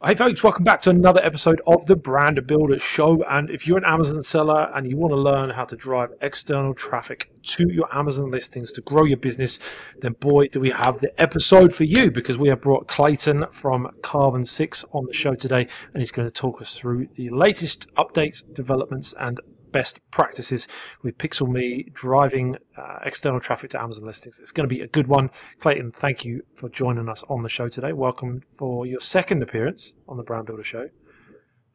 Hey 0.00 0.14
folks, 0.14 0.44
welcome 0.44 0.62
back 0.62 0.80
to 0.82 0.90
another 0.90 1.20
episode 1.24 1.60
of 1.66 1.86
the 1.86 1.96
Brand 1.96 2.46
Builder 2.46 2.78
Show. 2.78 3.24
And 3.28 3.50
if 3.50 3.66
you're 3.66 3.78
an 3.78 3.84
Amazon 3.84 4.22
seller 4.22 4.70
and 4.72 4.88
you 4.88 4.96
want 4.96 5.10
to 5.10 5.16
learn 5.16 5.50
how 5.50 5.64
to 5.64 5.74
drive 5.74 6.10
external 6.20 6.72
traffic 6.72 7.32
to 7.42 7.68
your 7.68 7.92
Amazon 7.92 8.30
listings 8.30 8.70
to 8.72 8.80
grow 8.80 9.02
your 9.02 9.16
business, 9.16 9.58
then 10.00 10.12
boy, 10.12 10.46
do 10.46 10.60
we 10.60 10.70
have 10.70 11.00
the 11.00 11.20
episode 11.20 11.74
for 11.74 11.82
you 11.82 12.12
because 12.12 12.38
we 12.38 12.48
have 12.48 12.60
brought 12.60 12.86
Clayton 12.86 13.46
from 13.50 13.90
Carbon 14.00 14.44
6 14.44 14.84
on 14.92 15.06
the 15.06 15.12
show 15.12 15.34
today 15.34 15.66
and 15.92 16.00
he's 16.00 16.12
going 16.12 16.28
to 16.28 16.32
talk 16.32 16.62
us 16.62 16.76
through 16.76 17.08
the 17.16 17.30
latest 17.30 17.92
updates, 17.96 18.44
developments, 18.54 19.16
and 19.18 19.40
best 19.72 20.00
practices 20.10 20.66
with 21.02 21.18
PixelMe 21.18 21.92
driving 21.92 22.56
uh, 22.76 22.98
external 23.04 23.40
traffic 23.40 23.70
to 23.70 23.80
Amazon 23.80 24.04
listings. 24.04 24.38
It's 24.40 24.52
going 24.52 24.68
to 24.68 24.74
be 24.74 24.80
a 24.80 24.86
good 24.86 25.06
one. 25.06 25.30
Clayton, 25.60 25.92
thank 25.92 26.24
you 26.24 26.42
for 26.56 26.68
joining 26.68 27.08
us 27.08 27.22
on 27.28 27.42
the 27.42 27.48
show 27.48 27.68
today. 27.68 27.92
Welcome 27.92 28.42
for 28.56 28.86
your 28.86 29.00
second 29.00 29.42
appearance 29.42 29.94
on 30.08 30.16
the 30.16 30.22
Brand 30.22 30.46
Builder 30.46 30.64
Show. 30.64 30.88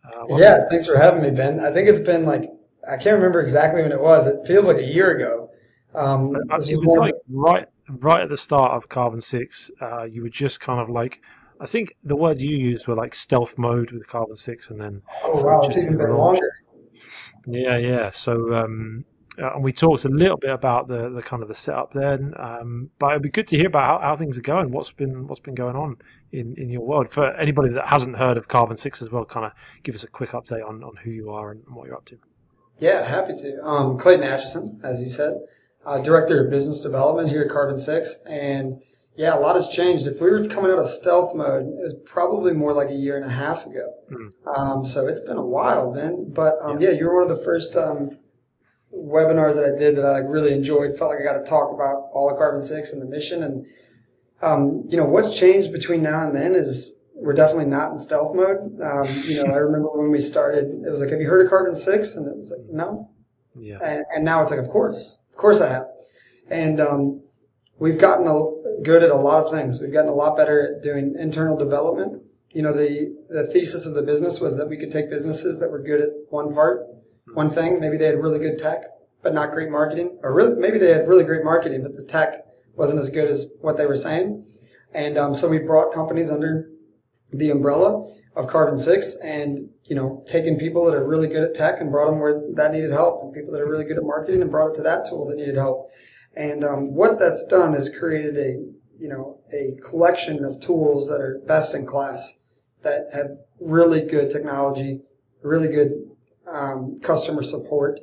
Uh, 0.05 0.37
yeah, 0.37 0.67
thanks 0.69 0.87
for 0.87 0.97
having 0.97 1.21
me, 1.21 1.31
Ben. 1.31 1.59
I 1.59 1.71
think 1.71 1.87
it's 1.87 1.99
been 1.99 2.25
like, 2.25 2.49
I 2.87 2.97
can't 2.97 3.15
remember 3.15 3.39
exactly 3.41 3.81
when 3.81 3.91
it 3.91 4.01
was. 4.01 4.27
It 4.27 4.45
feels 4.45 4.67
like 4.67 4.77
a 4.77 4.85
year 4.85 5.15
ago. 5.15 5.49
Um, 5.95 6.35
it 6.35 6.47
was 6.49 6.69
like 6.97 7.13
right, 7.29 7.67
right 7.87 8.21
at 8.21 8.29
the 8.29 8.37
start 8.37 8.71
of 8.71 8.89
Carbon 8.89 9.21
6. 9.21 9.71
Uh, 9.81 10.03
you 10.03 10.23
were 10.23 10.29
just 10.29 10.59
kind 10.59 10.81
of 10.81 10.89
like, 10.89 11.21
I 11.61 11.65
think 11.65 11.95
the 12.03 12.15
words 12.15 12.41
you 12.41 12.57
used 12.57 12.87
were 12.87 12.95
like 12.95 13.15
stealth 13.15 13.57
mode 13.57 13.91
with 13.91 14.07
Carbon 14.07 14.35
6 14.35 14.69
and 14.69 14.81
then. 14.81 15.01
Oh, 15.23 15.43
wow, 15.43 15.61
it's 15.61 15.77
even 15.77 15.97
been 15.97 16.15
longer. 16.15 16.62
Yeah, 17.45 17.77
yeah. 17.77 18.11
So, 18.11 18.53
um, 18.53 19.05
uh, 19.41 19.55
and 19.55 19.63
we 19.63 19.73
talked 19.73 20.05
a 20.05 20.09
little 20.09 20.37
bit 20.37 20.51
about 20.51 20.87
the, 20.87 21.09
the 21.09 21.21
kind 21.21 21.41
of 21.41 21.47
the 21.47 21.55
setup 21.55 21.93
then, 21.93 22.33
um, 22.37 22.91
but 22.99 23.11
it'd 23.11 23.23
be 23.23 23.29
good 23.29 23.47
to 23.47 23.57
hear 23.57 23.67
about 23.67 23.87
how, 23.87 23.99
how, 23.99 24.17
things 24.17 24.37
are 24.37 24.43
going. 24.43 24.71
What's 24.71 24.91
been 24.91 25.27
what's 25.27 25.41
been 25.41 25.55
going 25.55 25.75
on 25.75 25.97
in, 26.31 26.53
in 26.57 26.69
your 26.69 26.81
world 26.81 27.11
for 27.11 27.35
anybody 27.37 27.69
that 27.73 27.87
hasn't 27.87 28.17
heard 28.17 28.37
of 28.37 28.47
Carbon 28.47 28.77
Six 28.77 29.01
as 29.01 29.09
well. 29.09 29.25
Kind 29.25 29.47
of 29.47 29.53
give 29.81 29.95
us 29.95 30.03
a 30.03 30.07
quick 30.07 30.31
update 30.31 30.67
on, 30.67 30.83
on 30.83 30.97
who 31.03 31.09
you 31.09 31.31
are 31.31 31.51
and 31.51 31.63
what 31.67 31.87
you're 31.87 31.95
up 31.95 32.05
to. 32.05 32.19
Yeah, 32.77 33.03
happy 33.03 33.33
to. 33.33 33.63
Um, 33.63 33.97
Clayton 33.97 34.23
Atchison, 34.23 34.79
as 34.83 35.01
you 35.01 35.09
said, 35.09 35.33
uh, 35.85 35.99
director 35.99 36.43
of 36.43 36.51
business 36.51 36.79
development 36.79 37.29
here 37.29 37.41
at 37.41 37.49
Carbon 37.49 37.77
Six, 37.77 38.19
and 38.27 38.81
yeah, 39.15 39.35
a 39.35 39.39
lot 39.39 39.55
has 39.55 39.69
changed. 39.69 40.07
If 40.07 40.21
we 40.21 40.31
were 40.31 40.45
coming 40.47 40.71
out 40.71 40.79
of 40.79 40.87
stealth 40.87 41.35
mode, 41.35 41.67
it 41.67 41.81
was 41.81 41.95
probably 42.05 42.53
more 42.53 42.73
like 42.73 42.89
a 42.89 42.95
year 42.95 43.15
and 43.15 43.25
a 43.25 43.33
half 43.33 43.65
ago. 43.65 43.93
Mm. 44.11 44.57
Um, 44.57 44.85
so 44.85 45.07
it's 45.07 45.19
been 45.19 45.37
a 45.37 45.45
while, 45.45 45.93
Ben. 45.93 46.31
But 46.33 46.55
um, 46.61 46.79
yeah. 46.79 46.89
yeah. 46.89 46.97
you 46.97 47.05
were 47.05 47.21
one 47.21 47.31
of 47.31 47.37
the 47.37 47.43
first 47.43 47.75
um, 47.75 48.17
webinars 48.91 49.55
that 49.55 49.71
I 49.71 49.77
did 49.77 49.95
that 49.97 50.05
I 50.05 50.21
like, 50.21 50.25
really 50.27 50.53
enjoyed. 50.53 50.97
Felt 50.97 51.11
like 51.11 51.19
I 51.19 51.23
got 51.23 51.37
to 51.37 51.43
talk 51.43 51.71
about 51.71 52.09
all 52.11 52.31
of 52.31 52.37
Carbon 52.37 52.61
Six 52.61 52.91
and 52.91 53.01
the 53.01 53.05
mission. 53.05 53.43
And 53.43 53.65
um, 54.41 54.83
you 54.89 54.97
know 54.97 55.05
what's 55.05 55.37
changed 55.37 55.71
between 55.71 56.01
now 56.01 56.25
and 56.25 56.35
then 56.35 56.55
is 56.55 56.95
we're 57.13 57.33
definitely 57.33 57.65
not 57.65 57.91
in 57.91 57.99
stealth 57.99 58.35
mode. 58.35 58.81
Um, 58.81 59.23
you 59.25 59.43
know, 59.43 59.53
I 59.53 59.57
remember 59.57 59.89
when 59.89 60.11
we 60.11 60.19
started, 60.19 60.83
it 60.85 60.89
was 60.89 61.01
like, 61.01 61.11
"Have 61.11 61.21
you 61.21 61.27
heard 61.27 61.43
of 61.43 61.49
Carbon 61.49 61.75
6? 61.75 62.15
And 62.15 62.27
it 62.27 62.35
was 62.35 62.51
like, 62.51 62.67
"No." 62.69 63.11
Yeah. 63.55 63.77
And, 63.83 64.05
and 64.13 64.25
now 64.25 64.41
it's 64.41 64.49
like, 64.49 64.59
"Of 64.59 64.69
course, 64.69 65.19
of 65.31 65.37
course 65.37 65.61
I 65.61 65.69
have." 65.69 65.85
And 66.49 66.81
um, 66.81 67.22
we've 67.83 67.99
gotten 67.99 68.25
a, 68.27 68.81
good 68.81 69.03
at 69.03 69.09
a 69.09 69.15
lot 69.15 69.43
of 69.43 69.51
things. 69.51 69.81
We've 69.81 69.91
gotten 69.91 70.09
a 70.09 70.13
lot 70.13 70.37
better 70.37 70.77
at 70.77 70.81
doing 70.81 71.15
internal 71.19 71.57
development. 71.57 72.23
You 72.51 72.61
know, 72.61 72.71
the, 72.71 73.13
the 73.27 73.45
thesis 73.45 73.85
of 73.85 73.93
the 73.93 74.01
business 74.01 74.39
was 74.39 74.55
that 74.55 74.69
we 74.69 74.77
could 74.77 74.89
take 74.89 75.09
businesses 75.09 75.59
that 75.59 75.69
were 75.69 75.83
good 75.83 75.99
at 75.99 76.09
one 76.29 76.53
part, 76.53 76.87
one 77.33 77.49
thing. 77.49 77.81
Maybe 77.81 77.97
they 77.97 78.05
had 78.05 78.21
really 78.21 78.39
good 78.39 78.57
tech, 78.57 78.85
but 79.21 79.33
not 79.33 79.51
great 79.51 79.69
marketing, 79.69 80.17
or 80.23 80.33
really, 80.33 80.55
maybe 80.55 80.77
they 80.77 80.91
had 80.91 81.09
really 81.09 81.25
great 81.25 81.43
marketing, 81.43 81.83
but 81.83 81.93
the 81.93 82.05
tech 82.05 82.45
wasn't 82.75 83.01
as 83.01 83.09
good 83.09 83.27
as 83.27 83.53
what 83.59 83.75
they 83.75 83.85
were 83.85 83.97
saying. 83.97 84.45
And 84.93 85.17
um, 85.17 85.35
so 85.35 85.49
we 85.49 85.59
brought 85.59 85.93
companies 85.93 86.31
under 86.31 86.69
the 87.33 87.49
umbrella 87.49 88.09
of 88.37 88.47
Carbon 88.47 88.77
Six, 88.77 89.17
and 89.17 89.69
you 89.83 89.95
know, 89.95 90.23
taking 90.25 90.57
people 90.57 90.85
that 90.85 90.95
are 90.95 91.05
really 91.05 91.27
good 91.27 91.43
at 91.43 91.53
tech 91.53 91.81
and 91.81 91.91
brought 91.91 92.09
them 92.09 92.19
where 92.19 92.43
that 92.53 92.71
needed 92.71 92.91
help, 92.91 93.23
and 93.23 93.33
people 93.33 93.51
that 93.51 93.59
are 93.59 93.69
really 93.69 93.83
good 93.83 93.97
at 93.97 94.03
marketing 94.03 94.41
and 94.41 94.49
brought 94.49 94.69
it 94.69 94.75
to 94.75 94.83
that 94.83 95.05
tool 95.05 95.27
that 95.27 95.35
needed 95.35 95.55
help. 95.55 95.89
And 96.35 96.63
um, 96.63 96.93
what 96.93 97.19
that's 97.19 97.43
done 97.45 97.73
is 97.75 97.89
created 97.89 98.37
a 98.37 98.65
you 98.99 99.09
know 99.09 99.39
a 99.53 99.77
collection 99.81 100.43
of 100.45 100.59
tools 100.59 101.07
that 101.09 101.21
are 101.21 101.39
best 101.45 101.75
in 101.75 101.85
class 101.85 102.37
that 102.81 103.07
have 103.13 103.37
really 103.59 104.01
good 104.01 104.29
technology, 104.29 105.01
really 105.41 105.67
good 105.67 105.91
um, 106.47 106.99
customer 107.01 107.43
support, 107.43 107.99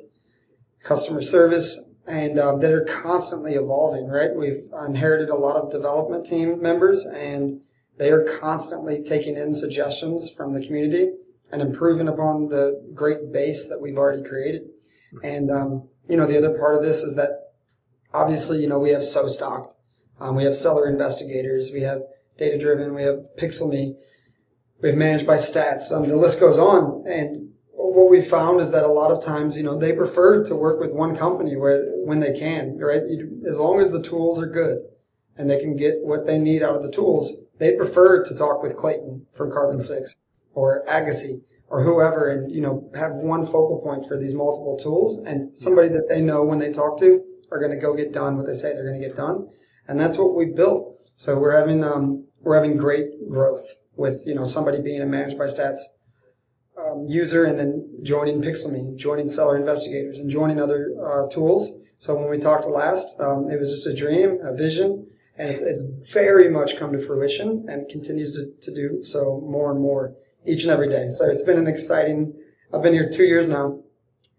customer 0.83 1.21
service, 1.21 1.85
and 2.07 2.39
um, 2.39 2.59
that 2.61 2.71
are 2.71 2.85
constantly 2.85 3.55
evolving. 3.55 4.07
Right, 4.07 4.35
we've 4.35 4.63
inherited 4.87 5.29
a 5.29 5.35
lot 5.35 5.55
of 5.55 5.71
development 5.71 6.25
team 6.25 6.61
members, 6.61 7.05
and 7.05 7.61
they 7.97 8.11
are 8.11 8.23
constantly 8.23 9.03
taking 9.03 9.37
in 9.37 9.53
suggestions 9.53 10.29
from 10.29 10.53
the 10.53 10.65
community 10.65 11.11
and 11.51 11.61
improving 11.61 12.07
upon 12.07 12.47
the 12.47 12.89
great 12.93 13.31
base 13.31 13.67
that 13.67 13.81
we've 13.81 13.97
already 13.97 14.23
created. 14.23 14.69
And 15.21 15.51
um, 15.51 15.89
you 16.09 16.17
know, 16.17 16.25
the 16.25 16.37
other 16.37 16.57
part 16.57 16.75
of 16.75 16.81
this 16.81 17.03
is 17.03 17.15
that 17.15 17.40
obviously, 18.13 18.59
you 18.59 18.67
know, 18.67 18.79
we 18.79 18.91
have 18.91 19.01
SoStocked, 19.01 19.73
um, 20.19 20.35
we 20.35 20.43
have 20.43 20.55
seller 20.55 20.87
investigators, 20.87 21.71
we 21.73 21.81
have 21.81 22.01
data 22.37 22.57
driven, 22.57 22.93
we 22.93 23.03
have 23.03 23.19
PixelMe, 23.37 23.95
we 24.81 24.89
have 24.89 24.97
managed 24.97 25.27
by 25.27 25.37
stats. 25.37 25.91
Um, 25.91 26.07
the 26.07 26.15
list 26.15 26.39
goes 26.39 26.57
on. 26.57 27.03
And 27.07 27.51
what 27.71 28.09
we 28.09 28.21
found 28.21 28.61
is 28.61 28.71
that 28.71 28.83
a 28.83 28.87
lot 28.87 29.11
of 29.11 29.23
times, 29.23 29.57
you 29.57 29.63
know, 29.63 29.77
they 29.77 29.93
prefer 29.93 30.43
to 30.43 30.55
work 30.55 30.79
with 30.79 30.91
one 30.91 31.15
company 31.15 31.55
where 31.55 31.83
when 32.05 32.19
they 32.19 32.37
can, 32.37 32.77
right? 32.77 33.01
As 33.47 33.57
long 33.57 33.79
as 33.79 33.91
the 33.91 34.01
tools 34.01 34.41
are 34.41 34.47
good 34.47 34.79
and 35.37 35.49
they 35.49 35.59
can 35.59 35.75
get 35.75 35.95
what 36.01 36.25
they 36.25 36.37
need 36.37 36.63
out 36.63 36.75
of 36.75 36.83
the 36.83 36.91
tools, 36.91 37.33
they 37.59 37.75
prefer 37.75 38.23
to 38.23 38.35
talk 38.35 38.63
with 38.63 38.75
Clayton 38.75 39.27
from 39.33 39.51
Carbon 39.51 39.79
Six 39.79 40.17
or 40.53 40.83
Agassi 40.87 41.41
or 41.67 41.83
whoever 41.83 42.29
and, 42.29 42.51
you 42.51 42.59
know, 42.59 42.89
have 42.95 43.13
one 43.13 43.45
focal 43.45 43.81
point 43.83 44.05
for 44.05 44.17
these 44.17 44.33
multiple 44.33 44.77
tools 44.77 45.17
and 45.25 45.55
somebody 45.55 45.87
that 45.89 46.09
they 46.09 46.21
know 46.21 46.43
when 46.43 46.59
they 46.59 46.71
talk 46.71 46.99
to 46.99 47.23
are 47.51 47.59
going 47.59 47.71
to 47.71 47.77
go 47.77 47.93
get 47.95 48.11
done 48.11 48.37
what 48.37 48.45
they 48.45 48.53
say 48.53 48.73
they're 48.73 48.87
going 48.87 49.01
to 49.01 49.07
get 49.07 49.15
done, 49.15 49.49
and 49.87 49.99
that's 49.99 50.17
what 50.17 50.35
we 50.35 50.45
built. 50.45 51.09
So 51.15 51.37
we're 51.37 51.57
having 51.57 51.83
um, 51.83 52.25
we're 52.41 52.55
having 52.55 52.77
great 52.77 53.29
growth 53.29 53.77
with 53.95 54.23
you 54.25 54.35
know 54.35 54.45
somebody 54.45 54.81
being 54.81 55.01
a 55.01 55.05
managed 55.05 55.37
by 55.37 55.45
stats 55.45 55.79
um, 56.77 57.05
user 57.07 57.45
and 57.45 57.59
then 57.59 57.89
joining 58.01 58.41
PixelMe, 58.41 58.95
joining 58.95 59.29
Seller 59.29 59.57
Investigators, 59.57 60.19
and 60.19 60.29
joining 60.29 60.59
other 60.59 60.93
uh, 61.03 61.27
tools. 61.27 61.71
So 61.97 62.15
when 62.15 62.29
we 62.29 62.39
talked 62.39 62.65
last, 62.65 63.19
um, 63.19 63.49
it 63.49 63.59
was 63.59 63.69
just 63.69 63.85
a 63.85 63.95
dream, 63.95 64.39
a 64.43 64.55
vision, 64.55 65.07
and 65.37 65.49
it's, 65.49 65.61
it's 65.61 65.83
very 66.11 66.49
much 66.49 66.77
come 66.77 66.91
to 66.93 66.99
fruition 66.99 67.65
and 67.67 67.87
continues 67.89 68.31
to, 68.33 68.51
to 68.61 68.73
do 68.73 69.03
so 69.03 69.41
more 69.45 69.71
and 69.71 69.79
more 69.79 70.15
each 70.45 70.63
and 70.63 70.71
every 70.71 70.89
day. 70.89 71.09
So 71.09 71.29
it's 71.29 71.43
been 71.43 71.59
an 71.59 71.67
exciting. 71.67 72.33
I've 72.73 72.81
been 72.81 72.93
here 72.93 73.09
two 73.09 73.25
years 73.25 73.49
now, 73.49 73.81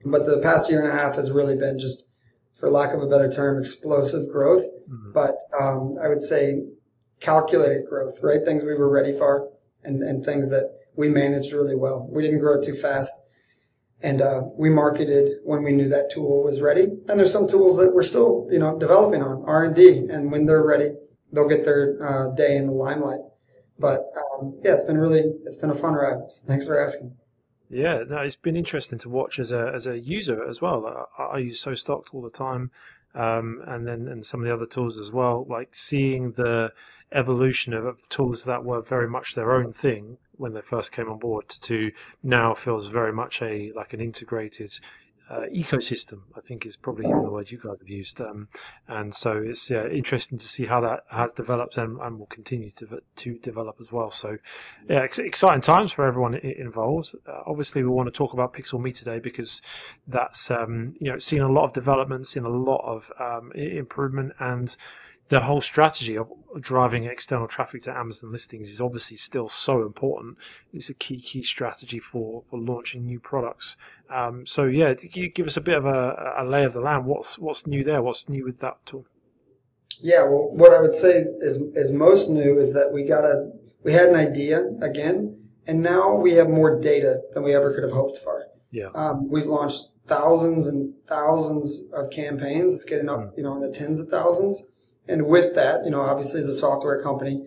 but 0.04 0.26
the 0.26 0.40
past 0.40 0.70
year 0.70 0.82
and 0.82 0.88
a 0.88 0.92
half 0.92 1.14
has 1.16 1.30
really 1.30 1.54
been 1.54 1.78
just 1.78 2.08
for 2.54 2.70
lack 2.70 2.94
of 2.94 3.02
a 3.02 3.06
better 3.06 3.30
term, 3.30 3.58
explosive 3.58 4.28
growth, 4.28 4.64
mm-hmm. 4.88 5.12
but 5.12 5.36
um, 5.60 5.96
I 6.02 6.08
would 6.08 6.22
say 6.22 6.62
calculated 7.20 7.86
growth, 7.88 8.18
right? 8.22 8.44
Things 8.44 8.64
we 8.64 8.74
were 8.74 8.90
ready 8.90 9.12
for 9.12 9.48
and, 9.84 10.02
and 10.02 10.24
things 10.24 10.50
that 10.50 10.70
we 10.96 11.08
managed 11.08 11.52
really 11.52 11.76
well. 11.76 12.06
We 12.10 12.22
didn't 12.22 12.40
grow 12.40 12.60
too 12.60 12.74
fast. 12.74 13.12
And 14.04 14.20
uh, 14.20 14.42
we 14.56 14.68
marketed 14.68 15.38
when 15.44 15.62
we 15.62 15.70
knew 15.72 15.88
that 15.88 16.10
tool 16.10 16.42
was 16.42 16.60
ready. 16.60 16.88
And 17.08 17.18
there's 17.18 17.32
some 17.32 17.46
tools 17.46 17.76
that 17.76 17.94
we're 17.94 18.02
still, 18.02 18.48
you 18.50 18.58
know, 18.58 18.76
developing 18.76 19.22
on 19.22 19.44
R 19.46 19.64
and 19.64 19.76
D. 19.76 20.06
And 20.10 20.32
when 20.32 20.46
they're 20.46 20.64
ready, 20.64 20.90
they'll 21.32 21.48
get 21.48 21.64
their 21.64 21.98
uh, 22.04 22.34
day 22.34 22.56
in 22.56 22.66
the 22.66 22.72
limelight. 22.72 23.20
But 23.78 24.00
um, 24.16 24.58
yeah, 24.62 24.74
it's 24.74 24.84
been 24.84 24.98
really, 24.98 25.20
it's 25.44 25.56
been 25.56 25.70
a 25.70 25.74
fun 25.74 25.94
ride. 25.94 26.18
Thanks 26.46 26.66
for 26.66 26.80
asking. 26.80 27.16
Yeah, 27.72 28.04
no, 28.06 28.18
it's 28.18 28.36
been 28.36 28.54
interesting 28.54 28.98
to 28.98 29.08
watch 29.08 29.38
as 29.38 29.50
a 29.50 29.72
as 29.74 29.86
a 29.86 29.98
user 29.98 30.46
as 30.46 30.60
well. 30.60 31.08
I, 31.18 31.22
I 31.22 31.38
use 31.38 31.64
SoStocked 31.64 32.08
all 32.12 32.20
the 32.20 32.28
time, 32.28 32.70
um, 33.14 33.62
and 33.66 33.86
then 33.86 34.08
and 34.08 34.26
some 34.26 34.40
of 34.40 34.46
the 34.46 34.52
other 34.52 34.66
tools 34.66 34.98
as 34.98 35.10
well. 35.10 35.46
Like 35.48 35.74
seeing 35.74 36.32
the 36.32 36.72
evolution 37.12 37.72
of 37.72 37.96
tools 38.10 38.44
that 38.44 38.62
were 38.62 38.82
very 38.82 39.08
much 39.08 39.34
their 39.34 39.52
own 39.52 39.72
thing 39.72 40.18
when 40.36 40.52
they 40.52 40.60
first 40.60 40.92
came 40.92 41.08
on 41.08 41.18
board 41.18 41.48
to 41.48 41.92
now 42.22 42.52
feels 42.52 42.88
very 42.88 43.12
much 43.12 43.40
a 43.40 43.72
like 43.74 43.94
an 43.94 44.02
integrated 44.02 44.78
uh, 45.32 45.46
ecosystem, 45.54 46.20
I 46.36 46.40
think 46.40 46.66
is 46.66 46.76
probably 46.76 47.06
the 47.06 47.30
word 47.30 47.50
you 47.50 47.58
guys 47.58 47.78
have 47.78 47.88
used. 47.88 48.20
Um, 48.20 48.48
and 48.86 49.14
so 49.14 49.42
it's 49.44 49.70
yeah, 49.70 49.86
interesting 49.86 50.36
to 50.38 50.46
see 50.46 50.66
how 50.66 50.80
that 50.82 51.04
has 51.10 51.32
developed 51.32 51.78
and, 51.78 51.98
and 52.00 52.18
will 52.18 52.26
continue 52.26 52.70
to, 52.72 53.00
to 53.16 53.38
develop 53.38 53.76
as 53.80 53.90
well. 53.90 54.10
So 54.10 54.36
yeah, 54.90 55.04
exciting 55.04 55.62
times 55.62 55.92
for 55.92 56.06
everyone 56.06 56.34
involved. 56.34 57.14
Uh, 57.26 57.40
obviously, 57.46 57.82
we 57.82 57.88
want 57.88 58.08
to 58.08 58.12
talk 58.12 58.34
about 58.34 58.52
PixelMe 58.52 58.94
today 58.94 59.20
because 59.20 59.62
that's 60.06 60.50
um, 60.50 60.94
you 61.00 61.10
know 61.10 61.18
seen 61.18 61.40
a 61.40 61.50
lot 61.50 61.64
of 61.64 61.72
developments, 61.72 62.30
seen 62.30 62.44
a 62.44 62.50
lot 62.50 62.82
of 62.84 63.10
um, 63.18 63.52
improvement 63.54 64.32
and 64.38 64.76
the 65.32 65.40
whole 65.40 65.62
strategy 65.62 66.14
of 66.18 66.30
driving 66.60 67.04
external 67.04 67.48
traffic 67.48 67.82
to 67.82 67.90
Amazon 67.90 68.30
listings 68.30 68.68
is 68.68 68.82
obviously 68.82 69.16
still 69.16 69.48
so 69.48 69.80
important. 69.80 70.36
It's 70.74 70.90
a 70.90 70.94
key 70.94 71.22
key 71.22 71.42
strategy 71.42 71.98
for, 71.98 72.42
for 72.50 72.58
launching 72.58 73.06
new 73.06 73.18
products. 73.18 73.74
Um, 74.14 74.44
so 74.44 74.64
yeah, 74.64 74.92
you 75.00 75.30
give 75.30 75.46
us 75.46 75.56
a 75.56 75.62
bit 75.62 75.78
of 75.78 75.86
a, 75.86 76.34
a 76.36 76.44
lay 76.44 76.64
of 76.64 76.74
the 76.74 76.80
land. 76.80 77.06
What's 77.06 77.38
what's 77.38 77.66
new 77.66 77.82
there? 77.82 78.02
What's 78.02 78.28
new 78.28 78.44
with 78.44 78.60
that 78.60 78.84
tool? 78.84 79.06
Yeah, 80.02 80.24
well, 80.24 80.50
what 80.52 80.74
I 80.74 80.82
would 80.82 80.92
say 80.92 81.24
is 81.40 81.56
is 81.74 81.90
most 81.90 82.28
new 82.28 82.58
is 82.58 82.74
that 82.74 82.92
we 82.92 83.02
got 83.04 83.24
a 83.24 83.52
we 83.82 83.94
had 83.94 84.10
an 84.10 84.16
idea 84.16 84.66
again, 84.82 85.38
and 85.66 85.82
now 85.82 86.14
we 86.14 86.32
have 86.32 86.50
more 86.50 86.78
data 86.78 87.22
than 87.32 87.42
we 87.42 87.54
ever 87.54 87.72
could 87.72 87.84
have 87.84 87.92
hoped 87.92 88.18
for. 88.18 88.48
Yeah. 88.70 88.88
Um, 88.94 89.30
we've 89.30 89.46
launched 89.46 89.88
thousands 90.06 90.66
and 90.66 90.92
thousands 91.06 91.84
of 91.94 92.10
campaigns. 92.10 92.74
It's 92.74 92.84
getting 92.84 93.08
up, 93.08 93.20
Mm. 93.20 93.36
you 93.38 93.42
know, 93.44 93.54
in 93.54 93.60
the 93.60 93.70
tens 93.70 93.98
of 93.98 94.08
thousands. 94.08 94.62
And 95.08 95.26
with 95.26 95.54
that, 95.54 95.84
you 95.84 95.90
know, 95.90 96.00
obviously 96.00 96.40
as 96.40 96.48
a 96.48 96.54
software 96.54 97.02
company, 97.02 97.46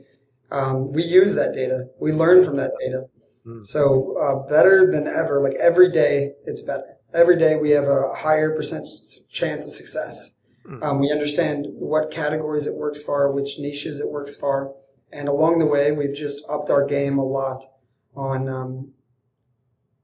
um, 0.51 0.91
we 0.91 1.03
use 1.03 1.35
that 1.35 1.53
data. 1.53 1.87
We 1.99 2.11
learn 2.11 2.43
from 2.43 2.55
that 2.57 2.71
data. 2.79 3.05
Mm. 3.45 3.65
So 3.65 4.17
uh, 4.17 4.47
better 4.47 4.89
than 4.91 5.07
ever. 5.07 5.41
Like 5.41 5.55
every 5.55 5.91
day, 5.91 6.33
it's 6.45 6.61
better. 6.61 6.97
Every 7.13 7.37
day 7.37 7.55
we 7.55 7.71
have 7.71 7.87
a 7.87 8.13
higher 8.13 8.53
percent 8.55 8.87
chance 9.29 9.63
of 9.63 9.71
success. 9.71 10.35
Mm. 10.67 10.83
Um, 10.83 10.99
we 10.99 11.11
understand 11.11 11.67
what 11.79 12.11
categories 12.11 12.67
it 12.67 12.75
works 12.75 13.01
for, 13.01 13.31
which 13.31 13.59
niches 13.59 13.99
it 13.99 14.09
works 14.09 14.35
for, 14.35 14.75
and 15.11 15.27
along 15.27 15.59
the 15.59 15.65
way, 15.65 15.91
we've 15.91 16.15
just 16.15 16.43
upped 16.49 16.69
our 16.69 16.85
game 16.85 17.17
a 17.17 17.23
lot 17.23 17.63
on 18.15 18.49
um, 18.49 18.91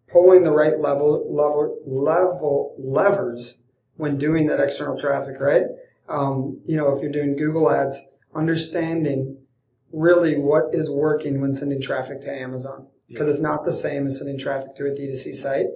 pulling 0.08 0.44
the 0.44 0.52
right 0.52 0.78
level 0.78 1.26
level 1.30 1.80
level 1.86 2.76
levers 2.78 3.64
when 3.96 4.18
doing 4.18 4.46
that 4.48 4.60
external 4.60 4.98
traffic. 4.98 5.40
Right? 5.40 5.64
Um, 6.12 6.62
you 6.66 6.76
know, 6.76 6.96
if 6.96 7.02
you're 7.02 7.12
doing 7.12 7.36
Google 7.36 7.72
Ads, 7.72 8.02
understanding 8.36 9.38
really 9.92 10.38
what 10.38 10.66
is 10.74 10.90
working 10.90 11.42
when 11.42 11.54
sending 11.54 11.82
traffic 11.82 12.22
to 12.22 12.32
Amazon 12.32 12.88
because 13.12 13.28
it's 13.28 13.42
not 13.42 13.66
the 13.66 13.74
same 13.74 14.06
as 14.06 14.18
sending 14.18 14.38
traffic 14.38 14.74
to 14.76 14.86
a 14.86 14.92
D2C 14.92 15.34
site. 15.34 15.68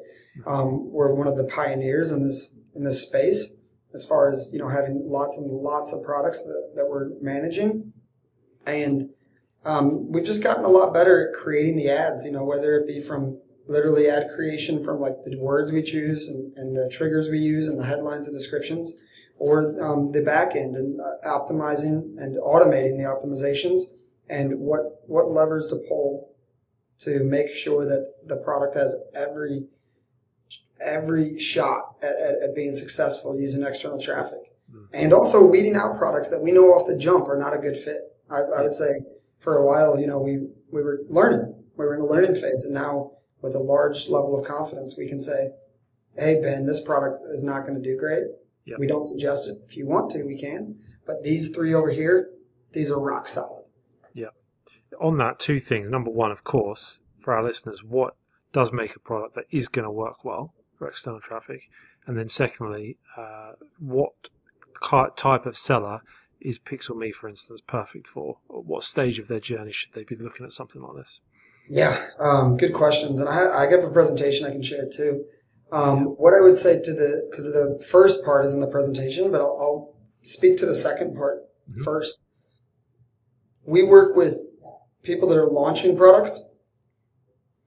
Um, 0.45 0.91
we're 0.91 1.13
one 1.13 1.27
of 1.27 1.37
the 1.37 1.43
pioneers 1.43 2.11
in 2.11 2.25
this 2.25 2.55
in 2.75 2.83
this 2.83 3.01
space 3.01 3.55
as 3.93 4.05
far 4.05 4.29
as 4.29 4.49
you 4.51 4.59
know 4.59 4.67
having 4.67 5.01
lots 5.05 5.37
and 5.37 5.49
lots 5.49 5.93
of 5.93 6.03
products 6.03 6.41
that, 6.43 6.73
that 6.75 6.87
we're 6.87 7.09
managing, 7.21 7.93
and 8.65 9.09
um, 9.63 10.11
we've 10.11 10.25
just 10.25 10.43
gotten 10.43 10.65
a 10.65 10.69
lot 10.69 10.93
better 10.93 11.29
at 11.29 11.35
creating 11.35 11.77
the 11.77 11.89
ads. 11.89 12.25
You 12.25 12.31
know, 12.31 12.43
whether 12.43 12.75
it 12.77 12.87
be 12.87 12.99
from 12.99 13.39
literally 13.67 14.07
ad 14.07 14.27
creation 14.35 14.83
from 14.83 14.99
like 14.99 15.23
the 15.23 15.37
words 15.37 15.71
we 15.71 15.81
choose 15.81 16.29
and, 16.29 16.55
and 16.57 16.75
the 16.75 16.89
triggers 16.89 17.29
we 17.29 17.39
use 17.39 17.67
and 17.67 17.79
the 17.79 17.85
headlines 17.85 18.27
and 18.27 18.35
descriptions, 18.35 18.93
or 19.37 19.81
um, 19.83 20.11
the 20.11 20.21
back 20.21 20.55
end 20.55 20.75
and 20.75 20.99
uh, 21.01 21.27
optimizing 21.27 22.17
and 22.17 22.37
automating 22.37 22.97
the 22.97 23.03
optimizations 23.03 23.81
and 24.29 24.59
what 24.59 25.03
what 25.07 25.31
levers 25.31 25.67
to 25.69 25.75
pull 25.87 26.31
to 26.97 27.23
make 27.23 27.49
sure 27.49 27.85
that 27.85 28.13
the 28.25 28.37
product 28.37 28.75
has 28.75 28.95
every 29.15 29.65
every 30.81 31.37
shot 31.39 31.95
at, 32.01 32.15
at, 32.15 32.43
at 32.43 32.55
being 32.55 32.73
successful 32.73 33.39
using 33.39 33.63
external 33.63 33.99
traffic. 33.99 34.39
Mm. 34.73 34.87
and 34.93 35.13
also 35.13 35.45
weeding 35.45 35.75
out 35.75 35.95
products 35.95 36.29
that 36.29 36.41
we 36.41 36.51
know 36.51 36.73
off 36.73 36.87
the 36.87 36.97
jump 36.97 37.27
are 37.27 37.37
not 37.37 37.53
a 37.53 37.59
good 37.59 37.77
fit. 37.77 38.01
I, 38.31 38.39
I 38.39 38.61
would 38.63 38.73
say 38.73 39.01
for 39.37 39.57
a 39.57 39.65
while 39.65 39.99
you 39.99 40.07
know 40.07 40.19
we 40.19 40.47
we 40.71 40.81
were 40.81 41.01
learning. 41.07 41.53
We 41.77 41.85
were 41.85 41.95
in 41.95 42.01
a 42.01 42.05
learning 42.05 42.35
phase 42.35 42.63
and 42.63 42.73
now 42.73 43.11
with 43.41 43.53
a 43.53 43.59
large 43.59 44.09
level 44.09 44.39
of 44.39 44.47
confidence 44.47 44.95
we 44.97 45.07
can 45.07 45.19
say 45.19 45.51
hey 46.17 46.41
ben 46.41 46.65
this 46.65 46.81
product 46.81 47.19
is 47.29 47.43
not 47.43 47.61
going 47.67 47.75
to 47.75 47.81
do 47.81 47.97
great 47.97 48.23
Yep. 48.65 48.79
we 48.79 48.87
don't 48.87 49.05
suggest 49.05 49.47
it 49.47 49.57
if 49.67 49.77
you 49.77 49.85
want 49.85 50.09
to 50.11 50.23
we 50.23 50.37
can 50.39 50.75
but 51.05 51.23
these 51.23 51.49
three 51.49 51.73
over 51.73 51.89
here 51.91 52.29
these 52.71 52.91
are 52.91 52.99
rock 52.99 53.27
solid 53.27 53.65
Yeah. 54.13 54.29
on 54.99 55.17
that, 55.17 55.39
two 55.39 55.59
things. 55.59 55.89
Number 55.89 56.09
one, 56.11 56.31
of 56.31 56.43
course, 56.43 56.99
for 57.21 57.33
our 57.33 57.43
listeners, 57.43 57.81
what 57.83 58.15
does 58.53 58.71
make 58.73 58.95
a 58.95 58.99
product 58.99 59.35
that 59.35 59.45
is 59.51 59.67
going 59.67 59.83
to 59.85 59.91
work 59.91 60.23
well 60.25 60.53
for 60.77 60.87
external 60.87 61.19
traffic? 61.21 61.61
And 62.05 62.17
then 62.17 62.27
secondly, 62.27 62.97
uh, 63.17 63.53
what 63.79 64.29
type 65.15 65.45
of 65.45 65.57
seller 65.57 66.01
is 66.41 66.59
PixelMe, 66.59 67.13
for 67.13 67.27
instance, 67.29 67.61
perfect 67.65 68.07
for? 68.07 68.37
What 68.47 68.83
stage 68.83 69.19
of 69.19 69.27
their 69.27 69.39
journey 69.39 69.71
should 69.71 69.93
they 69.93 70.03
be 70.03 70.15
looking 70.15 70.45
at 70.45 70.51
something 70.53 70.81
like 70.81 70.95
this? 70.97 71.19
Yeah, 71.69 72.07
um, 72.19 72.57
good 72.57 72.73
questions, 72.73 73.19
and 73.19 73.27
I, 73.27 73.63
I 73.65 73.69
have 73.71 73.83
a 73.83 73.89
presentation 73.89 74.45
I 74.45 74.51
can 74.51 74.61
share 74.61 74.87
too. 74.87 75.25
Um, 75.71 76.05
what 76.17 76.33
I 76.33 76.41
would 76.41 76.55
say 76.55 76.79
to 76.81 76.93
the 76.93 77.27
because 77.29 77.45
the 77.51 77.83
first 77.89 78.23
part 78.23 78.45
is 78.45 78.53
in 78.53 78.59
the 78.59 78.67
presentation, 78.67 79.31
but 79.31 79.41
I'll, 79.41 79.57
I'll 79.59 79.95
speak 80.21 80.57
to 80.57 80.65
the 80.65 80.75
second 80.75 81.15
part 81.15 81.43
Mhm. 81.69 81.83
first. 81.83 82.19
We 83.65 83.83
work 83.83 84.15
with 84.15 84.45
people 85.01 85.27
that 85.29 85.37
are 85.37 85.47
launching 85.49 85.97
products. 85.97 86.47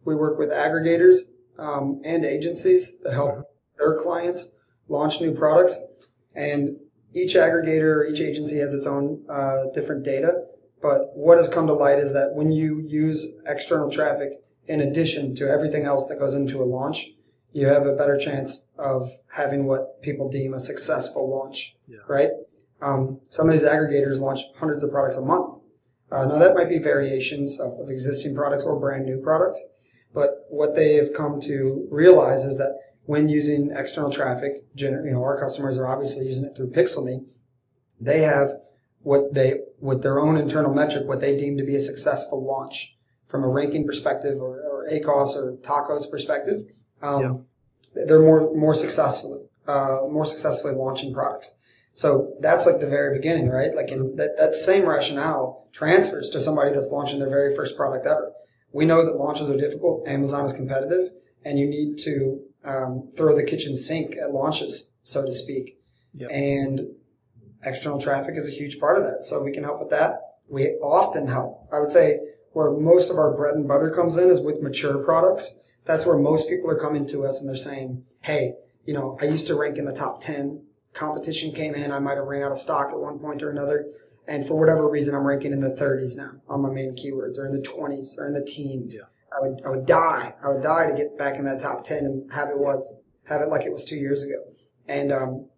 We 0.04 0.14
work 0.14 0.38
with 0.38 0.50
aggregators 0.50 1.30
um, 1.58 2.00
and 2.04 2.24
agencies 2.24 2.98
that 3.02 3.12
help 3.14 3.44
their 3.78 3.96
clients 3.96 4.52
launch 4.88 5.20
new 5.20 5.32
products, 5.34 5.80
and 6.34 6.76
each 7.14 7.34
aggregator 7.34 7.96
or 7.96 8.04
each 8.06 8.20
agency 8.20 8.58
has 8.58 8.72
its 8.72 8.86
own 8.86 9.24
uh, 9.28 9.64
different 9.74 10.04
data. 10.04 10.44
But 10.80 11.10
what 11.16 11.38
has 11.38 11.48
come 11.48 11.66
to 11.66 11.72
light 11.72 11.98
is 11.98 12.12
that 12.12 12.34
when 12.34 12.52
you 12.52 12.80
use 12.80 13.34
external 13.46 13.90
traffic 13.90 14.30
in 14.68 14.80
addition 14.80 15.34
to 15.34 15.48
everything 15.48 15.84
else 15.84 16.06
that 16.08 16.20
goes 16.20 16.34
into 16.34 16.62
a 16.62 16.64
launch, 16.64 17.10
you 17.52 17.66
have 17.66 17.86
a 17.86 17.94
better 17.94 18.16
chance 18.18 18.68
of 18.78 19.10
having 19.32 19.64
what 19.64 20.00
people 20.02 20.28
deem 20.28 20.54
a 20.54 20.60
successful 20.60 21.28
launch, 21.28 21.76
Yeah. 21.88 21.98
right? 22.08 22.30
Um, 22.80 23.20
some 23.30 23.48
of 23.48 23.52
these 23.52 23.64
aggregators 23.64 24.20
launch 24.20 24.40
hundreds 24.56 24.82
of 24.82 24.90
products 24.90 25.16
a 25.16 25.22
month. 25.22 25.54
Uh, 26.10 26.24
now 26.26 26.38
that 26.38 26.54
might 26.54 26.68
be 26.68 26.78
variations 26.78 27.58
of, 27.60 27.72
of 27.80 27.90
existing 27.90 28.34
products 28.34 28.64
or 28.64 28.78
brand 28.78 29.04
new 29.04 29.18
products, 29.20 29.62
but 30.14 30.46
what 30.48 30.74
they 30.74 30.94
have 30.94 31.12
come 31.12 31.40
to 31.40 31.86
realize 31.90 32.44
is 32.44 32.56
that 32.58 32.78
when 33.04 33.28
using 33.28 33.70
external 33.74 34.10
traffic, 34.10 34.52
gener- 34.76 35.04
you 35.04 35.12
know, 35.12 35.22
our 35.22 35.38
customers 35.40 35.76
are 35.78 35.86
obviously 35.86 36.26
using 36.26 36.44
it 36.44 36.54
through 36.54 36.70
PixelMe. 36.70 37.24
They 38.00 38.20
have 38.20 38.50
what 39.02 39.32
they, 39.34 39.60
with 39.80 40.02
their 40.02 40.20
own 40.20 40.36
internal 40.36 40.72
metric, 40.74 41.06
what 41.06 41.20
they 41.20 41.36
deem 41.36 41.56
to 41.56 41.64
be 41.64 41.74
a 41.76 41.80
successful 41.80 42.44
launch 42.44 42.94
from 43.26 43.44
a 43.44 43.48
ranking 43.48 43.86
perspective 43.86 44.40
or, 44.40 44.60
or 44.60 44.88
ACOS 44.90 45.36
or 45.36 45.56
TACOS 45.62 46.10
perspective. 46.10 46.62
Um, 47.02 47.46
They're 47.94 48.20
more 48.20 48.54
more 48.54 48.74
successfully 48.74 49.48
uh, 49.68 50.00
more 50.10 50.24
successfully 50.24 50.74
launching 50.74 51.12
products. 51.12 51.54
So 51.92 52.34
that's 52.40 52.64
like 52.64 52.80
the 52.80 52.86
very 52.86 53.16
beginning, 53.16 53.48
right? 53.48 53.74
Like 53.74 53.90
in 53.90 54.16
that, 54.16 54.38
that 54.38 54.54
same 54.54 54.86
rationale 54.86 55.68
transfers 55.72 56.30
to 56.30 56.40
somebody 56.40 56.72
that's 56.72 56.90
launching 56.90 57.18
their 57.18 57.28
very 57.28 57.54
first 57.54 57.76
product 57.76 58.06
ever. 58.06 58.32
We 58.72 58.86
know 58.86 59.04
that 59.04 59.16
launches 59.16 59.50
are 59.50 59.56
difficult. 59.56 60.06
Amazon 60.08 60.44
is 60.44 60.52
competitive, 60.52 61.10
and 61.44 61.58
you 61.58 61.66
need 61.66 61.98
to 61.98 62.40
um, 62.64 63.10
throw 63.16 63.34
the 63.34 63.42
kitchen 63.42 63.74
sink 63.76 64.16
at 64.16 64.30
launches, 64.30 64.92
so 65.02 65.24
to 65.24 65.32
speak. 65.32 65.80
Yep. 66.14 66.30
And 66.32 66.80
external 67.64 68.00
traffic 68.00 68.36
is 68.36 68.46
a 68.46 68.52
huge 68.52 68.78
part 68.78 68.96
of 68.96 69.04
that. 69.04 69.22
So 69.22 69.42
we 69.42 69.52
can 69.52 69.64
help 69.64 69.80
with 69.80 69.90
that. 69.90 70.20
We 70.48 70.68
often 70.80 71.26
help. 71.28 71.68
I 71.72 71.80
would 71.80 71.90
say 71.90 72.20
where 72.52 72.70
most 72.70 73.10
of 73.10 73.18
our 73.18 73.36
bread 73.36 73.54
and 73.54 73.68
butter 73.68 73.90
comes 73.90 74.16
in 74.16 74.28
is 74.30 74.40
with 74.40 74.62
mature 74.62 74.98
products. 74.98 75.57
That's 75.88 76.06
where 76.06 76.18
most 76.18 76.48
people 76.48 76.70
are 76.70 76.78
coming 76.78 77.06
to 77.06 77.24
us 77.24 77.40
and 77.40 77.48
they're 77.48 77.56
saying, 77.56 78.04
Hey, 78.20 78.52
you 78.84 78.94
know, 78.94 79.16
I 79.20 79.24
used 79.24 79.46
to 79.48 79.56
rank 79.56 79.78
in 79.78 79.86
the 79.86 79.92
top 79.92 80.20
10. 80.20 80.62
Competition 80.92 81.52
came 81.52 81.74
in. 81.74 81.90
I 81.90 81.98
might 81.98 82.18
have 82.18 82.26
ran 82.26 82.42
out 82.42 82.52
of 82.52 82.58
stock 82.58 82.90
at 82.90 82.98
one 82.98 83.18
point 83.18 83.42
or 83.42 83.50
another. 83.50 83.86
And 84.26 84.46
for 84.46 84.54
whatever 84.54 84.88
reason, 84.88 85.14
I'm 85.14 85.26
ranking 85.26 85.52
in 85.52 85.60
the 85.60 85.70
30s 85.70 86.16
now 86.16 86.32
on 86.46 86.60
my 86.60 86.68
main 86.68 86.94
keywords 86.94 87.38
or 87.38 87.46
in 87.46 87.52
the 87.52 87.66
20s 87.66 88.18
or 88.18 88.26
in 88.26 88.34
the 88.34 88.44
teens. 88.44 88.96
Yeah. 88.98 89.06
I 89.34 89.40
would, 89.40 89.60
I 89.64 89.70
would 89.70 89.86
die. 89.86 90.34
I 90.44 90.48
would 90.48 90.62
die 90.62 90.86
to 90.86 90.94
get 90.94 91.16
back 91.16 91.36
in 91.36 91.46
that 91.46 91.60
top 91.60 91.84
10 91.84 92.04
and 92.04 92.32
have 92.32 92.50
it 92.50 92.58
was, 92.58 92.92
have 93.26 93.40
it 93.40 93.48
like 93.48 93.64
it 93.64 93.72
was 93.72 93.84
two 93.84 93.96
years 93.96 94.22
ago. 94.22 94.44
And, 94.86 95.10
um, 95.10 95.48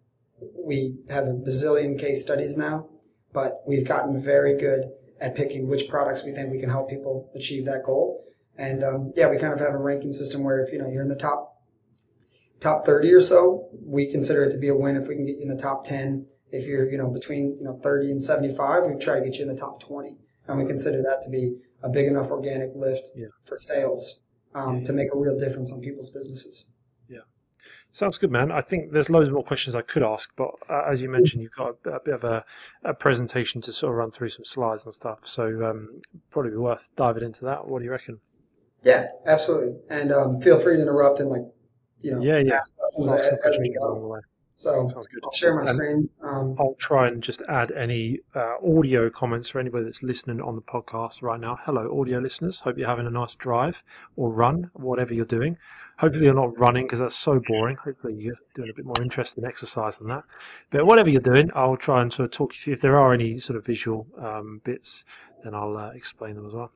we 0.55 0.95
have 1.09 1.25
a 1.25 1.33
bazillion 1.33 1.99
case 1.99 2.21
studies 2.21 2.57
now, 2.57 2.87
but 3.33 3.61
we've 3.67 3.87
gotten 3.87 4.19
very 4.19 4.57
good 4.57 4.85
at 5.19 5.35
picking 5.35 5.67
which 5.67 5.87
products 5.87 6.23
we 6.23 6.31
think 6.31 6.51
we 6.51 6.59
can 6.59 6.69
help 6.69 6.89
people 6.89 7.29
achieve 7.35 7.65
that 7.65 7.83
goal. 7.85 8.25
And 8.61 8.83
um, 8.83 9.11
yeah, 9.15 9.27
we 9.27 9.37
kind 9.39 9.53
of 9.53 9.59
have 9.59 9.73
a 9.73 9.77
ranking 9.79 10.11
system 10.13 10.43
where 10.43 10.59
if 10.61 10.71
you 10.71 10.77
know 10.77 10.87
you're 10.87 11.01
in 11.01 11.07
the 11.07 11.15
top 11.15 11.63
top 12.59 12.85
30 12.85 13.11
or 13.11 13.19
so, 13.19 13.67
we 13.83 14.05
consider 14.05 14.43
it 14.43 14.51
to 14.51 14.57
be 14.57 14.67
a 14.67 14.75
win 14.75 14.95
if 14.95 15.07
we 15.07 15.15
can 15.15 15.25
get 15.25 15.37
you 15.37 15.41
in 15.41 15.47
the 15.47 15.57
top 15.57 15.83
10. 15.83 16.27
If 16.51 16.67
you're 16.67 16.87
you 16.91 16.97
know 16.99 17.09
between 17.09 17.57
you 17.57 17.63
know 17.63 17.79
30 17.81 18.11
and 18.11 18.21
75, 18.21 18.83
we 18.85 18.95
try 18.99 19.15
to 19.19 19.25
get 19.25 19.37
you 19.37 19.41
in 19.41 19.47
the 19.47 19.59
top 19.59 19.81
20, 19.81 20.15
and 20.47 20.59
we 20.59 20.65
consider 20.65 21.01
that 21.01 21.23
to 21.23 21.29
be 21.29 21.55
a 21.81 21.89
big 21.89 22.05
enough 22.05 22.29
organic 22.29 22.69
lift 22.75 23.09
Yeah. 23.15 23.27
for 23.43 23.57
sales 23.57 24.21
um, 24.53 24.77
Yeah. 24.77 24.83
to 24.83 24.93
make 24.93 25.07
a 25.11 25.17
real 25.17 25.35
difference 25.39 25.73
on 25.73 25.81
people's 25.81 26.11
businesses. 26.11 26.67
Yeah, 27.09 27.21
sounds 27.89 28.19
good, 28.19 28.29
man. 28.29 28.51
I 28.51 28.61
think 28.61 28.91
there's 28.91 29.09
loads 29.09 29.31
more 29.31 29.43
questions 29.43 29.73
I 29.73 29.81
could 29.81 30.03
ask, 30.03 30.29
but 30.35 30.51
uh, 30.69 30.83
as 30.87 31.01
you 31.01 31.09
mentioned, 31.09 31.41
you've 31.41 31.55
got 31.57 31.77
a, 31.85 31.89
a 31.95 31.99
bit 31.99 32.13
of 32.13 32.23
a, 32.23 32.45
a 32.83 32.93
presentation 32.93 33.59
to 33.61 33.73
sort 33.73 33.93
of 33.93 33.97
run 33.97 34.11
through 34.11 34.29
some 34.29 34.45
slides 34.45 34.85
and 34.85 34.93
stuff. 34.93 35.21
So 35.23 35.45
um, 35.67 36.01
probably 36.29 36.51
be 36.51 36.57
worth 36.57 36.87
diving 36.95 37.23
into 37.23 37.43
that. 37.45 37.67
What 37.67 37.79
do 37.79 37.85
you 37.85 37.91
reckon? 37.91 38.19
Yeah, 38.83 39.07
absolutely. 39.25 39.79
And 39.89 40.11
um, 40.11 40.41
feel 40.41 40.59
free 40.59 40.75
to 40.77 40.81
interrupt 40.81 41.19
and 41.19 41.29
like 41.29 41.43
you 42.01 42.11
know 42.11 42.21
Yeah, 42.21 42.39
yeah. 42.39 42.55
ask 42.55 42.73
questions 42.75 43.11
as, 43.11 43.25
as 43.25 43.31
we 43.33 43.37
questions 43.41 43.77
go. 43.79 43.87
along 43.87 44.01
the 44.01 44.07
way. 44.07 44.19
So. 44.55 44.91
I'll 45.23 45.31
share 45.31 45.55
my 45.55 45.63
screen. 45.63 46.07
Um, 46.21 46.55
I'll 46.59 46.75
try 46.77 47.07
and 47.07 47.23
just 47.23 47.41
add 47.49 47.71
any 47.71 48.19
uh, 48.35 48.57
audio 48.63 49.09
comments 49.09 49.47
for 49.47 49.59
anybody 49.59 49.85
that's 49.85 50.03
listening 50.03 50.39
on 50.39 50.55
the 50.55 50.61
podcast 50.61 51.23
right 51.23 51.39
now. 51.39 51.57
Hello, 51.63 51.99
audio 51.99 52.19
listeners. 52.19 52.59
Hope 52.59 52.77
you're 52.77 52.87
having 52.87 53.07
a 53.07 53.11
nice 53.11 53.33
drive 53.33 53.81
or 54.17 54.29
run, 54.31 54.69
whatever 54.73 55.15
you're 55.15 55.25
doing. 55.25 55.57
Hopefully, 55.97 56.25
you're 56.25 56.35
not 56.35 56.55
running 56.59 56.85
because 56.85 56.99
that's 56.99 57.15
so 57.15 57.41
boring. 57.47 57.75
Hopefully, 57.77 58.13
you're 58.13 58.35
doing 58.53 58.69
a 58.69 58.73
bit 58.75 58.85
more 58.85 59.01
interesting 59.01 59.45
exercise 59.45 59.97
than 59.97 60.09
that. 60.09 60.23
But 60.69 60.85
whatever 60.85 61.09
you're 61.09 61.21
doing, 61.21 61.49
I'll 61.55 61.77
try 61.77 62.01
and 62.03 62.13
sort 62.13 62.25
of 62.25 62.31
talk 62.31 62.53
you 62.53 62.59
through. 62.59 62.73
If 62.73 62.81
there 62.81 62.99
are 62.99 63.13
any 63.13 63.39
sort 63.39 63.57
of 63.57 63.65
visual 63.65 64.05
um, 64.19 64.61
bits, 64.63 65.03
then 65.43 65.55
I'll 65.55 65.75
uh, 65.77 65.89
explain 65.91 66.35
them 66.35 66.45
as 66.45 66.53
well. 66.53 66.71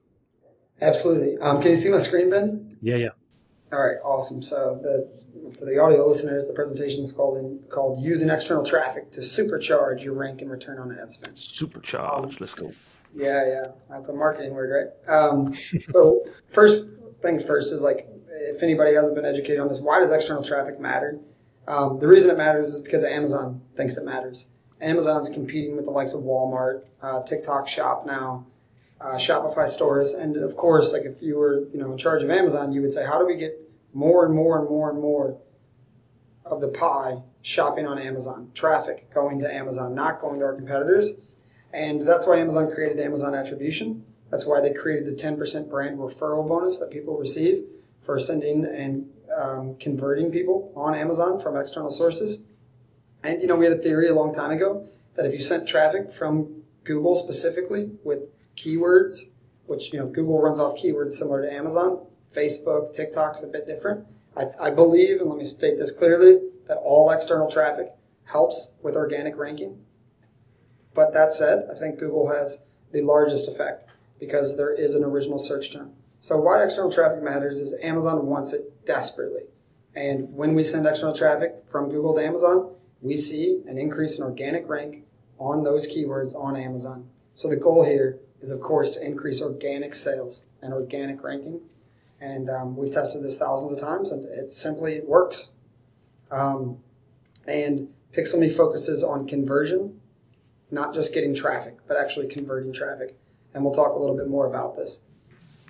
Absolutely. 0.82 1.38
Um, 1.39 1.62
can 1.62 1.72
you 1.72 1.75
see 1.75 1.89
my 1.89 1.98
screen, 1.98 2.29
Ben? 2.29 2.77
Yeah, 2.82 2.96
yeah. 2.98 3.10
All 3.72 3.86
right, 3.86 3.98
awesome. 4.03 4.41
So 4.41 4.79
the 4.82 5.10
for 5.58 5.65
the 5.65 5.77
audio 5.79 6.05
listeners, 6.05 6.48
the 6.48 6.53
presentation 6.53 7.01
is 7.01 7.12
called 7.12 7.38
in, 7.38 7.60
called 7.70 8.03
using 8.03 8.29
external 8.29 8.65
traffic 8.65 9.12
to 9.12 9.22
supercharge 9.22 10.03
your 10.03 10.13
rank 10.13 10.41
and 10.41 10.50
return 10.50 10.79
on 10.79 10.91
ad 10.98 11.12
spend. 11.12 11.36
Supercharge. 11.36 12.39
Let's 12.39 12.53
go. 12.53 12.72
Yeah, 13.13 13.48
yeah, 13.48 13.65
that's 13.89 14.10
a 14.10 14.13
marketing 14.13 14.53
word, 14.53 14.91
right? 15.08 15.13
Um, 15.13 15.53
so 15.94 16.25
first 16.50 16.86
things 17.22 17.44
first 17.44 17.72
is 17.72 17.84
like 17.84 18.08
if 18.29 18.62
anybody 18.62 18.94
hasn't 18.94 19.15
been 19.15 19.25
educated 19.25 19.60
on 19.60 19.67
this, 19.67 19.79
why 19.79 20.00
does 20.00 20.12
external 20.12 20.44
traffic 20.44 20.79
matter? 20.79 21.20
Um, 21.67 22.00
the 22.00 22.08
reason 22.08 22.29
it 22.29 22.38
matters 22.38 22.74
is 22.74 22.82
because 22.82 23.03
Amazon 23.03 23.62
thinks 23.75 23.98
it 23.98 24.05
matters. 24.05 24.48
Amazon's 24.82 25.29
competing 25.29 25.75
with 25.75 25.86
the 25.86 25.91
likes 25.91 26.13
of 26.13 26.22
Walmart, 26.22 26.84
uh, 27.01 27.24
TikTok 27.24 27.67
Shop 27.67 28.05
now, 28.05 28.46
uh, 29.02 29.16
Shopify 29.16 29.68
stores, 29.68 30.14
and 30.14 30.38
of 30.38 30.56
course, 30.56 30.94
like 30.94 31.04
if 31.04 31.22
you 31.22 31.38
were 31.38 31.66
you 31.74 31.80
know 31.80 31.92
in 31.92 31.98
charge 31.98 32.24
of 32.24 32.30
Amazon, 32.30 32.72
you 32.72 32.82
would 32.82 32.92
say, 32.92 33.06
how 33.06 33.20
do 33.20 33.25
we 33.25 33.36
get 33.36 33.60
more 33.94 34.25
and 34.25 34.34
more 34.34 34.60
and 34.60 34.70
more 34.70 34.90
and 34.90 35.00
more 35.00 35.38
of 36.46 36.62
the 36.62 36.68
pie 36.68 37.18
shopping 37.42 37.88
on 37.88 37.98
Amazon, 37.98 38.52
traffic 38.54 39.14
going 39.14 39.40
to 39.40 39.54
Amazon, 39.54 39.96
not 39.96 40.22
going 40.22 40.40
to 40.40 40.46
our 40.46 40.56
competitors, 40.56 41.16
and 41.74 42.02
that's 42.08 42.25
why 42.25 42.38
Amazon 42.38 42.72
created 42.72 43.00
Amazon 43.00 43.36
Attribution. 43.36 44.06
That's 44.32 44.46
why 44.46 44.60
they 44.60 44.74
created 44.74 45.06
the 45.06 45.24
10% 45.24 45.70
brand 45.70 46.00
referral 46.00 46.48
bonus 46.48 46.78
that 46.80 46.90
people 46.90 47.18
receive 47.18 47.64
for 48.02 48.18
sending 48.20 48.66
and 48.66 49.10
um, 49.36 49.75
converting 49.78 50.32
people 50.32 50.72
on 50.75 50.96
Amazon 50.96 51.40
from 51.40 51.58
external 51.58 51.90
sources. 51.90 52.42
And 53.24 53.42
you 53.42 53.48
know, 53.48 53.56
we 53.56 53.66
had 53.66 53.74
a 53.74 53.82
theory 53.82 54.08
a 54.08 54.14
long 54.14 54.34
time 54.34 54.52
ago 54.52 54.88
that 55.16 55.25
if 55.25 55.34
you 55.34 55.40
sent 55.40 55.68
traffic 55.68 56.12
from 56.12 56.64
Google 56.84 57.16
specifically 57.16 57.92
with 58.04 58.25
keywords, 58.56 59.30
which 59.66 59.92
you 59.94 60.00
know 60.00 60.08
Google 60.08 60.42
runs 60.42 60.60
off 60.60 60.76
keywords 60.76 61.14
similar 61.14 61.42
to 61.42 61.54
Amazon, 61.54 62.06
Facebook, 62.34 62.94
TikTok 62.94 63.34
TikTok's 63.34 63.44
a 63.44 63.48
bit 63.48 63.66
different. 63.66 64.06
I, 64.38 64.46
I 64.60 64.70
believe, 64.70 65.22
and 65.22 65.30
let 65.30 65.38
me 65.38 65.46
state 65.46 65.78
this 65.78 65.92
clearly, 65.92 66.40
that 66.68 66.78
all 66.78 67.10
external 67.10 67.50
traffic 67.50 67.88
helps 68.26 68.72
with 68.82 68.96
organic 68.96 69.38
ranking. 69.38 69.80
But 70.94 71.14
that 71.14 71.34
said, 71.34 71.68
I 71.72 71.76
think 71.76 72.00
Google 72.00 72.30
has 72.30 72.64
the 72.92 73.02
largest 73.02 73.48
effect 73.48 73.86
because 74.20 74.58
there 74.58 74.74
is 74.74 74.96
an 74.96 75.04
original 75.04 75.38
search 75.38 75.72
term. 75.72 75.92
So 76.20 76.38
why 76.38 76.64
external 76.64 76.92
traffic 76.92 77.22
matters 77.22 77.60
is 77.60 77.76
Amazon 77.84 78.26
wants 78.26 78.54
it 78.54 78.86
desperately. 78.86 79.44
And 79.96 80.34
when 80.34 80.56
we 80.56 80.64
send 80.64 80.86
external 80.86 81.14
traffic 81.14 81.56
from 81.68 81.90
Google 81.90 82.16
to 82.16 82.26
Amazon, 82.26 82.72
we 83.02 83.18
see 83.18 83.62
an 83.68 83.78
increase 83.78 84.18
in 84.18 84.24
organic 84.24 84.68
rank 84.68 85.04
on 85.38 85.64
those 85.64 85.88
keywords 85.88 86.36
on 86.36 86.56
Amazon. 86.56 87.10
So 87.34 87.50
the 87.50 87.58
goal 87.58 87.84
here 87.84 88.20
is, 88.46 88.52
of 88.52 88.62
course, 88.62 88.92
to 88.92 89.04
increase 89.04 89.42
organic 89.42 89.96
sales 89.96 90.44
and 90.62 90.72
organic 90.72 91.24
ranking. 91.24 91.62
And 92.22 92.48
um, 92.50 92.78
we've 92.78 92.92
tested 92.92 93.24
this 93.24 93.38
thousands 93.38 93.74
of 93.74 93.80
times, 93.80 94.12
and 94.12 94.24
it 94.25 94.52
simply 94.52 95.02
works. 95.02 95.54
Um, 96.30 96.78
and 97.48 97.90
Pixelme 98.14 98.52
focuses 98.52 99.04
on 99.04 99.28
conversion, 99.28 100.00
not 100.70 100.94
just 100.94 101.12
getting 101.14 101.34
traffic, 101.34 101.75
but 101.88 101.98
actually 101.98 102.28
converting 102.28 102.72
traffic. 102.72 103.18
And 103.54 103.64
we'll 103.64 103.74
talk 103.74 103.94
a 103.96 104.00
little 104.00 104.16
bit 104.16 104.30
more 104.30 104.46
about 104.46 104.75
this. 104.75 105.02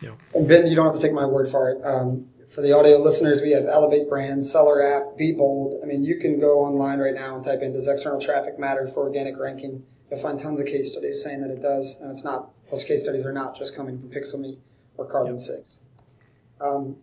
Yeah. 0.02 0.12
And 0.34 0.48
Ben, 0.48 0.68
you 0.68 0.76
don't 0.76 0.86
have 0.86 0.96
to 0.96 1.02
take 1.02 1.14
my 1.14 1.26
word 1.26 1.48
for 1.48 1.72
it. 1.72 1.82
Um, 1.84 2.28
for 2.50 2.62
the 2.62 2.74
audio 2.74 2.98
listeners, 2.98 3.42
we 3.42 3.52
have 3.52 3.66
Elevate 3.66 4.10
Brands, 4.10 4.52
Seller 4.52 4.84
App, 4.84 5.18
Be 5.18 5.32
Bold. 5.32 5.80
I 5.82 5.88
mean, 5.88 6.04
you 6.04 6.20
can 6.20 6.40
go 6.40 6.60
online 6.60 7.00
right 7.00 7.16
now 7.16 7.36
and 7.36 7.44
type 7.44 7.62
in 7.62 7.72
Does 7.72 7.88
external 7.88 8.20
traffic 8.20 8.60
matter 8.60 8.86
for 8.86 9.04
organic 9.04 9.38
ranking? 9.38 9.84
You'll 10.10 10.20
find 10.20 10.40
tons 10.40 10.62
of 10.62 10.68
case 10.68 10.92
studies 10.92 11.24
saying 11.24 11.42
that 11.42 11.50
it 11.50 11.62
does, 11.62 12.00
and 12.00 12.12
it's 12.12 12.24
not. 12.24 12.52
Those 12.70 12.84
case 12.84 13.04
studies 13.04 13.26
are 13.26 13.34
not 13.34 13.58
just 13.58 13.76
coming 13.76 14.00
from 14.00 14.10
Pixelme 14.10 14.58
or 14.98 15.06
Carbon 15.06 15.34
yep. 15.34 15.40
Six. 15.40 15.82
Um, 16.60 16.98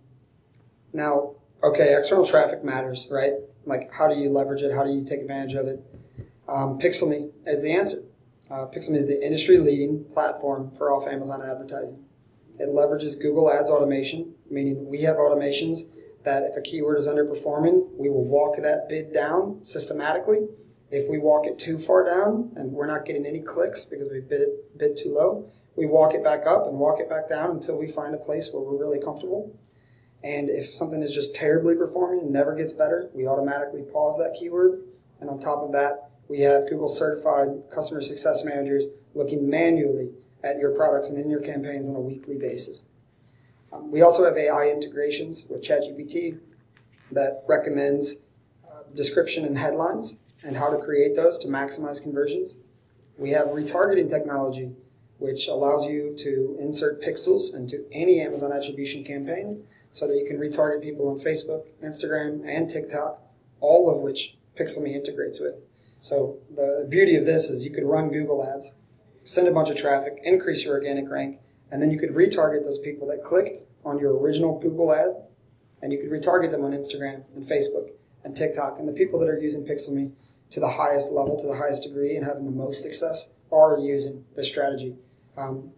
now, 0.92 1.34
okay, 1.62 1.94
external 1.96 2.26
traffic 2.26 2.64
matters, 2.64 3.08
right? 3.10 3.34
Like, 3.64 3.92
how 3.92 4.08
do 4.08 4.18
you 4.18 4.28
leverage 4.28 4.62
it? 4.62 4.72
How 4.72 4.84
do 4.84 4.90
you 4.90 5.04
take 5.04 5.20
advantage 5.20 5.54
of 5.54 5.66
it? 5.66 5.84
Um, 6.48 6.78
Pixelme 6.78 7.30
is 7.46 7.62
the 7.62 7.72
answer. 7.72 8.02
Uh, 8.50 8.66
Pixelme 8.66 8.96
is 8.96 9.06
the 9.06 9.24
industry-leading 9.24 10.04
platform 10.12 10.72
for 10.76 10.90
off 10.90 11.06
Amazon 11.06 11.42
advertising. 11.42 12.04
It 12.58 12.68
leverages 12.68 13.18
Google 13.18 13.50
Ads 13.50 13.70
automation, 13.70 14.34
meaning 14.50 14.88
we 14.88 15.02
have 15.02 15.16
automations 15.16 15.84
that 16.24 16.42
if 16.42 16.56
a 16.56 16.60
keyword 16.60 16.98
is 16.98 17.08
underperforming, 17.08 17.88
we 17.96 18.10
will 18.10 18.24
walk 18.24 18.56
that 18.56 18.88
bid 18.88 19.12
down 19.12 19.64
systematically. 19.64 20.48
If 20.92 21.08
we 21.08 21.16
walk 21.16 21.46
it 21.46 21.58
too 21.58 21.78
far 21.78 22.04
down 22.04 22.52
and 22.54 22.70
we're 22.70 22.86
not 22.86 23.06
getting 23.06 23.24
any 23.24 23.40
clicks 23.40 23.86
because 23.86 24.10
we 24.10 24.20
bid 24.20 24.42
it 24.42 24.78
bid 24.78 24.94
too 24.94 25.08
low, 25.08 25.50
we 25.74 25.86
walk 25.86 26.12
it 26.12 26.22
back 26.22 26.46
up 26.46 26.66
and 26.66 26.78
walk 26.78 27.00
it 27.00 27.08
back 27.08 27.30
down 27.30 27.50
until 27.50 27.78
we 27.78 27.88
find 27.88 28.14
a 28.14 28.18
place 28.18 28.50
where 28.52 28.62
we're 28.62 28.78
really 28.78 29.00
comfortable. 29.00 29.58
And 30.22 30.50
if 30.50 30.66
something 30.66 31.02
is 31.02 31.14
just 31.14 31.34
terribly 31.34 31.74
performing 31.74 32.20
and 32.20 32.30
never 32.30 32.54
gets 32.54 32.74
better, 32.74 33.08
we 33.14 33.26
automatically 33.26 33.80
pause 33.82 34.18
that 34.18 34.36
keyword. 34.38 34.82
And 35.18 35.30
on 35.30 35.40
top 35.40 35.62
of 35.62 35.72
that, 35.72 36.10
we 36.28 36.40
have 36.40 36.68
Google 36.68 36.90
certified 36.90 37.48
customer 37.74 38.02
success 38.02 38.44
managers 38.44 38.86
looking 39.14 39.48
manually 39.48 40.10
at 40.44 40.58
your 40.58 40.72
products 40.72 41.08
and 41.08 41.18
in 41.18 41.30
your 41.30 41.40
campaigns 41.40 41.88
on 41.88 41.96
a 41.96 42.00
weekly 42.00 42.36
basis. 42.36 42.86
Um, 43.72 43.90
we 43.90 44.02
also 44.02 44.26
have 44.26 44.36
AI 44.36 44.68
integrations 44.68 45.46
with 45.48 45.62
ChatGPT 45.62 46.38
that 47.12 47.44
recommends 47.48 48.16
uh, 48.70 48.82
description 48.94 49.46
and 49.46 49.56
headlines 49.56 50.18
and 50.44 50.56
how 50.56 50.70
to 50.70 50.78
create 50.78 51.14
those 51.14 51.38
to 51.38 51.48
maximize 51.48 52.02
conversions. 52.02 52.58
We 53.18 53.30
have 53.30 53.48
retargeting 53.48 54.08
technology, 54.08 54.72
which 55.18 55.46
allows 55.48 55.86
you 55.86 56.14
to 56.18 56.56
insert 56.58 57.02
pixels 57.02 57.54
into 57.54 57.84
any 57.92 58.20
Amazon 58.20 58.52
attribution 58.52 59.04
campaign 59.04 59.64
so 59.92 60.08
that 60.08 60.16
you 60.16 60.26
can 60.26 60.38
retarget 60.38 60.82
people 60.82 61.08
on 61.08 61.18
Facebook, 61.18 61.66
Instagram, 61.82 62.42
and 62.46 62.68
TikTok, 62.68 63.22
all 63.60 63.90
of 63.90 64.02
which 64.02 64.36
Pixelme 64.56 64.92
integrates 64.92 65.38
with. 65.40 65.62
So 66.00 66.38
the 66.50 66.86
beauty 66.88 67.14
of 67.16 67.26
this 67.26 67.48
is 67.48 67.64
you 67.64 67.70
could 67.70 67.84
run 67.84 68.10
Google 68.10 68.44
ads, 68.44 68.72
send 69.24 69.46
a 69.46 69.52
bunch 69.52 69.70
of 69.70 69.76
traffic, 69.76 70.18
increase 70.24 70.64
your 70.64 70.74
organic 70.74 71.08
rank, 71.08 71.38
and 71.70 71.80
then 71.80 71.90
you 71.90 71.98
could 71.98 72.10
retarget 72.10 72.64
those 72.64 72.78
people 72.78 73.06
that 73.08 73.22
clicked 73.22 73.58
on 73.84 73.98
your 73.98 74.18
original 74.18 74.58
Google 74.58 74.92
ad, 74.92 75.14
and 75.80 75.92
you 75.92 75.98
could 75.98 76.10
retarget 76.10 76.50
them 76.50 76.64
on 76.64 76.72
Instagram 76.72 77.22
and 77.34 77.44
Facebook 77.44 77.90
and 78.24 78.34
TikTok. 78.34 78.78
And 78.78 78.88
the 78.88 78.92
people 78.92 79.18
that 79.20 79.28
are 79.28 79.38
using 79.38 79.64
Pixelme 79.64 80.12
to 80.52 80.60
the 80.60 80.68
highest 80.68 81.10
level, 81.12 81.38
to 81.38 81.46
the 81.46 81.56
highest 81.56 81.84
degree, 81.84 82.14
and 82.14 82.26
having 82.26 82.44
the 82.44 82.52
most 82.52 82.82
success 82.82 83.30
are 83.50 83.78
using 83.78 84.24
this 84.36 84.48
strategy. 84.48 84.94
Um, 85.36 85.72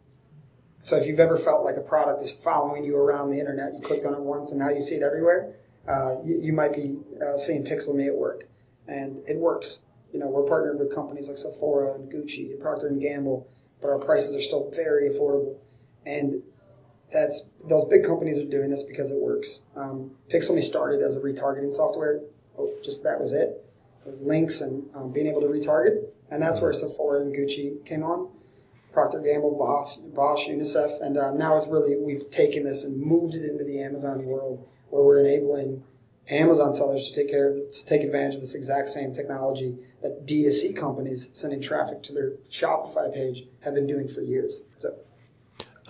so 0.81 0.97
if 0.97 1.07
you've 1.07 1.21
ever 1.21 1.37
felt 1.37 1.65
like 1.65 1.77
a 1.77 1.81
product 1.81 2.21
is 2.21 2.33
following 2.33 2.85
you 2.85 2.97
around 2.97 3.31
the 3.31 3.39
internet, 3.39 3.73
you 3.75 3.81
clicked 3.81 4.05
on 4.05 4.15
it 4.15 4.21
once 4.21 4.51
and 4.51 4.59
now 4.59 4.71
you 4.71 4.81
see 4.81 4.97
it 4.97 5.03
everywhere, 5.03 5.55
uh, 5.87 6.17
you, 6.25 6.41
you, 6.41 6.53
might 6.53 6.75
be 6.75 6.99
uh, 7.25 7.39
seeing 7.39 7.65
Pixelme 7.65 8.07
at 8.07 8.15
work, 8.15 8.49
and 8.89 9.23
it 9.29 9.39
works. 9.39 9.83
You 10.13 10.19
know, 10.19 10.29
we're 10.29 10.43
partnered 10.43 10.79
with 10.79 10.95
companies 10.95 11.29
like 11.29 11.39
Sephora 11.39 11.95
and 11.95 12.11
Gucci 12.11 12.51
and 12.51 12.61
Procter 12.61 12.89
and 12.89 13.01
Gamble, 13.01 13.49
but 13.81 13.91
our 13.91 13.99
prices 13.99 14.35
are 14.35 14.41
still 14.41 14.71
very 14.75 15.09
affordable, 15.09 15.57
and 16.05 16.43
that's 17.13 17.49
those 17.69 17.85
big 17.85 18.05
companies 18.05 18.39
are 18.39 18.45
doing 18.45 18.71
this 18.71 18.83
because 18.83 19.11
it 19.11 19.19
works. 19.19 19.63
Um, 19.77 20.11
Pixelme 20.31 20.63
started 20.63 21.01
as 21.01 21.15
a 21.15 21.21
retargeting 21.21 21.73
software. 21.73 22.21
Oh, 22.59 22.73
just 22.83 23.05
that 23.05 23.21
was 23.21 23.33
it. 23.33 23.65
Was 24.07 24.21
links 24.21 24.61
and 24.61 24.85
um, 24.95 25.13
being 25.13 25.27
able 25.27 25.41
to 25.41 25.47
retarget, 25.47 26.05
and 26.31 26.43
that's 26.43 26.61
where 26.61 26.73
Sephora 26.73 27.23
and 27.23 27.35
Gucci 27.35 27.85
came 27.87 28.03
on. 28.03 28.29
Procter 28.93 29.21
Gamble, 29.21 29.57
Bosch, 29.59 29.97
Bosch, 29.97 30.47
UNICEF, 30.47 31.01
and 31.01 31.19
uh, 31.19 31.33
now 31.33 31.57
it's 31.57 31.67
really 31.67 31.97
we've 31.97 32.31
taken 32.31 32.65
this 32.65 32.85
and 32.85 32.97
moved 32.97 33.35
it 33.35 33.45
into 33.45 33.65
the 33.65 33.83
Amazon 33.83 34.25
world, 34.25 34.67
where 34.91 35.03
we're 35.03 35.19
enabling 35.19 35.83
Amazon 36.31 36.73
sellers 36.73 37.09
to 37.09 37.15
take 37.15 37.31
care 37.31 37.51
of 37.51 37.57
to 37.57 37.87
take 37.87 38.03
advantage 38.03 38.37
of 38.37 38.41
this 38.41 38.55
exact 38.55 38.89
same 38.89 39.13
technology 39.13 39.77
that 40.01 40.27
D2C 40.27 40.77
companies 40.77 41.29
sending 41.33 41.61
traffic 41.61 42.03
to 42.05 42.13
their 42.13 42.33
Shopify 42.51 43.13
page 43.13 43.45
have 43.61 43.75
been 43.75 43.87
doing 43.87 44.09
for 44.09 44.23
years. 44.23 44.63
So, 44.77 44.97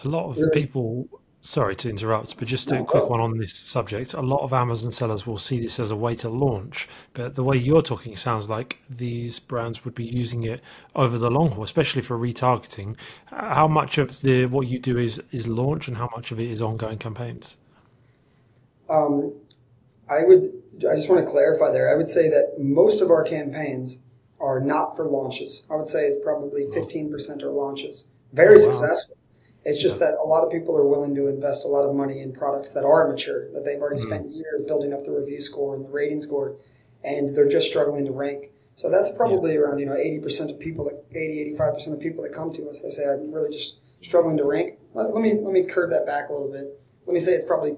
a 0.02 0.08
lot 0.08 0.30
of 0.30 0.38
really, 0.38 0.62
people 0.62 1.08
Sorry 1.46 1.76
to 1.76 1.90
interrupt, 1.90 2.38
but 2.38 2.48
just 2.48 2.72
a 2.72 2.82
quick 2.84 3.10
one 3.10 3.20
on 3.20 3.36
this 3.36 3.54
subject. 3.54 4.14
A 4.14 4.22
lot 4.22 4.42
of 4.42 4.54
Amazon 4.54 4.90
sellers 4.90 5.26
will 5.26 5.36
see 5.36 5.60
this 5.60 5.78
as 5.78 5.90
a 5.90 5.96
way 5.96 6.14
to 6.14 6.30
launch, 6.30 6.88
but 7.12 7.34
the 7.34 7.44
way 7.44 7.54
you're 7.54 7.82
talking 7.82 8.16
sounds 8.16 8.48
like 8.48 8.80
these 8.88 9.40
brands 9.40 9.84
would 9.84 9.94
be 9.94 10.06
using 10.06 10.44
it 10.44 10.62
over 10.96 11.18
the 11.18 11.30
long 11.30 11.50
haul, 11.50 11.62
especially 11.62 12.00
for 12.00 12.18
retargeting. 12.18 12.96
How 13.26 13.68
much 13.68 13.98
of 13.98 14.22
the 14.22 14.46
what 14.46 14.68
you 14.68 14.78
do 14.78 14.96
is 14.96 15.22
is 15.32 15.46
launch, 15.46 15.86
and 15.86 15.98
how 15.98 16.08
much 16.16 16.32
of 16.32 16.40
it 16.40 16.50
is 16.50 16.62
ongoing 16.62 16.96
campaigns? 16.96 17.58
Um, 18.88 19.34
I 20.08 20.24
would. 20.24 20.50
I 20.90 20.96
just 20.96 21.10
want 21.10 21.26
to 21.26 21.30
clarify 21.30 21.70
there. 21.70 21.92
I 21.92 21.94
would 21.94 22.08
say 22.08 22.30
that 22.30 22.54
most 22.58 23.02
of 23.02 23.10
our 23.10 23.22
campaigns 23.22 23.98
are 24.40 24.60
not 24.60 24.96
for 24.96 25.04
launches. 25.04 25.66
I 25.70 25.76
would 25.76 25.88
say 25.88 26.06
it's 26.06 26.24
probably 26.24 26.64
15% 26.64 27.42
are 27.42 27.50
launches. 27.50 28.08
Very 28.32 28.54
oh, 28.54 28.66
wow. 28.66 28.72
successful 28.72 29.18
it's 29.64 29.80
just 29.80 30.00
that 30.00 30.14
a 30.14 30.26
lot 30.26 30.44
of 30.44 30.50
people 30.50 30.76
are 30.76 30.86
willing 30.86 31.14
to 31.14 31.28
invest 31.28 31.64
a 31.64 31.68
lot 31.68 31.84
of 31.88 31.94
money 31.94 32.20
in 32.20 32.32
products 32.32 32.72
that 32.72 32.84
are 32.84 33.08
mature, 33.08 33.50
that 33.52 33.64
they've 33.64 33.80
already 33.80 33.96
mm-hmm. 33.96 34.08
spent 34.08 34.30
years 34.30 34.62
building 34.66 34.92
up 34.92 35.04
the 35.04 35.10
review 35.10 35.40
score 35.40 35.74
and 35.74 35.84
the 35.84 35.90
rating 35.90 36.20
score, 36.20 36.56
and 37.02 37.34
they're 37.34 37.48
just 37.48 37.66
struggling 37.66 38.04
to 38.04 38.12
rank. 38.12 38.50
So 38.76 38.90
that's 38.90 39.10
probably 39.10 39.52
yeah. 39.52 39.60
around, 39.60 39.78
you 39.78 39.86
know, 39.86 39.92
80% 39.92 40.50
of 40.50 40.58
people, 40.58 40.84
that, 40.86 41.04
80, 41.16 41.54
85% 41.56 41.92
of 41.92 42.00
people 42.00 42.24
that 42.24 42.34
come 42.34 42.52
to 42.52 42.68
us, 42.68 42.80
they 42.80 42.90
say, 42.90 43.04
I'm 43.04 43.32
really 43.32 43.50
just 43.50 43.78
struggling 44.00 44.36
to 44.36 44.44
rank. 44.44 44.78
Let, 44.92 45.14
let 45.14 45.22
me 45.22 45.34
let 45.34 45.52
me 45.52 45.62
curve 45.62 45.90
that 45.90 46.06
back 46.06 46.28
a 46.28 46.32
little 46.32 46.50
bit. 46.50 46.80
Let 47.06 47.14
me 47.14 47.20
say 47.20 47.32
it's 47.32 47.44
probably 47.44 47.76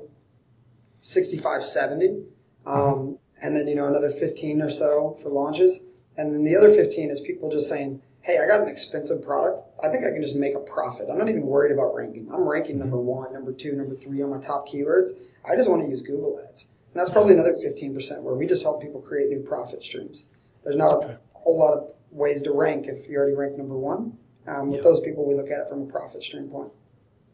65, 1.01 1.63
70. 1.63 2.25
Um, 2.67 3.19
and 3.43 3.55
then, 3.55 3.69
you 3.69 3.75
know, 3.75 3.87
another 3.87 4.11
15 4.11 4.63
or 4.63 4.71
so 4.71 5.17
for 5.23 5.29
launches. 5.29 5.81
And 6.17 6.35
then 6.35 6.45
the 6.45 6.57
other 6.57 6.71
15 6.71 7.11
is 7.11 7.21
people 7.21 7.51
just 7.51 7.69
saying, 7.69 8.03
hey, 8.27 8.39
I 8.43 8.47
got 8.49 8.61
an 8.61 8.67
expensive 8.67 9.23
product. 9.23 9.63
I 9.83 9.89
think 9.89 10.05
I 10.05 10.11
can 10.11 10.21
just 10.21 10.35
make 10.35 10.57
a 10.57 10.59
profit. 10.59 11.07
I'm 11.09 11.17
not 11.17 11.29
even 11.29 11.43
worried 11.43 11.71
about 11.71 11.95
ranking. 11.95 12.29
I'm 12.33 12.41
ranking 12.43 12.77
number 12.77 12.99
one, 12.99 13.33
number 13.33 13.53
two, 13.53 13.73
number 13.73 13.95
three 13.95 14.21
on 14.21 14.31
my 14.31 14.41
top 14.41 14.67
keywords. 14.67 15.11
I 15.49 15.55
just 15.55 15.71
want 15.71 15.83
to 15.83 15.89
use 15.89 16.03
Google 16.03 16.43
Ads. 16.49 16.67
And 16.93 17.01
that's 17.01 17.11
probably 17.11 17.35
another 17.35 17.53
15% 17.53 18.23
where 18.23 18.35
we 18.35 18.47
just 18.47 18.65
help 18.65 18.83
people 18.83 19.01
create 19.01 19.29
new 19.29 19.39
profit 19.39 19.85
streams. 19.85 20.27
There's 20.65 20.75
not 20.75 21.05
a 21.05 21.21
whole 21.35 21.57
lot 21.57 21.75
of 21.75 21.91
ways 22.11 22.43
to 22.43 22.53
rank 22.53 22.87
if 22.89 23.09
you 23.09 23.17
already 23.17 23.35
rank 23.35 23.57
number 23.57 23.79
one. 23.79 24.19
Um, 24.49 24.71
with 24.71 24.83
those 24.83 25.01
people, 25.01 25.25
we 25.25 25.35
look 25.35 25.51
at 25.51 25.61
it 25.61 25.69
from 25.69 25.83
a 25.83 25.87
profit 25.87 26.23
stream 26.23 26.49
point. 26.49 26.73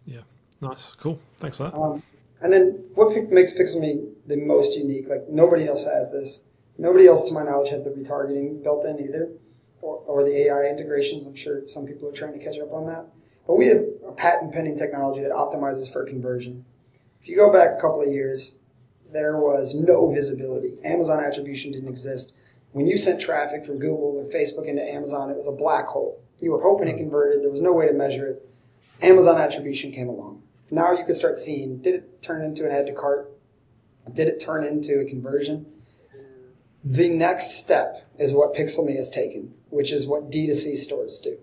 Yeah, 0.05 0.23
nice, 0.61 0.93
cool. 0.99 1.19
Thanks 1.39 1.57
for 1.57 1.65
that. 1.65 1.75
Um, 1.75 2.03
and 2.43 2.53
then 2.53 2.85
what 2.95 3.17
makes 3.31 3.53
Pixelme 3.53 4.13
the 4.27 4.37
most 4.37 4.77
unique? 4.77 5.09
Like 5.09 5.29
nobody 5.29 5.67
else 5.67 5.87
has 5.87 6.11
this. 6.11 6.45
Nobody 6.77 7.07
else, 7.07 7.25
to 7.25 7.35
my 7.35 7.45
knowledge, 7.45 7.71
has 7.71 7.83
the 7.83 7.91
retargeting 7.91 8.63
built 8.63 8.85
in 8.85 8.99
either, 8.99 9.31
or, 9.83 9.97
or 10.07 10.25
the 10.25 10.47
AI 10.47 10.71
integrations. 10.71 11.27
I'm 11.27 11.35
sure 11.35 11.67
some 11.67 11.87
people 11.87 12.09
are 12.09 12.13
trying 12.13 12.39
to 12.39 12.43
catch 12.43 12.59
up 12.59 12.73
on 12.73 12.87
that. 12.87 13.07
But 13.47 13.57
we 13.57 13.67
have 13.67 13.83
a 14.07 14.13
patent 14.13 14.53
pending 14.53 14.79
technology 14.79 15.21
that 15.21 15.33
optimizes 15.33 15.93
for 15.93 16.05
conversion. 16.07 16.65
If 17.21 17.29
you 17.29 17.37
go 17.37 17.53
back 17.53 17.77
a 17.77 17.81
couple 17.81 18.01
of 18.01 18.13
years, 18.13 18.57
there 19.13 19.37
was 19.37 19.75
no 19.75 20.11
visibility. 20.11 20.75
Amazon 20.85 21.21
attribution 21.21 21.73
didn't 21.73 21.89
exist. 21.89 22.35
When 22.73 22.87
you 22.87 22.97
sent 22.97 23.21
traffic 23.21 23.67
from 23.67 23.79
Google 23.79 24.17
or 24.17 24.25
Facebook 24.25 24.67
into 24.67 24.83
Amazon, 24.83 25.31
it 25.31 25.37
was 25.37 25.49
a 25.49 25.53
black 25.53 25.87
hole. 25.87 26.23
You 26.41 26.53
were 26.53 26.63
hoping 26.63 26.89
it 26.89 26.97
converted. 26.97 27.43
There 27.43 27.51
was 27.51 27.61
no 27.61 27.73
way 27.73 27.87
to 27.87 27.93
measure 27.93 28.29
it. 28.29 28.49
Amazon 29.03 29.39
attribution 29.39 29.93
came 29.93 30.09
along. 30.09 30.43
Now 30.71 30.93
you 30.93 31.05
could 31.05 31.17
start 31.17 31.39
seeing 31.39 31.79
did 31.83 31.97
it 31.97 32.23
turn 32.23 32.43
into 32.43 32.65
an 32.65 32.73
add 32.73 32.87
to 32.87 32.93
cart? 32.93 33.31
Did 34.13 34.29
it 34.29 34.41
turn 34.41 34.65
into 34.65 35.01
a 35.01 35.05
conversion? 35.05 35.67
The 36.85 37.09
next 37.09 37.61
step 37.61 38.09
is 38.19 38.35
what 38.35 38.55
Pixelme 38.55 38.97
has 38.97 39.09
taken, 39.09 39.55
which 39.71 39.93
is 39.93 40.07
what 40.07 40.33
D2C 40.33 40.77
stores 40.77 41.21
do. 41.21 41.39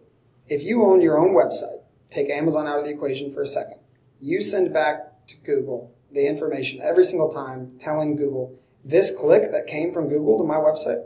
If 0.47 0.63
you 0.63 0.83
own 0.83 1.01
your 1.01 1.17
own 1.17 1.33
website, 1.33 1.81
take 2.09 2.29
Amazon 2.29 2.67
out 2.67 2.79
of 2.79 2.85
the 2.85 2.91
equation 2.91 3.31
for 3.33 3.41
a 3.41 3.47
second. 3.47 3.79
You 4.19 4.41
send 4.41 4.73
back 4.73 5.27
to 5.27 5.37
Google 5.37 5.95
the 6.11 6.27
information 6.27 6.81
every 6.81 7.05
single 7.05 7.29
time 7.29 7.71
telling 7.79 8.17
Google 8.17 8.59
this 8.83 9.15
click 9.15 9.51
that 9.51 9.67
came 9.67 9.93
from 9.93 10.09
Google 10.09 10.37
to 10.39 10.43
my 10.43 10.55
website 10.55 11.05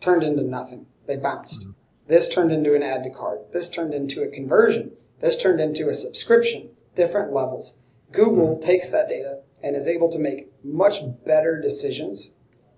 turned 0.00 0.22
into 0.22 0.44
nothing. 0.44 0.86
They 1.06 1.16
bounced. 1.16 1.62
Mm-hmm. 1.62 1.70
This 2.06 2.28
turned 2.28 2.52
into 2.52 2.74
an 2.74 2.82
add 2.82 3.02
to 3.04 3.10
cart. 3.10 3.52
This 3.52 3.68
turned 3.68 3.94
into 3.94 4.22
a 4.22 4.28
conversion. 4.28 4.92
This 5.20 5.40
turned 5.40 5.60
into 5.60 5.88
a 5.88 5.94
subscription. 5.94 6.70
Different 6.94 7.32
levels. 7.32 7.76
Google 8.12 8.56
mm-hmm. 8.56 8.66
takes 8.66 8.90
that 8.90 9.08
data 9.08 9.40
and 9.62 9.74
is 9.74 9.88
able 9.88 10.10
to 10.10 10.18
make 10.18 10.52
much 10.62 11.00
better 11.24 11.60
decisions 11.60 12.32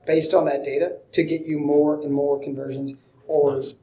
based 0.07 0.35
on 0.35 0.45
that 0.47 0.65
data 0.65 0.97
to 1.13 1.23
get 1.23 1.47
you 1.47 1.59
more 1.59 2.01
and 2.01 2.13
more 2.13 2.41
conversions 2.41 2.95
or 3.27 3.57
nice. 3.57 3.75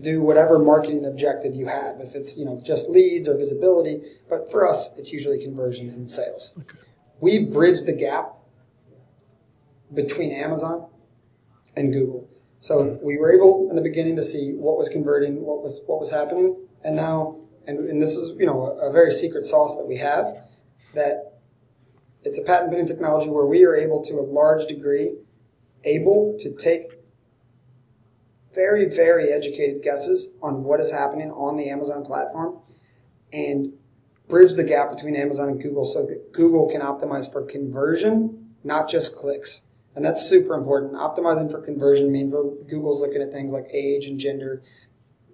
do 0.00 0.20
whatever 0.20 0.58
marketing 0.58 1.04
objective 1.04 1.54
you 1.54 1.66
have. 1.66 2.00
If 2.00 2.14
it's 2.14 2.36
you 2.36 2.44
know 2.44 2.60
just 2.64 2.88
leads 2.88 3.28
or 3.28 3.36
visibility, 3.36 4.00
but 4.28 4.50
for 4.50 4.68
us, 4.68 4.98
it's 4.98 5.12
usually 5.12 5.42
conversions 5.42 5.96
and 5.96 6.08
sales. 6.08 6.54
Okay. 6.58 6.78
We 7.20 7.44
bridge 7.44 7.82
the 7.82 7.92
gap 7.92 8.32
between 9.94 10.32
Amazon 10.32 10.86
and 11.76 11.92
Google. 11.92 12.28
So 12.60 12.84
hmm. 12.84 13.04
we 13.04 13.18
were 13.18 13.32
able 13.32 13.68
in 13.70 13.76
the 13.76 13.82
beginning 13.82 14.16
to 14.16 14.22
see 14.22 14.52
what 14.52 14.78
was 14.78 14.88
converting, 14.88 15.42
what 15.42 15.62
was 15.62 15.82
what 15.86 15.98
was 15.98 16.10
happening, 16.10 16.56
and 16.84 16.96
now, 16.96 17.38
and, 17.66 17.78
and 17.90 18.00
this 18.00 18.14
is 18.14 18.38
you 18.38 18.46
know 18.46 18.76
a, 18.78 18.88
a 18.88 18.92
very 18.92 19.12
secret 19.12 19.44
sauce 19.44 19.76
that 19.76 19.86
we 19.86 19.96
have, 19.98 20.46
that 20.94 21.32
it's 22.24 22.38
a 22.38 22.42
patent 22.42 22.70
pending 22.70 22.86
technology 22.86 23.28
where 23.28 23.46
we 23.46 23.64
are 23.64 23.74
able 23.74 24.02
to 24.04 24.14
a 24.14 24.22
large 24.22 24.66
degree 24.66 25.14
able 25.84 26.36
to 26.38 26.54
take 26.54 26.82
very 28.54 28.88
very 28.88 29.32
educated 29.32 29.82
guesses 29.82 30.34
on 30.42 30.62
what 30.62 30.80
is 30.80 30.92
happening 30.92 31.30
on 31.30 31.56
the 31.56 31.70
Amazon 31.70 32.04
platform 32.04 32.58
and 33.32 33.72
bridge 34.28 34.54
the 34.54 34.64
gap 34.64 34.90
between 34.90 35.16
Amazon 35.16 35.48
and 35.48 35.62
Google 35.62 35.84
so 35.84 36.04
that 36.06 36.32
Google 36.32 36.68
can 36.70 36.80
optimize 36.80 37.30
for 37.30 37.42
conversion, 37.42 38.54
not 38.64 38.88
just 38.88 39.16
clicks. 39.16 39.66
And 39.94 40.04
that's 40.04 40.26
super 40.26 40.54
important. 40.54 40.94
Optimizing 40.94 41.50
for 41.50 41.60
conversion 41.60 42.10
means 42.10 42.32
Google's 42.32 43.00
looking 43.00 43.20
at 43.20 43.30
things 43.30 43.52
like 43.52 43.66
age 43.72 44.06
and 44.06 44.18
gender 44.18 44.62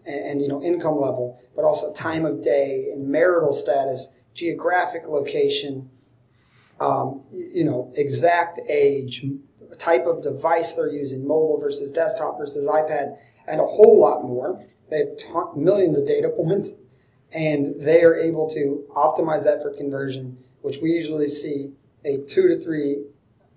and, 0.05 0.25
and, 0.25 0.43
you 0.43 0.49
know 0.49 0.61
income 0.63 0.99
level, 0.99 1.41
but 1.55 1.65
also 1.65 1.93
time 1.93 2.25
of 2.25 2.43
day 2.43 2.89
and 2.93 3.07
marital 3.09 3.53
status, 3.53 4.15
geographic 4.35 5.07
location, 5.07 5.91
um, 6.81 7.25
you 7.33 7.65
know 7.65 7.93
exact 7.97 8.59
age, 8.69 9.25
type 9.77 10.07
of 10.07 10.23
device 10.23 10.75
they're 10.75 10.93
using, 10.93 11.27
mobile 11.27 11.59
versus 11.61 11.91
desktop 11.91 12.39
versus 12.39 12.67
iPad, 12.67 13.19
and 13.47 13.61
a 13.61 13.67
whole 13.67 13.99
lot 13.99 14.25
more. 14.25 14.65
They 14.91 14.99
have 14.99 15.17
t- 15.17 15.27
millions 15.57 15.99
of 15.99 16.07
data 16.07 16.29
points, 16.37 16.75
and 17.33 17.81
they 17.81 18.03
are 18.03 18.15
able 18.15 18.49
to 18.51 18.85
optimize 18.95 19.45
that 19.45 19.63
for 19.63 19.71
conversion, 19.75 20.39
which 20.63 20.79
we 20.79 20.91
usually 20.91 21.29
see 21.29 21.73
a 22.05 22.19
two 22.19 22.49
to 22.49 22.61
three 22.61 23.05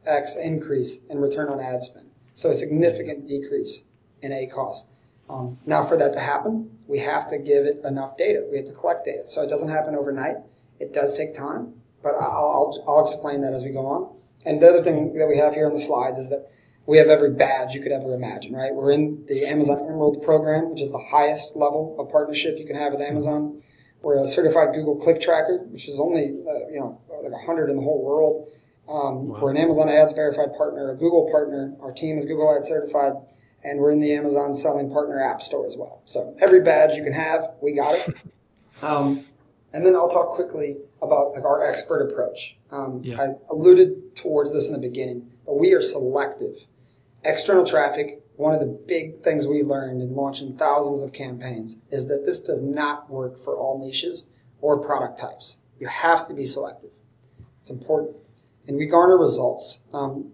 X 0.06 0.36
increase 0.36 1.02
in 1.10 1.20
return 1.20 1.50
on 1.50 1.60
ad 1.60 1.84
spend. 1.84 2.10
So 2.36 2.50
a 2.50 2.54
significant 2.54 3.26
decrease 3.26 3.86
in 4.22 4.32
ACoS. 4.32 4.88
Um, 5.30 5.58
now, 5.66 5.84
for 5.84 5.96
that 5.98 6.14
to 6.14 6.20
happen, 6.20 6.78
we 6.88 7.00
have 7.00 7.26
to 7.28 7.38
give 7.38 7.66
it 7.66 7.82
enough 7.86 8.18
data. 8.18 8.46
We 8.50 8.58
have 8.58 8.66
to 8.66 8.74
collect 8.74 9.06
data. 9.06 9.28
So 9.28 9.44
it 9.44 9.50
doesn't 9.50 9.70
happen 9.70 9.96
overnight. 9.96 10.38
It 10.80 10.94
does 10.94 11.18
take 11.18 11.34
time, 11.34 11.74
but 12.04 12.16
I'll, 12.16 12.22
I'll, 12.22 12.84
I'll 12.88 13.02
explain 13.02 13.42
that 13.42 13.54
as 13.54 13.64
we 13.64 13.70
go 13.70 13.86
on. 13.86 14.16
And 14.46 14.62
the 14.62 14.68
other 14.68 14.84
thing 14.84 15.14
that 15.14 15.28
we 15.28 15.38
have 15.38 15.54
here 15.54 15.68
on 15.68 15.74
the 15.74 15.80
slides 15.80 16.20
is 16.20 16.30
that 16.30 16.50
we 16.86 16.98
have 16.98 17.08
every 17.08 17.32
badge 17.32 17.74
you 17.74 17.82
could 17.82 17.92
ever 17.92 18.14
imagine, 18.14 18.54
right? 18.54 18.74
We're 18.74 18.92
in 18.92 19.24
the 19.28 19.46
Amazon 19.46 19.80
Emerald 19.80 20.24
program, 20.24 20.72
which 20.72 20.82
is 20.82 20.92
the 20.92 21.04
highest 21.12 21.56
level 21.56 21.96
of 22.00 22.10
partnership 22.10 22.58
you 22.58 22.66
can 22.66 22.76
have 22.76 22.92
with 22.92 23.02
Amazon. 23.02 23.62
We're 24.02 24.24
a 24.24 24.28
certified 24.28 24.74
Google 24.74 24.96
Click 24.96 25.22
Tracker, 25.22 25.60
which 25.70 25.88
is 25.88 26.00
only, 26.00 26.34
uh, 26.48 26.68
you 26.70 26.80
know, 26.80 27.00
like 27.22 27.32
100 27.32 27.70
in 27.70 27.76
the 27.76 27.84
whole 27.84 28.04
world. 28.04 28.50
Um, 28.90 29.28
wow. 29.28 29.40
We're 29.42 29.52
an 29.52 29.58
Amazon 29.58 29.90
Ads 29.90 30.14
verified 30.14 30.56
partner, 30.58 30.90
a 30.90 30.96
Google 30.96 31.30
partner. 31.32 31.76
Our 31.82 31.92
team 31.92 32.18
is 32.18 32.26
Google 32.26 32.54
Ads 32.56 32.68
certified, 32.68 33.14
and 33.64 33.80
we're 33.80 33.92
in 33.92 34.00
the 34.00 34.14
Amazon 34.14 34.56
Selling 34.56 34.92
Partner 34.92 35.22
App 35.22 35.42
Store 35.42 35.68
as 35.68 35.78
well. 35.78 36.02
So 36.06 36.36
every 36.42 36.62
badge 36.62 36.96
you 36.96 37.04
can 37.04 37.14
have, 37.14 37.52
we 37.62 37.74
got 37.74 37.96
it. 37.96 38.18
Um, 38.82 39.26
and 39.74 39.86
then 39.86 39.96
I'll 39.96 40.10
talk 40.10 40.30
quickly 40.30 40.78
about 41.04 41.34
like 41.36 41.44
our 41.44 41.64
expert 41.64 42.10
approach. 42.10 42.58
Um, 42.72 43.02
yeah. 43.04 43.22
I 43.22 43.28
alluded 43.50 44.16
towards 44.16 44.54
this 44.54 44.68
in 44.68 44.74
the 44.74 44.80
beginning, 44.80 45.32
but 45.46 45.60
we 45.60 45.74
are 45.74 45.82
selective. 45.82 46.68
External 47.24 47.66
traffic, 47.66 48.24
one 48.38 48.54
of 48.54 48.60
the 48.60 48.66
big 48.66 49.22
things 49.22 49.46
we 49.46 49.62
learned 49.62 50.02
in 50.02 50.16
launching 50.16 50.56
thousands 50.56 51.02
of 51.02 51.14
campaigns 51.14 51.78
is 51.92 52.08
that 52.08 52.26
this 52.26 52.40
does 52.40 52.62
not 52.62 53.10
work 53.10 53.38
for 53.38 53.58
all 53.58 53.84
niches 53.84 54.30
or 54.62 54.80
product 54.80 55.20
types. 55.20 55.62
You 55.80 55.88
have 55.88 56.28
to 56.28 56.34
be 56.34 56.46
selective. 56.46 56.92
It's 57.60 57.70
important 57.70 58.16
and 58.68 58.78
we 58.78 58.86
garner 58.86 59.18
results. 59.18 59.82
Um, 59.94 60.32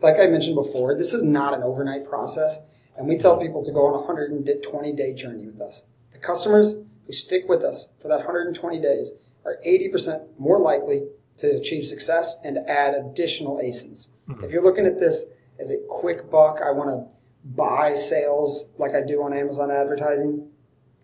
like 0.00 0.18
I 0.20 0.26
mentioned 0.26 0.56
before, 0.56 0.96
this 0.96 1.12
is 1.12 1.22
not 1.22 1.54
an 1.54 1.62
overnight 1.62 2.08
process, 2.08 2.58
and 2.96 3.06
we 3.06 3.16
tell 3.16 3.38
people 3.38 3.64
to 3.64 3.72
go 3.72 3.86
on 3.86 3.94
a 3.94 3.98
120 3.98 4.92
day 4.92 5.12
journey 5.12 5.46
with 5.46 5.60
us. 5.60 5.84
The 6.12 6.18
customers 6.18 6.78
who 7.06 7.12
stick 7.12 7.48
with 7.48 7.62
us 7.62 7.92
for 8.00 8.08
that 8.08 8.18
120 8.18 8.80
days 8.80 9.12
are 9.44 9.58
80% 9.66 10.38
more 10.38 10.58
likely 10.58 11.06
to 11.38 11.48
achieve 11.48 11.86
success 11.86 12.40
and 12.44 12.58
add 12.68 12.94
additional 12.94 13.58
ASINs. 13.58 14.08
Mm-hmm. 14.28 14.44
If 14.44 14.50
you're 14.50 14.62
looking 14.62 14.86
at 14.86 14.98
this 14.98 15.26
as 15.58 15.70
a 15.70 15.78
quick 15.88 16.30
buck, 16.30 16.60
I 16.64 16.70
want 16.70 16.90
to 16.90 17.06
buy 17.44 17.94
sales 17.94 18.70
like 18.78 18.94
I 18.94 19.02
do 19.06 19.22
on 19.22 19.32
Amazon 19.32 19.70
advertising, 19.70 20.48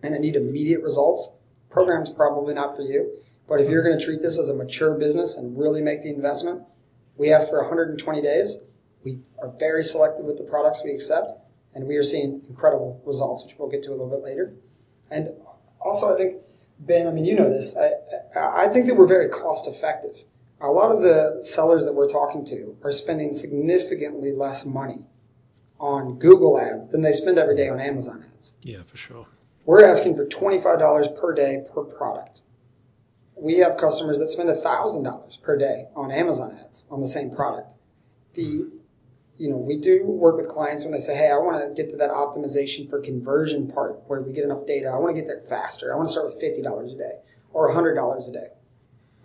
and 0.02 0.14
I 0.14 0.18
need 0.18 0.36
immediate 0.36 0.82
results, 0.82 1.30
program's 1.70 2.10
probably 2.10 2.54
not 2.54 2.76
for 2.76 2.82
you. 2.82 3.16
But 3.48 3.60
if 3.60 3.68
you're 3.68 3.82
going 3.82 3.98
to 3.98 4.04
treat 4.04 4.22
this 4.22 4.38
as 4.38 4.48
a 4.48 4.54
mature 4.54 4.94
business 4.94 5.36
and 5.36 5.58
really 5.58 5.82
make 5.82 6.02
the 6.02 6.10
investment, 6.10 6.62
we 7.16 7.32
ask 7.32 7.48
for 7.48 7.60
120 7.60 8.22
days. 8.22 8.62
We 9.04 9.18
are 9.40 9.52
very 9.58 9.84
selective 9.84 10.24
with 10.24 10.38
the 10.38 10.44
products 10.44 10.82
we 10.84 10.92
accept, 10.92 11.32
and 11.74 11.86
we 11.86 11.96
are 11.96 12.02
seeing 12.02 12.42
incredible 12.48 13.02
results, 13.04 13.44
which 13.44 13.56
we'll 13.58 13.68
get 13.68 13.82
to 13.84 13.90
a 13.90 13.92
little 13.92 14.10
bit 14.10 14.22
later. 14.22 14.54
And 15.10 15.30
also, 15.80 16.12
I 16.12 16.16
think, 16.16 16.36
Ben, 16.86 17.06
I 17.06 17.10
mean, 17.10 17.24
you 17.24 17.34
know 17.34 17.48
this, 17.48 17.76
I, 17.76 18.64
I 18.64 18.68
think 18.68 18.86
that 18.86 18.96
we're 18.96 19.06
very 19.06 19.28
cost 19.28 19.68
effective. 19.68 20.24
A 20.60 20.68
lot 20.68 20.90
of 20.90 21.02
the 21.02 21.42
sellers 21.42 21.84
that 21.84 21.94
we're 21.94 22.08
talking 22.08 22.44
to 22.46 22.76
are 22.84 22.92
spending 22.92 23.32
significantly 23.32 24.32
less 24.32 24.64
money 24.64 25.06
on 25.78 26.18
Google 26.18 26.60
ads 26.60 26.88
than 26.88 27.02
they 27.02 27.12
spend 27.12 27.38
every 27.38 27.56
day 27.56 27.68
on 27.68 27.80
Amazon 27.80 28.24
ads. 28.34 28.54
Yeah, 28.62 28.82
for 28.86 28.96
sure. 28.96 29.26
We're 29.64 29.84
asking 29.84 30.16
for 30.16 30.26
$25 30.26 31.20
per 31.20 31.34
day 31.34 31.64
per 31.72 31.82
product 31.82 32.42
we 33.42 33.58
have 33.58 33.76
customers 33.76 34.18
that 34.20 34.28
spend 34.28 34.48
$1,000 34.48 35.42
per 35.42 35.58
day 35.58 35.88
on 35.96 36.12
Amazon 36.12 36.56
ads 36.60 36.86
on 36.90 37.00
the 37.00 37.08
same 37.08 37.34
product. 37.34 37.74
The 38.34 38.70
you 39.42 39.50
know, 39.50 39.57
we 39.57 39.76
do 39.76 40.05
work 40.05 40.37
with 40.37 40.46
clients 40.46 40.85
when 40.85 40.92
they 40.92 41.00
say, 41.00 41.16
"Hey, 41.16 41.28
I 41.28 41.37
want 41.37 41.57
to 41.61 41.74
get 41.74 41.90
to 41.90 41.96
that 41.96 42.11
optimization 42.11 42.88
for 42.88 43.00
conversion 43.00 43.66
part 43.66 44.00
where 44.07 44.22
we 44.22 44.33
get 44.33 44.44
enough 44.44 44.64
data. 44.66 44.87
I 44.88 44.96
want 44.98 45.16
to 45.16 45.20
get 45.20 45.26
there 45.26 45.40
faster. 45.40 45.92
I 45.92 45.96
want 45.96 46.07
to 46.07 46.12
start 46.12 46.26
with 46.26 46.40
fifty 46.40 46.62
dollars 46.62 46.92
a 46.92 46.96
day, 46.96 47.18
or 47.52 47.68
$100 47.68 48.28
a 48.28 48.33
day. 48.33 48.48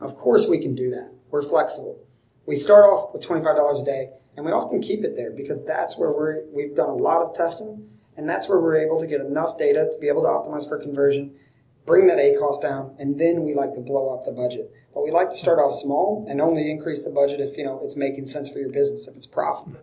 Of 0.01 0.15
course, 0.15 0.47
we 0.47 0.57
can 0.57 0.73
do 0.73 0.89
that. 0.89 1.11
We're 1.29 1.43
flexible. 1.43 1.99
We 2.47 2.55
start 2.55 2.85
off 2.85 3.13
with 3.13 3.21
$25 3.21 3.81
a 3.81 3.85
day, 3.85 4.09
and 4.35 4.45
we 4.45 4.51
often 4.51 4.81
keep 4.81 5.03
it 5.03 5.15
there 5.15 5.31
because 5.31 5.63
that's 5.65 5.99
where 5.99 6.11
we're, 6.11 6.45
we've 6.51 6.75
done 6.75 6.89
a 6.89 6.95
lot 6.95 7.21
of 7.21 7.35
testing, 7.35 7.87
and 8.15 8.27
that's 8.27 8.49
where 8.49 8.59
we're 8.59 8.77
able 8.77 8.99
to 8.99 9.07
get 9.07 9.21
enough 9.21 9.57
data 9.57 9.87
to 9.91 9.97
be 9.99 10.07
able 10.07 10.23
to 10.23 10.29
optimize 10.29 10.67
for 10.67 10.79
conversion, 10.79 11.35
bring 11.85 12.07
that 12.07 12.17
ACoS 12.17 12.61
down, 12.61 12.95
and 12.99 13.19
then 13.19 13.43
we 13.43 13.53
like 13.53 13.73
to 13.73 13.81
blow 13.81 14.15
up 14.15 14.25
the 14.25 14.31
budget. 14.31 14.71
But 14.93 15.03
we 15.03 15.11
like 15.11 15.29
to 15.29 15.35
start 15.35 15.59
off 15.59 15.73
small 15.73 16.25
and 16.27 16.41
only 16.41 16.71
increase 16.71 17.03
the 17.03 17.09
budget 17.11 17.39
if 17.39 17.57
you 17.57 17.63
know 17.63 17.79
it's 17.83 17.95
making 17.95 18.25
sense 18.25 18.49
for 18.49 18.59
your 18.59 18.71
business, 18.71 19.07
if 19.07 19.15
it's 19.15 19.27
profitable. 19.27 19.79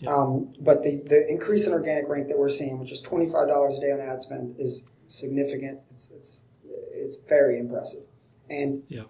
Yeah. 0.00 0.14
Um, 0.14 0.54
but 0.60 0.82
the, 0.82 1.02
the 1.06 1.28
increase 1.28 1.66
in 1.66 1.72
organic 1.72 2.08
rank 2.08 2.28
that 2.28 2.38
we're 2.38 2.48
seeing, 2.48 2.78
which 2.78 2.92
is 2.92 3.02
$25 3.02 3.76
a 3.76 3.80
day 3.80 3.92
on 3.92 4.00
ad 4.00 4.20
spend, 4.20 4.58
is 4.58 4.84
significant. 5.06 5.80
It's, 5.90 6.10
it's, 6.10 6.42
it's 6.64 7.16
very 7.16 7.58
impressive. 7.58 8.04
And 8.48 8.82
yeah. 8.88 9.02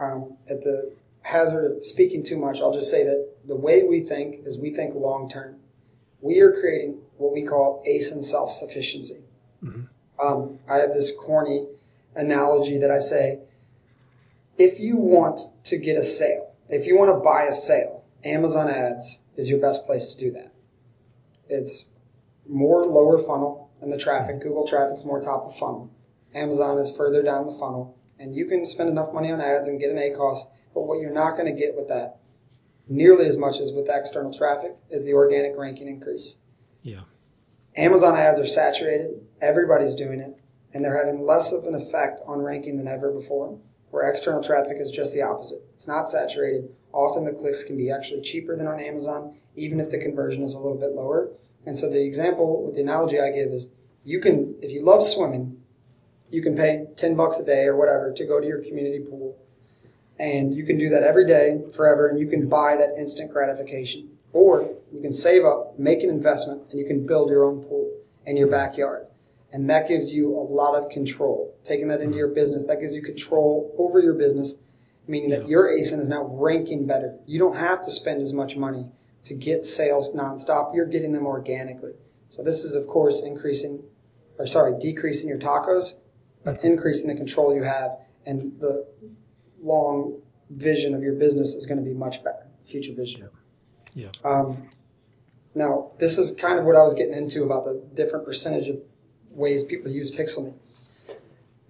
um, 0.00 0.36
at 0.50 0.60
the 0.62 0.92
hazard 1.22 1.76
of 1.76 1.86
speaking 1.86 2.22
too 2.22 2.38
much, 2.38 2.60
I'll 2.60 2.74
just 2.74 2.90
say 2.90 3.04
that 3.04 3.28
the 3.46 3.56
way 3.56 3.82
we 3.82 4.00
think 4.00 4.46
is 4.46 4.58
we 4.58 4.70
think 4.70 4.94
long 4.94 5.28
term. 5.28 5.56
We 6.20 6.40
are 6.40 6.52
creating 6.52 6.98
what 7.16 7.32
we 7.32 7.44
call 7.44 7.82
ASIN 7.88 8.22
self 8.22 8.52
sufficiency. 8.52 9.20
Mm-hmm. 9.64 9.82
Um, 10.24 10.58
I 10.68 10.78
have 10.78 10.92
this 10.92 11.12
corny 11.16 11.66
analogy 12.14 12.78
that 12.78 12.90
I 12.90 12.98
say 12.98 13.38
if 14.58 14.80
you 14.80 14.96
want 14.96 15.40
to 15.64 15.76
get 15.78 15.96
a 15.96 16.02
sale, 16.02 16.52
if 16.68 16.86
you 16.86 16.98
want 16.98 17.10
to 17.10 17.20
buy 17.20 17.44
a 17.44 17.52
sale, 17.52 18.04
Amazon 18.24 18.68
ads 18.68 19.22
is 19.38 19.48
your 19.48 19.58
best 19.58 19.86
place 19.86 20.12
to 20.12 20.20
do 20.20 20.30
that. 20.32 20.52
It's 21.48 21.88
more 22.46 22.84
lower 22.84 23.18
funnel 23.18 23.70
and 23.80 23.90
the 23.90 23.96
traffic. 23.96 24.40
Google 24.40 24.66
traffic 24.68 24.96
is 24.96 25.04
more 25.06 25.20
top 25.20 25.46
of 25.46 25.56
funnel. 25.56 25.90
Amazon 26.34 26.76
is 26.76 26.94
further 26.94 27.22
down 27.22 27.46
the 27.46 27.52
funnel. 27.52 27.96
And 28.18 28.34
you 28.34 28.44
can 28.46 28.66
spend 28.66 28.90
enough 28.90 29.14
money 29.14 29.32
on 29.32 29.40
ads 29.40 29.68
and 29.68 29.80
get 29.80 29.90
an 29.90 29.96
ACoS, 29.96 30.40
but 30.74 30.82
what 30.82 31.00
you're 31.00 31.12
not 31.12 31.36
going 31.36 31.46
to 31.46 31.58
get 31.58 31.74
with 31.74 31.88
that 31.88 32.18
nearly 32.88 33.26
as 33.26 33.36
much 33.36 33.60
as 33.60 33.72
with 33.72 33.88
external 33.90 34.32
traffic 34.32 34.76
is 34.90 35.04
the 35.04 35.12
organic 35.12 35.56
ranking 35.56 35.88
increase. 35.88 36.38
Yeah. 36.82 37.02
Amazon 37.76 38.16
ads 38.16 38.40
are 38.40 38.46
saturated. 38.46 39.20
Everybody's 39.40 39.94
doing 39.94 40.20
it. 40.20 40.40
And 40.72 40.84
they're 40.84 40.98
having 40.98 41.22
less 41.22 41.52
of 41.52 41.64
an 41.64 41.74
effect 41.74 42.20
on 42.26 42.40
ranking 42.40 42.76
than 42.76 42.88
ever 42.88 43.10
before, 43.10 43.58
where 43.90 44.08
external 44.08 44.42
traffic 44.42 44.78
is 44.78 44.90
just 44.90 45.14
the 45.14 45.22
opposite. 45.22 45.62
It's 45.74 45.88
not 45.88 46.08
saturated. 46.08 46.68
Often 46.92 47.24
the 47.24 47.32
clicks 47.32 47.64
can 47.64 47.76
be 47.76 47.90
actually 47.90 48.22
cheaper 48.22 48.56
than 48.56 48.66
on 48.66 48.80
Amazon, 48.80 49.36
even 49.56 49.80
if 49.80 49.90
the 49.90 49.98
conversion 49.98 50.42
is 50.42 50.54
a 50.54 50.58
little 50.58 50.78
bit 50.78 50.92
lower. 50.92 51.30
And 51.66 51.78
so 51.78 51.88
the 51.88 52.04
example, 52.04 52.64
with 52.64 52.74
the 52.74 52.82
analogy 52.82 53.20
I 53.20 53.30
give 53.30 53.50
is 53.50 53.68
you 54.04 54.20
can, 54.20 54.54
if 54.62 54.70
you 54.70 54.82
love 54.82 55.04
swimming, 55.04 55.60
you 56.30 56.42
can 56.42 56.56
pay 56.56 56.86
10 56.96 57.16
bucks 57.16 57.38
a 57.38 57.44
day 57.44 57.64
or 57.64 57.76
whatever 57.76 58.12
to 58.12 58.24
go 58.26 58.40
to 58.40 58.46
your 58.46 58.62
community 58.62 59.00
pool. 59.00 59.36
And 60.18 60.54
you 60.54 60.64
can 60.64 60.78
do 60.78 60.88
that 60.88 61.02
every 61.02 61.26
day, 61.26 61.60
forever, 61.74 62.08
and 62.08 62.18
you 62.18 62.26
can 62.26 62.48
buy 62.48 62.76
that 62.76 62.96
instant 62.98 63.32
gratification. 63.32 64.10
Or 64.32 64.74
you 64.92 65.00
can 65.00 65.12
save 65.12 65.44
up, 65.44 65.78
make 65.78 66.02
an 66.02 66.10
investment, 66.10 66.62
and 66.70 66.78
you 66.78 66.86
can 66.86 67.06
build 67.06 67.30
your 67.30 67.44
own 67.44 67.62
pool 67.62 67.90
in 68.26 68.36
your 68.36 68.48
backyard. 68.48 69.07
And 69.52 69.68
that 69.70 69.88
gives 69.88 70.12
you 70.12 70.36
a 70.36 70.44
lot 70.44 70.74
of 70.74 70.90
control. 70.90 71.56
Taking 71.64 71.88
that 71.88 72.00
into 72.00 72.16
your 72.16 72.28
business, 72.28 72.66
that 72.66 72.80
gives 72.80 72.94
you 72.94 73.02
control 73.02 73.74
over 73.78 73.98
your 73.98 74.14
business, 74.14 74.56
meaning 75.06 75.30
that 75.30 75.48
your 75.48 75.68
ASIN 75.68 75.98
is 75.98 76.08
now 76.08 76.24
ranking 76.24 76.86
better. 76.86 77.18
You 77.26 77.38
don't 77.38 77.56
have 77.56 77.82
to 77.84 77.90
spend 77.90 78.20
as 78.20 78.34
much 78.34 78.56
money 78.56 78.88
to 79.24 79.34
get 79.34 79.64
sales 79.64 80.14
nonstop. 80.14 80.74
You're 80.74 80.86
getting 80.86 81.12
them 81.12 81.26
organically. 81.26 81.92
So 82.28 82.42
this 82.42 82.62
is, 82.62 82.74
of 82.74 82.86
course, 82.86 83.22
increasing, 83.22 83.82
or 84.38 84.46
sorry, 84.46 84.74
decreasing 84.78 85.28
your 85.28 85.38
TACoS, 85.38 85.94
but 86.44 86.62
increasing 86.62 87.08
the 87.08 87.14
control 87.14 87.54
you 87.54 87.62
have, 87.62 87.92
and 88.26 88.58
the 88.60 88.86
long 89.62 90.20
vision 90.50 90.94
of 90.94 91.02
your 91.02 91.14
business 91.14 91.54
is 91.54 91.66
going 91.66 91.78
to 91.78 91.84
be 91.84 91.94
much 91.94 92.22
better. 92.22 92.46
Future 92.66 92.92
vision. 92.94 93.28
Yeah. 93.94 94.08
yeah. 94.12 94.30
Um, 94.30 94.68
now, 95.54 95.92
this 95.98 96.18
is 96.18 96.32
kind 96.32 96.58
of 96.58 96.64
what 96.64 96.76
I 96.76 96.82
was 96.82 96.94
getting 96.94 97.14
into 97.14 97.42
about 97.42 97.64
the 97.64 97.82
different 97.94 98.24
percentage 98.24 98.68
of 98.68 98.76
ways 99.30 99.64
people 99.64 99.90
use 99.90 100.14
PixelMe. 100.14 100.54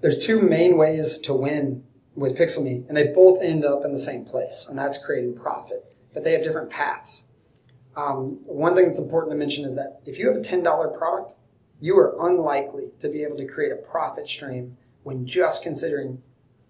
There's 0.00 0.24
two 0.24 0.40
main 0.40 0.76
ways 0.76 1.18
to 1.18 1.34
win 1.34 1.84
with 2.14 2.36
PixelMe, 2.36 2.86
and 2.88 2.96
they 2.96 3.08
both 3.08 3.42
end 3.42 3.64
up 3.64 3.84
in 3.84 3.92
the 3.92 3.98
same 3.98 4.24
place, 4.24 4.66
and 4.68 4.78
that's 4.78 4.98
creating 4.98 5.36
profit. 5.36 5.84
But 6.14 6.24
they 6.24 6.32
have 6.32 6.42
different 6.42 6.70
paths. 6.70 7.26
Um, 7.96 8.38
one 8.44 8.74
thing 8.74 8.86
that's 8.86 8.98
important 8.98 9.32
to 9.32 9.36
mention 9.36 9.64
is 9.64 9.74
that 9.76 10.00
if 10.06 10.18
you 10.18 10.28
have 10.28 10.36
a 10.36 10.40
$10 10.40 10.96
product, 10.96 11.34
you 11.80 11.96
are 11.98 12.16
unlikely 12.20 12.90
to 12.98 13.08
be 13.08 13.22
able 13.22 13.36
to 13.36 13.46
create 13.46 13.72
a 13.72 13.76
profit 13.76 14.28
stream 14.28 14.76
when 15.02 15.26
just 15.26 15.62
considering 15.62 16.22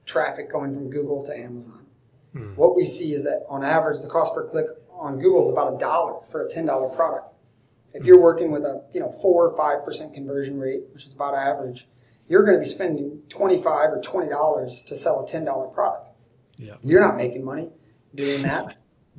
traffic 0.04 0.50
going 0.50 0.74
from 0.74 0.90
Google 0.90 1.22
to 1.24 1.36
Amazon. 1.36 1.86
Hmm. 2.32 2.54
What 2.54 2.76
we 2.76 2.84
see 2.84 3.12
is 3.12 3.24
that 3.24 3.44
on 3.48 3.64
average, 3.64 4.00
the 4.00 4.08
cost 4.08 4.34
per 4.34 4.46
click 4.46 4.66
on 4.90 5.18
Google 5.18 5.42
is 5.42 5.50
about 5.50 5.74
a 5.74 5.78
dollar 5.78 6.20
for 6.30 6.46
a 6.46 6.50
$10 6.50 6.94
product. 6.94 7.30
If 7.94 8.04
you're 8.04 8.20
working 8.20 8.50
with 8.50 8.64
a 8.64 8.84
you 8.92 9.00
know 9.00 9.10
four 9.10 9.48
or 9.48 9.56
five 9.56 9.84
percent 9.84 10.14
conversion 10.14 10.58
rate, 10.58 10.82
which 10.92 11.04
is 11.04 11.14
about 11.14 11.34
average, 11.34 11.88
you're 12.28 12.44
going 12.44 12.56
to 12.56 12.60
be 12.60 12.68
spending 12.68 13.22
twenty 13.28 13.56
five 13.56 13.90
or 13.90 14.00
twenty 14.00 14.28
dollars 14.28 14.82
to 14.82 14.96
sell 14.96 15.22
a 15.22 15.26
ten 15.26 15.44
dollar 15.44 15.68
product. 15.68 16.08
Yeah. 16.56 16.74
You're 16.82 17.00
not 17.00 17.16
making 17.16 17.44
money 17.44 17.70
doing 18.14 18.42
that. 18.42 18.76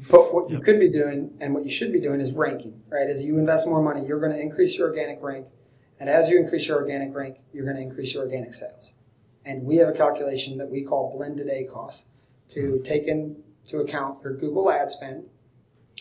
But 0.10 0.34
what 0.34 0.50
you 0.50 0.60
could 0.60 0.80
be 0.80 0.90
doing 0.90 1.34
and 1.42 1.54
what 1.54 1.66
you 1.66 1.72
should 1.72 1.92
be 1.92 2.00
doing 2.00 2.22
is 2.22 2.34
ranking, 2.34 2.82
right? 2.90 3.10
As 3.10 3.22
you 3.22 3.38
invest 3.38 3.68
more 3.68 3.82
money, 3.82 4.06
you're 4.06 4.20
going 4.20 4.32
to 4.32 4.40
increase 4.40 4.78
your 4.78 4.88
organic 4.88 5.22
rank. 5.22 5.48
And 6.00 6.10
as 6.10 6.30
you 6.30 6.40
increase 6.40 6.68
your 6.68 6.78
organic 6.78 7.14
rank, 7.14 7.40
you're 7.52 7.66
going 7.66 7.76
to 7.76 7.82
increase 7.82 8.14
your 8.14 8.24
organic 8.24 8.54
sales. 8.54 8.94
And 9.44 9.64
we 9.64 9.78
have 9.78 9.90
a 9.90 9.94
calculation 9.94 10.58
that 10.58 10.70
we 10.70 10.84
call 10.84 11.14
blended 11.16 11.48
ACoS 11.48 12.06
to 12.50 12.62
mm-hmm. 12.62 12.84
take 12.84 13.08
into 13.08 13.80
account 13.80 14.20
your 14.24 14.38
Google 14.38 14.72
ad 14.72 14.90
spend 14.90 15.26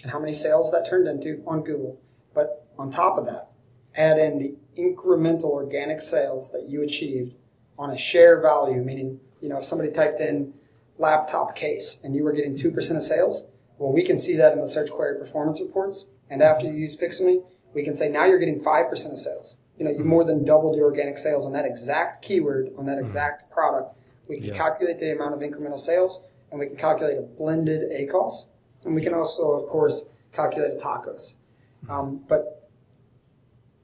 and 0.03 0.13
how 0.13 0.21
many 0.21 0.33
sales 0.33 0.71
that 0.71 0.87
turned 0.89 1.09
into 1.09 1.43
on 1.47 1.65
Google. 1.65 2.01
But 2.39 2.69
on 2.79 2.89
top 2.89 3.19
of 3.19 3.27
that, 3.27 3.51
add 3.97 4.17
in 4.17 4.39
the 4.39 4.55
incremental 4.81 5.51
organic 5.51 6.01
sales 6.01 6.53
that 6.53 6.69
you 6.69 6.85
achieved 6.85 7.35
on 7.77 7.91
a 7.91 7.99
share 7.99 8.41
value, 8.41 8.81
meaning, 8.81 9.19
you 9.41 9.49
know, 9.49 9.59
if 9.59 9.65
somebody 9.65 9.91
typed 9.91 10.21
in 10.21 10.55
laptop 10.99 11.57
case 11.57 12.01
and 12.05 12.15
you 12.15 12.23
were 12.23 12.31
getting 12.31 12.55
2% 12.55 12.97
of 12.97 13.03
sales, 13.03 13.49
well, 13.77 13.93
we 13.93 14.05
can 14.05 14.17
see 14.17 14.37
that 14.37 14.53
in 14.53 14.61
the 14.61 14.69
search 14.69 14.89
query 14.89 15.19
performance 15.19 15.61
reports. 15.61 16.13
And 16.31 16.41
after 16.41 16.67
you 16.67 16.75
use 16.75 16.97
Pixelme, 16.97 17.43
we 17.75 17.83
can 17.83 17.93
say 17.93 18.09
now 18.09 18.25
you're 18.25 18.39
getting 18.39 18.61
5% 18.61 19.11
of 19.11 19.19
sales. 19.19 19.59
You 19.77 19.85
know, 19.85 19.91
you 19.91 20.05
more 20.05 20.23
than 20.23 20.45
doubled 20.45 20.77
your 20.77 20.85
organic 20.85 21.19
sales 21.19 21.45
on 21.45 21.53
that 21.55 21.65
exact 21.65 22.23
keyword, 22.23 22.71
on 22.79 22.87
that 22.87 22.99
mm-hmm. 22.99 23.05
exact 23.05 23.51
product. 23.51 23.99
We 24.29 24.37
can 24.37 24.45
yeah. 24.47 24.57
calculate 24.57 25.01
the 25.01 25.11
amount 25.11 25.35
of 25.35 25.41
incremental 25.41 25.81
sales 25.81 26.23
and 26.53 26.61
we 26.61 26.69
can 26.69 26.77
calculate 26.77 27.19
a 27.19 27.23
blended 27.23 27.91
ACoS. 27.91 28.51
And 28.85 28.95
we 28.95 29.03
can 29.03 29.13
also, 29.13 29.43
of 29.51 29.69
course, 29.69 30.09
calculate 30.33 30.73
a 30.73 30.77
TACoS. 30.77 31.35
Um, 31.89 32.25
but 32.29 32.71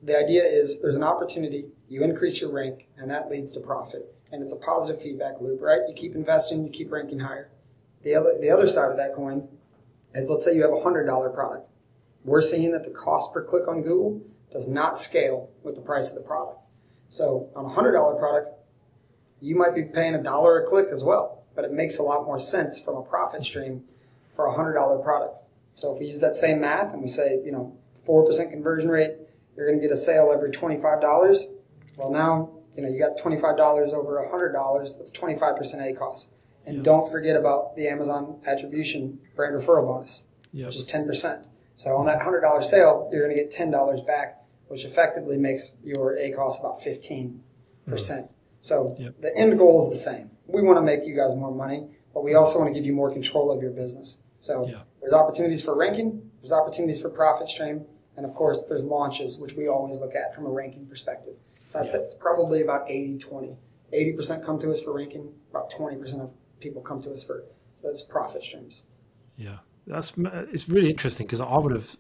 the 0.03 0.19
idea 0.19 0.43
is 0.45 0.81
there's 0.81 0.95
an 0.95 1.03
opportunity, 1.03 1.67
you 1.89 2.03
increase 2.03 2.41
your 2.41 2.53
rank, 2.53 2.89
and 2.99 3.11
that 3.11 3.31
leads 3.31 3.53
to 3.53 3.61
profit. 3.61 4.15
And 4.31 4.43
it's 4.43 4.53
a 4.53 4.57
positive 4.57 5.01
feedback 5.01 5.41
loop, 5.41 5.61
right? 5.61 5.81
You 5.89 5.95
keep 5.95 6.15
investing, 6.15 6.65
you 6.65 6.71
keep 6.71 6.91
ranking 6.91 7.21
higher. 7.21 7.51
The 8.03 8.15
other, 8.15 8.39
the 8.41 8.51
other 8.51 8.67
side 8.67 8.91
of 8.91 8.97
that 8.97 9.15
coin 9.15 9.49
is 10.15 10.29
let's 10.29 10.45
say 10.45 10.55
you 10.55 10.63
have 10.63 10.73
a 10.73 10.75
$100 10.75 11.35
product. 11.35 11.69
We're 12.25 12.41
seeing 12.41 12.73
that 12.73 12.85
the 12.85 12.91
cost 12.91 13.33
per 13.33 13.43
click 13.43 13.69
on 13.69 13.83
Google 13.83 14.23
does 14.51 14.69
not 14.69 14.97
scale 14.97 15.51
with 15.63 15.75
the 15.75 15.81
price 15.81 16.11
of 16.11 16.23
the 16.23 16.27
product. 16.27 16.59
So 17.09 17.49
on 17.55 17.65
a 17.65 17.69
$100 17.69 18.19
product, 18.19 18.49
you 19.41 19.57
might 19.57 19.75
be 19.75 19.85
paying 19.85 20.15
a 20.15 20.23
dollar 20.23 20.61
a 20.61 20.67
click 20.67 20.89
as 20.91 21.05
well, 21.05 21.45
but 21.55 21.65
it 21.65 21.73
makes 21.73 21.99
a 21.99 22.03
lot 22.03 22.25
more 22.25 22.39
sense 22.39 22.79
from 22.79 22.97
a 22.97 23.03
profit 23.03 23.45
stream 23.45 23.85
for 24.35 24.47
a 24.47 24.55
$100 24.55 25.03
product. 25.03 25.39
So 25.75 25.93
if 25.93 26.01
we 26.01 26.07
use 26.07 26.21
that 26.21 26.35
same 26.35 26.61
math 26.61 26.93
and 26.93 27.03
we 27.03 27.09
say, 27.09 27.41
you 27.45 27.53
know, 27.53 27.77
4% 28.07 28.51
conversion 28.51 28.89
rate, 28.89 29.13
you're 29.57 29.67
going 29.67 29.79
to 29.79 29.87
get 29.87 29.93
a 29.93 29.97
sale 29.97 30.33
every 30.35 30.51
$25. 30.51 31.45
Well, 31.97 32.11
now, 32.11 32.51
you 32.77 32.83
know, 32.83 32.89
you 32.89 32.99
got 32.99 33.17
$25 33.17 33.93
over 33.93 34.29
$100, 34.33 34.99
that's 34.99 35.11
25% 35.11 35.97
ACoS. 35.97 36.31
And 36.67 36.77
yep. 36.77 36.85
don't 36.85 37.11
forget 37.11 37.37
about 37.37 37.77
the 37.77 37.89
Amazon 37.89 38.41
attribution 38.47 39.19
brand 39.37 39.55
referral 39.55 39.87
bonus, 39.87 40.29
yep. 40.53 40.67
which 40.67 40.77
is 40.77 40.87
10%. 40.87 41.47
So 41.75 41.97
on 41.97 42.07
that 42.07 42.21
$100 42.21 42.63
sale, 42.63 43.09
you're 43.13 43.27
going 43.27 43.37
to 43.37 43.43
get 43.43 43.53
$10 43.53 44.07
back, 44.07 44.43
which 44.69 44.85
effectively 44.85 45.37
makes 45.37 45.73
your 45.83 46.17
ACoS 46.17 46.61
about 46.61 46.81
15%. 46.81 47.41
Mm. 47.89 48.33
So 48.61 48.97
yep. 48.99 49.21
the 49.21 49.37
end 49.37 49.59
goal 49.59 49.83
is 49.83 49.91
the 49.91 50.11
same. 50.11 50.31
We 50.47 50.63
want 50.63 50.79
to 50.79 50.83
make 50.83 51.07
you 51.07 51.15
guys 51.15 51.35
more 51.35 51.55
money, 51.55 51.87
but 52.13 52.25
we 52.25 52.35
also 52.35 52.59
want 52.59 52.73
to 52.73 52.79
give 52.79 52.87
you 52.87 52.93
more 52.93 53.13
control 53.13 53.51
of 53.51 53.61
your 53.61 53.73
business. 53.73 54.19
So 54.41 54.71
there's 55.01 55.15
opportunities 55.15 55.63
for 55.63 55.77
ranking, 55.77 56.31
there's 56.41 56.53
opportunities 56.53 57.01
for 57.01 57.09
profit 57.09 57.49
stream, 57.49 57.87
and 58.17 58.25
of 58.25 58.35
course, 58.35 58.65
there's 58.65 58.85
launches, 58.85 59.39
which 59.39 59.55
we 59.55 59.69
always 59.69 60.01
look 60.01 60.15
at 60.15 60.35
from 60.35 60.47
a 60.47 60.51
ranking 60.51 60.87
perspective. 60.87 61.35
So 61.67 61.81
that's 61.81 61.95
It's 61.95 62.15
probably 62.15 62.63
about 62.63 62.91
80 62.91 63.19
20. 63.19 63.57
80% 63.93 64.45
come 64.45 64.59
to 64.59 64.71
us 64.71 64.83
for 64.83 64.93
ranking, 64.93 65.33
about 65.51 65.73
20% 65.73 66.21
of 66.21 66.31
people 66.61 66.83
come 66.83 67.01
to 67.03 67.13
us 67.13 67.23
for 67.23 67.45
those 67.83 68.03
profit 68.03 68.43
streams. 68.43 68.85
Yeah, 69.37 69.59
that's 69.87 70.13
it's 70.17 70.69
really 70.69 70.91
interesting 70.91 71.27
because 71.27 71.41
I 71.41 71.59
would 71.59 71.73
have 71.73 71.97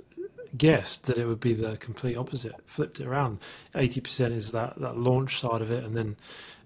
guessed 0.56 1.06
that 1.06 1.18
it 1.18 1.26
would 1.26 1.40
be 1.40 1.52
the 1.52 1.76
complete 1.76 2.16
opposite. 2.16 2.54
Flipped 2.66 3.00
it 3.00 3.06
around. 3.06 3.40
Eighty 3.74 4.00
percent 4.00 4.32
is 4.34 4.52
that 4.52 4.78
that 4.78 4.96
launch 4.96 5.40
side 5.40 5.60
of 5.60 5.70
it, 5.70 5.84
and 5.84 5.96
then 5.96 6.16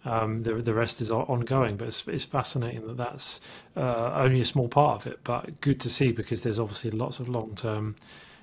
um, 0.05 0.43
the 0.43 0.55
the 0.55 0.75
rest 0.75 1.01
is 1.01 1.11
ongoing. 1.11 1.77
But 1.77 1.89
it's, 1.89 2.07
it's 2.07 2.25
fascinating 2.25 2.87
that 2.87 2.97
that's 2.97 3.41
uh, 3.77 4.13
only 4.15 4.41
a 4.41 4.45
small 4.45 4.69
part 4.69 5.01
of 5.01 5.13
it, 5.13 5.21
but 5.25 5.61
good 5.61 5.81
to 5.81 5.91
see 5.91 6.13
because 6.13 6.43
there's 6.43 6.59
obviously 6.59 6.91
lots 6.91 7.19
of 7.19 7.29
long 7.29 7.55
term 7.55 7.97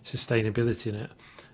sustainability 0.05 0.87
in 0.87 0.95
it. 0.95 1.11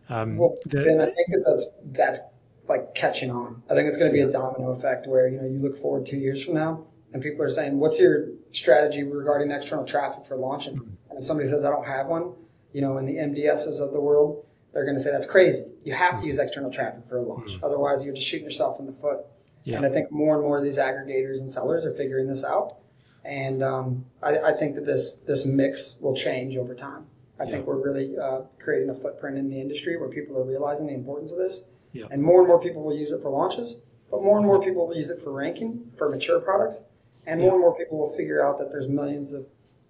Um, 0.09 0.37
well, 0.37 0.57
the, 0.65 0.81
I 0.81 1.05
think 1.05 1.27
that 1.31 1.43
that's 1.45 1.65
that's 1.85 2.19
like 2.67 2.93
catching 2.93 3.31
on. 3.31 3.63
I 3.69 3.73
think 3.73 3.87
it's 3.87 3.97
going 3.97 4.11
to 4.11 4.13
be 4.13 4.21
a 4.21 4.29
domino 4.29 4.69
effect 4.69 5.07
where 5.07 5.27
you 5.27 5.37
know 5.37 5.47
you 5.47 5.59
look 5.59 5.81
forward 5.81 6.05
two 6.05 6.17
years 6.17 6.43
from 6.45 6.53
now 6.55 6.85
and 7.13 7.21
people 7.21 7.43
are 7.43 7.49
saying, 7.49 7.79
"What's 7.79 7.99
your 7.99 8.27
strategy 8.51 9.03
regarding 9.03 9.51
external 9.51 9.85
traffic 9.85 10.25
for 10.25 10.35
launching?" 10.35 10.75
Mm-hmm. 10.75 11.09
And 11.09 11.19
if 11.19 11.23
somebody 11.23 11.47
says, 11.47 11.65
"I 11.65 11.69
don't 11.69 11.85
have 11.85 12.07
one," 12.07 12.33
you 12.73 12.81
know, 12.81 12.97
in 12.97 13.05
the 13.05 13.17
MDSs 13.17 13.81
of 13.81 13.93
the 13.93 14.01
world, 14.01 14.45
they're 14.73 14.85
going 14.85 14.95
to 14.95 15.01
say 15.01 15.11
that's 15.11 15.25
crazy. 15.25 15.65
You 15.83 15.93
have 15.93 16.11
to 16.11 16.17
mm-hmm. 16.17 16.27
use 16.27 16.39
external 16.39 16.71
traffic 16.71 17.03
for 17.07 17.17
a 17.17 17.21
launch, 17.21 17.53
mm-hmm. 17.53 17.65
otherwise 17.65 18.03
you're 18.05 18.13
just 18.13 18.27
shooting 18.27 18.45
yourself 18.45 18.79
in 18.79 18.85
the 18.85 18.93
foot. 18.93 19.21
Yeah. 19.63 19.77
And 19.77 19.85
I 19.85 19.89
think 19.89 20.11
more 20.11 20.35
and 20.35 20.43
more 20.43 20.57
of 20.57 20.63
these 20.63 20.79
aggregators 20.79 21.39
and 21.39 21.51
sellers 21.51 21.85
are 21.85 21.93
figuring 21.93 22.27
this 22.27 22.43
out, 22.43 22.77
and 23.23 23.61
um, 23.61 24.05
I, 24.23 24.39
I, 24.39 24.51
think 24.53 24.75
that 24.75 24.85
this 24.85 25.17
this 25.27 25.45
mix 25.45 25.99
will 26.01 26.15
change 26.15 26.57
over 26.57 26.73
time. 26.73 27.05
I 27.41 27.45
yeah. 27.45 27.51
think 27.51 27.65
we're 27.65 27.83
really 27.83 28.17
uh, 28.17 28.41
creating 28.59 28.91
a 28.91 28.93
footprint 28.93 29.37
in 29.37 29.49
the 29.49 29.59
industry 29.59 29.97
where 29.97 30.09
people 30.09 30.37
are 30.37 30.45
realizing 30.45 30.87
the 30.87 30.93
importance 30.93 31.31
of 31.31 31.39
this, 31.39 31.67
yeah. 31.91 32.05
and 32.11 32.21
more 32.21 32.39
and 32.39 32.47
more 32.47 32.61
people 32.61 32.83
will 32.83 32.95
use 32.95 33.11
it 33.11 33.21
for 33.21 33.31
launches, 33.31 33.81
but 34.11 34.21
more 34.21 34.37
and 34.37 34.45
more 34.45 34.61
people 34.61 34.87
will 34.87 34.95
use 34.95 35.09
it 35.09 35.21
for 35.21 35.33
ranking 35.33 35.91
for 35.97 36.09
mature 36.09 36.39
products 36.39 36.83
and 37.25 37.41
more 37.41 37.53
and 37.53 37.61
more 37.61 37.77
people 37.77 37.97
will 37.97 38.09
figure 38.09 38.43
out 38.43 38.57
that 38.57 38.71
there's 38.71 38.87
millions 38.87 39.33
of 39.33 39.45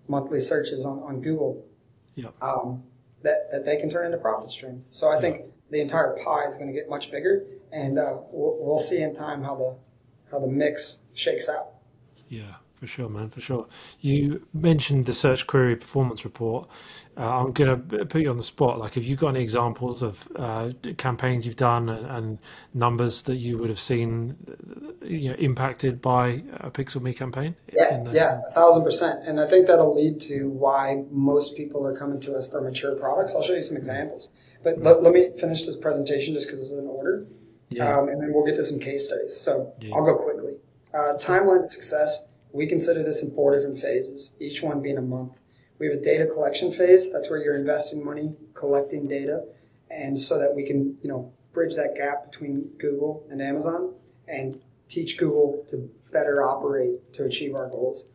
monthly 0.08 0.40
searches 0.40 0.86
on, 0.86 1.00
on 1.00 1.22
Google 1.22 1.66
yeah. 2.16 2.30
um, 2.42 2.84
that, 3.24 3.50
that 3.52 3.66
they 3.66 3.78
can 3.78 3.90
turn 3.90 4.06
into 4.06 4.18
profit 4.18 4.50
streams. 4.50 4.88
So 4.92 5.10
I 5.10 5.22
think 5.22 5.46
the 5.70 5.80
entire 5.80 6.18
pie 6.24 6.44
is 6.48 6.58
going 6.58 6.68
to 6.68 6.74
get 6.74 6.90
much 6.90 7.12
bigger, 7.12 7.46
and 7.72 7.98
uh, 7.98 8.18
we'll, 8.32 8.58
we'll 8.60 8.80
see 8.80 9.02
in 9.02 9.14
time 9.14 9.44
how 9.44 9.56
the 9.56 9.78
how 10.32 10.40
the 10.40 10.48
mix 10.48 11.04
shakes 11.14 11.50
out. 11.50 11.72
Yeah, 12.30 12.56
for 12.82 12.88
sure, 12.88 13.10
man, 13.10 13.30
for 13.30 13.42
sure. 13.42 13.68
You 14.00 14.48
mentioned 14.56 15.06
the 15.06 15.14
search 15.14 15.46
query 15.46 15.76
performance 15.76 16.26
report. 16.26 16.68
Uh, 17.16 17.30
I'm 17.30 17.52
going 17.52 17.70
to 17.70 18.06
put 18.06 18.24
you 18.24 18.30
on 18.32 18.38
the 18.38 18.44
spot. 18.44 18.80
Like, 18.80 18.96
have 18.96 19.04
you 19.04 19.16
got 19.16 19.36
any 19.36 19.42
examples 19.42 20.02
of 20.02 20.28
uh, 20.36 20.72
campaigns 20.98 21.46
you've 21.46 21.58
done 21.58 21.90
and, 21.90 22.08
and, 22.08 22.40
numbers 22.74 23.22
that 23.24 23.36
you 23.36 23.60
would 23.60 23.70
have 23.70 23.80
seen, 23.80 24.36
you 25.04 25.30
know, 25.30 25.36
impacted 25.36 26.02
by 26.02 26.42
a 26.56 26.72
PixelMe 26.72 27.16
campaign? 27.16 27.56
Yeah, 27.72 28.02
the... 28.02 28.14
yeah, 28.14 28.42
a 28.48 28.52
thousand 28.52 28.84
percent. 28.84 29.28
And 29.28 29.40
I 29.40 29.46
think 29.46 29.68
that'll 29.68 29.94
lead 29.94 30.20
to 30.22 30.50
why 30.50 31.04
most 31.12 31.56
people 31.56 31.86
are 31.86 31.96
coming 31.96 32.20
to 32.22 32.34
us 32.34 32.50
for 32.50 32.62
mature 32.62 32.96
products. 32.96 33.36
I'll 33.36 33.44
show 33.44 33.54
you 33.54 33.62
some 33.62 33.78
examples. 33.78 34.30
But 34.64 34.80
let, 34.80 35.04
let 35.04 35.14
me 35.14 35.30
finish 35.38 35.66
this 35.66 35.78
presentation 35.78 36.34
just 36.34 36.48
because 36.48 36.62
it's 36.62 36.72
in 36.72 36.88
order. 36.88 37.28
Yeah. 37.70 37.96
Um, 37.96 38.10
and 38.10 38.20
then 38.20 38.34
we'll 38.34 38.46
get 38.46 38.56
to 38.56 38.64
some 38.64 38.80
case 38.80 39.06
studies. 39.06 39.40
So 39.40 39.72
yeah. 39.80 39.94
I'll 39.94 40.04
go 40.04 40.16
quickly. 40.16 40.54
Uh, 40.96 41.14
timeline 41.20 41.62
to 41.62 41.68
success 41.68 42.28
we 42.54 42.68
consider 42.68 43.04
this 43.04 43.24
in 43.24 43.34
four 43.34 43.56
different 43.56 43.80
phases, 43.80 44.36
each 44.40 44.62
one 44.62 44.82
being 44.82 44.98
a 44.98 45.02
month. 45.02 45.42
We 45.80 45.88
have 45.88 45.98
a 45.98 46.02
data 46.02 46.26
collection 46.26 46.72
phase. 46.72 47.12
That's 47.12 47.30
where 47.30 47.44
you're 47.44 47.56
investing 47.56 48.04
money, 48.04 48.36
collecting 48.54 49.08
data, 49.08 49.46
and 49.90 50.20
so 50.20 50.38
that 50.40 50.54
we 50.56 50.66
can, 50.66 50.98
you 51.02 51.10
know, 51.10 51.34
bridge 51.54 51.76
that 51.76 51.96
gap 51.96 52.32
between 52.32 52.70
Google 52.78 53.26
and 53.30 53.42
Amazon 53.42 53.94
and 54.28 54.62
teach 54.88 55.18
Google 55.18 55.66
to 55.70 55.90
better 56.12 56.44
operate 56.44 57.14
to 57.14 57.24
achieve 57.24 57.56
our 57.56 57.70
goals. 57.70 58.06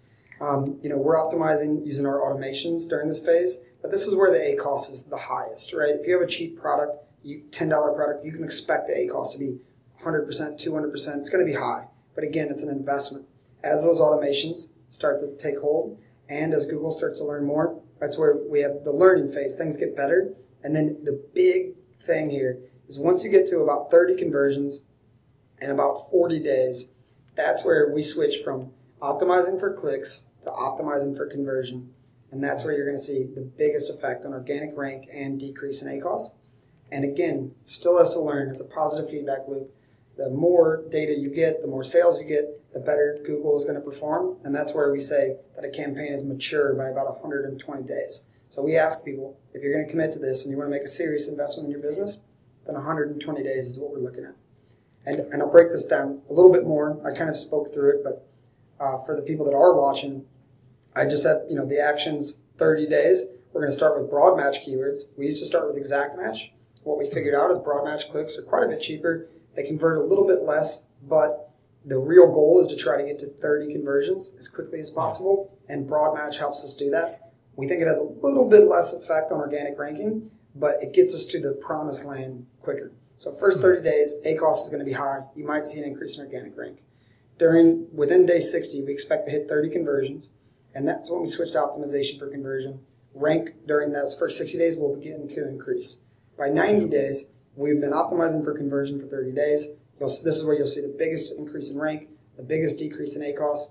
Um, 0.41 0.79
you 0.83 0.89
know, 0.89 0.97
we're 0.97 1.17
optimizing 1.17 1.85
using 1.87 2.07
our 2.07 2.21
automations 2.21 2.89
during 2.89 3.09
this 3.09 3.25
phase, 3.25 3.59
but 3.81 3.91
this 3.91 4.07
is 4.07 4.15
where 4.15 4.31
the 4.31 4.39
ACoS 4.39 4.91
is 4.91 5.05
the 5.05 5.17
highest, 5.17 5.73
right? 5.73 5.95
If 5.95 6.07
you 6.07 6.13
have 6.13 6.23
a 6.23 6.31
cheap 6.31 6.61
product, 6.61 6.99
you, 7.23 7.43
$10 7.51 7.97
product, 7.97 8.25
you 8.25 8.33
can 8.33 8.45
expect 8.45 8.87
the 8.87 8.95
ACoS 8.95 9.33
to 9.33 9.39
be 9.39 9.59
100%, 10.03 10.27
200%. 10.29 11.17
It's 11.17 11.31
going 11.31 11.45
to 11.45 11.51
be 11.51 11.59
high, 11.59 11.87
but 12.15 12.23
again, 12.23 12.49
it's 12.51 12.63
an 12.63 12.69
investment 12.69 13.27
as 13.67 13.83
those 13.83 14.01
automations 14.01 14.71
start 14.89 15.21
to 15.21 15.37
take 15.37 15.59
hold 15.59 15.99
and 16.29 16.55
as 16.55 16.67
Google 16.67 16.91
starts 16.91 17.19
to 17.19 17.25
learn 17.25 17.45
more, 17.45 17.81
that's 18.01 18.19
where 18.19 18.37
we 18.37 18.61
have 18.61 18.85
the 18.85 18.93
learning 18.93 19.31
phase. 19.31 19.55
Things 19.55 19.77
get 19.77 19.97
better. 19.97 20.35
And 20.63 20.75
then 20.75 20.99
the 21.03 21.25
big 21.35 21.75
thing 21.99 22.31
here 22.31 22.59
is 22.87 22.99
once 22.99 23.25
you 23.25 23.31
get 23.31 23.47
to 23.49 23.61
about 23.61 23.91
30 23.91 24.17
conversions 24.17 24.83
in 25.61 25.71
about 25.71 26.11
40 26.11 26.41
days, 26.41 26.91
that's 27.35 27.65
where 27.65 27.91
we 27.93 28.03
switch 28.03 28.39
from 28.39 28.71
optimizing 29.01 29.59
for 29.59 29.73
clicks 29.73 30.27
to 30.43 30.51
optimizing 30.51 31.17
for 31.17 31.27
conversion. 31.27 31.91
And 32.31 32.43
that's 32.43 32.65
where 32.65 32.75
you're 32.75 32.87
going 32.87 32.97
to 32.97 33.03
see 33.03 33.25
the 33.25 33.41
biggest 33.41 33.91
effect 33.91 34.25
on 34.25 34.33
organic 34.33 34.77
rank 34.77 35.09
and 35.13 35.39
decrease 35.39 35.83
in 35.83 35.89
ACOS. 35.89 36.35
And 36.91 37.05
again, 37.05 37.53
still 37.65 37.99
has 37.99 38.11
to 38.15 38.21
learn. 38.21 38.51
It's 38.51 38.61
a 38.61 38.65
positive 38.65 39.09
feedback 39.09 39.49
loop 39.49 39.75
the 40.17 40.31
more 40.31 40.85
data 40.91 41.15
you 41.15 41.29
get, 41.29 41.61
the 41.61 41.67
more 41.67 41.85
sales 41.85 42.19
you 42.19 42.27
get, 42.27 42.73
the 42.73 42.81
better 42.81 43.19
Google 43.25 43.57
is 43.57 43.65
going 43.65 43.75
to 43.75 43.81
perform. 43.81 44.37
And 44.45 44.55
that's 44.55 44.75
where 44.75 44.91
we 44.93 45.01
say 45.01 45.37
that 45.55 45.65
a 45.65 45.69
campaign 45.69 46.13
is 46.13 46.25
mature 46.25 46.75
by 46.75 46.89
about 46.89 47.07
120 47.07 47.83
days. 47.83 48.25
So 48.49 48.63
we 48.63 48.77
ask 48.77 49.05
people, 49.05 49.39
if 49.53 49.63
you're 49.63 49.73
going 49.73 49.85
to 49.85 49.91
commit 49.91 50.13
to 50.13 50.19
this 50.19 50.45
and 50.45 50.51
you 50.51 50.57
want 50.57 50.71
to 50.71 50.77
make 50.77 50.85
a 50.85 50.89
serious 50.89 51.29
investment 51.29 51.67
in 51.67 51.73
your 51.73 51.81
business, 51.81 52.19
then 52.65 52.75
120 52.75 53.43
days 53.43 53.67
is 53.67 53.79
what 53.79 53.91
we're 53.91 53.99
looking 53.99 54.25
at. 54.25 54.35
And, 55.05 55.21
and 55.33 55.43
I'll 55.43 55.51
break 55.51 55.71
this 55.71 55.85
down 55.85 56.23
a 56.29 56.33
little 56.33 56.53
bit 56.53 56.67
more. 56.67 56.99
I 57.07 57.17
kind 57.17 57.29
of 57.29 57.37
spoke 57.37 57.73
through 57.73 57.99
it, 57.99 58.05
but 58.05 58.27
uh, 58.81 58.99
for 58.99 59.15
the 59.15 59.23
people 59.23 59.45
that 59.47 59.55
are 59.55 59.75
watching, 59.75 60.25
I 60.95 61.05
just 61.05 61.23
said, 61.23 61.43
you 61.49 61.57
know, 61.57 61.67
the 61.67 61.81
actions 61.81 62.39
30 62.57 62.87
days. 62.89 63.25
We're 63.53 63.61
going 63.61 63.71
to 63.71 63.77
start 63.77 64.01
with 64.01 64.11
broad 64.11 64.37
match 64.37 64.67
keywords. 64.67 65.05
We 65.17 65.27
used 65.27 65.41
to 65.41 65.47
start 65.47 65.67
with 65.67 65.77
exact 65.77 66.17
match. 66.17 66.53
What 66.83 66.99
we 66.99 67.09
figured 67.09 67.35
out 67.35 67.51
is 67.51 67.59
broad 67.59 67.85
match 67.85 68.11
clicks 68.11 68.39
are 68.39 68.43
quite 68.43 68.65
a 68.65 68.69
bit 68.69 68.81
cheaper 68.81 69.27
they 69.57 69.65
convert 69.65 69.99
a 69.99 70.03
little 70.03 70.27
bit 70.27 70.43
less, 70.43 70.85
but 71.09 71.51
the 71.85 71.99
real 71.99 72.27
goal 72.27 72.61
is 72.61 72.67
to 72.69 72.77
try 72.77 72.97
to 72.97 73.07
get 73.07 73.19
to 73.21 73.29
30 73.29 73.73
conversions 73.73 74.33
as 74.39 74.49
quickly 74.49 74.81
as 74.81 74.91
possible, 74.91 75.57
and 75.69 75.87
broad 75.87 76.15
match 76.15 76.39
helps 76.39 76.65
us 76.65 76.75
do 76.75 76.91
that. 76.91 77.33
We 77.57 77.67
think 77.67 77.81
it 77.81 77.89
has 77.89 77.99
a 77.99 78.03
little 78.03 78.45
bit 78.45 78.65
less 78.65 78.93
effect 78.93 79.33
on 79.33 79.39
organic 79.39 79.79
ranking, 79.79 80.31
but 80.55 80.83
it 80.83 80.93
gets 80.93 81.15
us 81.15 81.25
to 81.27 81.41
the 81.41 81.53
promised 81.53 82.05
land 82.05 82.47
quicker. 82.61 82.93
So 83.17 83.33
first 83.33 83.61
30 83.61 83.79
hmm. 83.79 83.85
days, 83.85 84.17
ACOS 84.27 84.65
is 84.65 84.69
going 84.69 84.81
to 84.81 84.85
be 84.85 84.93
high. 84.93 85.21
You 85.35 85.47
might 85.47 85.67
see 85.67 85.79
an 85.79 85.85
increase 85.85 86.17
in 86.17 86.25
organic 86.25 86.57
rank. 86.57 86.83
During 87.39 87.87
within 87.95 88.27
day 88.27 88.41
60, 88.41 88.83
we 88.83 88.93
expect 88.93 89.27
to 89.27 89.33
hit 89.33 89.49
30 89.49 89.71
conversions, 89.71 90.31
and 90.75 90.87
that's 90.89 91.11
when 91.11 91.21
we 91.21 91.29
switch 91.29 91.53
to 91.53 91.59
optimization 91.59 92.19
for 92.19 92.29
conversion. 92.29 92.81
Rank 93.15 93.67
during 93.67 93.93
those 93.93 94.19
first 94.19 94.39
60 94.39 94.59
days 94.59 94.77
will 94.77 94.97
begin 94.97 95.27
to 95.29 95.49
increase. 95.49 96.01
By 96.39 96.49
90 96.49 96.87
hmm. 96.87 96.91
days, 96.91 97.27
We've 97.57 97.81
been 97.81 97.93
optimizing 97.93 98.45
for 98.45 98.53
conversion 98.53 99.01
for 99.01 99.07
30 99.07 99.33
days. 99.33 99.69
You'll, 99.99 100.11
this 100.11 100.37
is 100.37 100.45
where 100.45 100.55
you'll 100.55 100.67
see 100.67 100.83
the 100.83 100.95
biggest 100.97 101.39
increase 101.39 101.71
in 101.71 101.79
rank, 101.79 102.09
the 102.37 102.43
biggest 102.43 102.79
decrease 102.79 103.17
in 103.17 103.23
ACOS. 103.23 103.71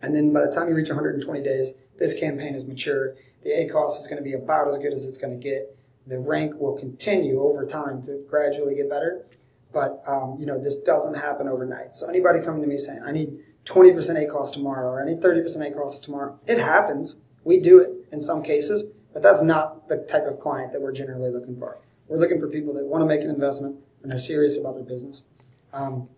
And 0.00 0.14
then 0.14 0.32
by 0.32 0.42
the 0.42 0.52
time 0.52 0.68
you 0.68 0.74
reach 0.74 0.88
120 0.88 1.42
days, 1.42 1.72
this 1.98 2.18
campaign 2.18 2.54
is 2.54 2.64
mature. 2.64 3.16
The 3.42 3.50
ACOS 3.50 3.98
is 3.98 4.06
going 4.06 4.22
to 4.22 4.22
be 4.22 4.34
about 4.34 4.68
as 4.68 4.78
good 4.78 4.92
as 4.92 5.04
it's 5.06 5.18
going 5.18 5.38
to 5.38 5.42
get. 5.42 5.76
The 6.06 6.20
rank 6.20 6.54
will 6.60 6.78
continue 6.78 7.40
over 7.40 7.66
time 7.66 8.00
to 8.02 8.24
gradually 8.28 8.76
get 8.76 8.88
better. 8.88 9.26
But, 9.72 10.02
um, 10.06 10.36
you 10.38 10.46
know, 10.46 10.58
this 10.58 10.76
doesn't 10.76 11.14
happen 11.14 11.48
overnight. 11.48 11.94
So 11.94 12.08
anybody 12.08 12.40
coming 12.40 12.62
to 12.62 12.68
me 12.68 12.78
saying, 12.78 13.02
I 13.04 13.10
need 13.10 13.38
20% 13.66 13.94
ACOS 13.94 14.52
tomorrow 14.52 14.88
or 14.88 15.02
I 15.02 15.06
need 15.06 15.20
30% 15.20 15.44
ACOS 15.74 16.00
tomorrow, 16.00 16.38
it 16.46 16.58
happens. 16.58 17.20
We 17.42 17.58
do 17.58 17.80
it 17.80 17.90
in 18.12 18.20
some 18.20 18.42
cases, 18.42 18.84
but 19.12 19.22
that's 19.22 19.42
not 19.42 19.88
the 19.88 19.98
type 19.98 20.26
of 20.26 20.38
client 20.38 20.72
that 20.72 20.80
we're 20.80 20.92
generally 20.92 21.30
looking 21.30 21.58
for. 21.58 21.78
We're 22.10 22.18
looking 22.18 22.40
for 22.40 22.48
people 22.48 22.74
that 22.74 22.84
want 22.84 23.02
to 23.02 23.06
make 23.06 23.22
an 23.22 23.30
investment 23.30 23.76
and 24.02 24.12
are 24.12 24.18
serious 24.18 24.58
about 24.58 24.74
their 24.74 24.82
business. 24.82 25.24
Um, 25.72 26.08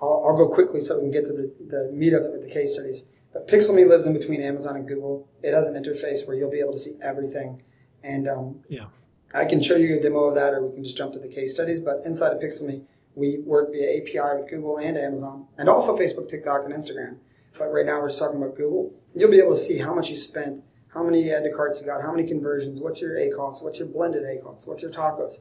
I'll, 0.00 0.24
I'll, 0.26 0.36
go 0.36 0.48
quickly 0.48 0.80
so 0.80 0.96
we 0.96 1.02
can 1.02 1.10
get 1.10 1.26
to 1.26 1.32
the, 1.34 1.54
the 1.68 1.92
meat 1.92 2.14
of 2.14 2.24
it 2.24 2.32
with 2.32 2.42
the 2.42 2.50
case 2.50 2.72
studies. 2.72 3.04
But 3.30 3.46
PixelMe 3.46 3.86
lives 3.86 4.06
in 4.06 4.14
between 4.14 4.40
Amazon 4.40 4.76
and 4.76 4.88
Google. 4.88 5.28
It 5.42 5.52
has 5.52 5.68
an 5.68 5.74
interface 5.74 6.26
where 6.26 6.34
you'll 6.34 6.50
be 6.50 6.60
able 6.60 6.72
to 6.72 6.78
see 6.78 6.92
everything. 7.02 7.62
And 8.02 8.26
um, 8.26 8.60
yeah. 8.70 8.86
I 9.34 9.44
can 9.44 9.60
show 9.60 9.76
you 9.76 9.98
a 9.98 10.00
demo 10.00 10.24
of 10.24 10.34
that, 10.36 10.54
or 10.54 10.66
we 10.66 10.74
can 10.74 10.82
just 10.82 10.96
jump 10.96 11.12
to 11.12 11.18
the 11.18 11.28
case 11.28 11.52
studies. 11.52 11.78
But 11.78 12.00
inside 12.06 12.32
of 12.32 12.40
PixelMe, 12.40 12.82
we 13.14 13.40
work 13.40 13.70
via 13.70 13.98
API 13.98 14.38
with 14.38 14.48
Google 14.48 14.78
and 14.78 14.96
Amazon, 14.96 15.46
and 15.58 15.68
also 15.68 15.94
Facebook, 15.96 16.28
TikTok, 16.28 16.64
and 16.64 16.72
Instagram. 16.72 17.18
But 17.58 17.66
right 17.66 17.84
now, 17.84 18.00
we're 18.00 18.08
just 18.08 18.18
talking 18.18 18.42
about 18.42 18.56
Google. 18.56 18.94
You'll 19.14 19.30
be 19.30 19.40
able 19.40 19.52
to 19.52 19.58
see 19.58 19.78
how 19.78 19.94
much 19.94 20.08
you 20.08 20.16
spent 20.16 20.64
how 20.94 21.02
many 21.02 21.30
add 21.32 21.42
to 21.42 21.50
carts 21.50 21.80
you 21.80 21.86
got, 21.86 22.00
how 22.00 22.12
many 22.12 22.26
conversions, 22.26 22.80
what's 22.80 23.00
your 23.00 23.16
ACOS, 23.16 23.62
what's 23.64 23.80
your 23.80 23.88
blended 23.88 24.22
ACOS, 24.22 24.66
what's 24.68 24.80
your 24.80 24.92
TACoS, 24.92 25.40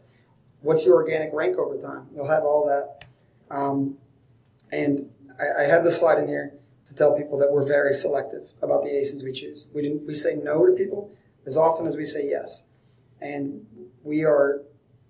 what's 0.61 0.85
your 0.85 0.95
organic 0.95 1.29
rank 1.31 1.57
over 1.57 1.77
time. 1.77 2.07
You'll 2.13 2.27
have 2.27 2.43
all 2.43 2.65
that. 2.65 3.05
Um, 3.55 3.97
and 4.71 5.09
I, 5.39 5.63
I 5.63 5.67
have 5.67 5.83
this 5.83 5.99
slide 5.99 6.17
in 6.17 6.27
here 6.27 6.53
to 6.85 6.93
tell 6.95 7.15
people 7.15 7.37
that 7.37 7.51
we're 7.51 7.65
very 7.65 7.93
selective 7.93 8.51
about 8.63 8.81
the 8.81 8.89
ASINs 8.89 9.23
we 9.23 9.31
choose. 9.31 9.69
We, 9.73 9.83
didn't, 9.83 10.07
we 10.07 10.15
say 10.15 10.35
no 10.35 10.65
to 10.65 10.73
people 10.73 11.11
as 11.45 11.55
often 11.55 11.85
as 11.85 11.95
we 11.95 12.05
say 12.05 12.27
yes. 12.27 12.65
And 13.21 13.65
we 14.03 14.25
are 14.25 14.63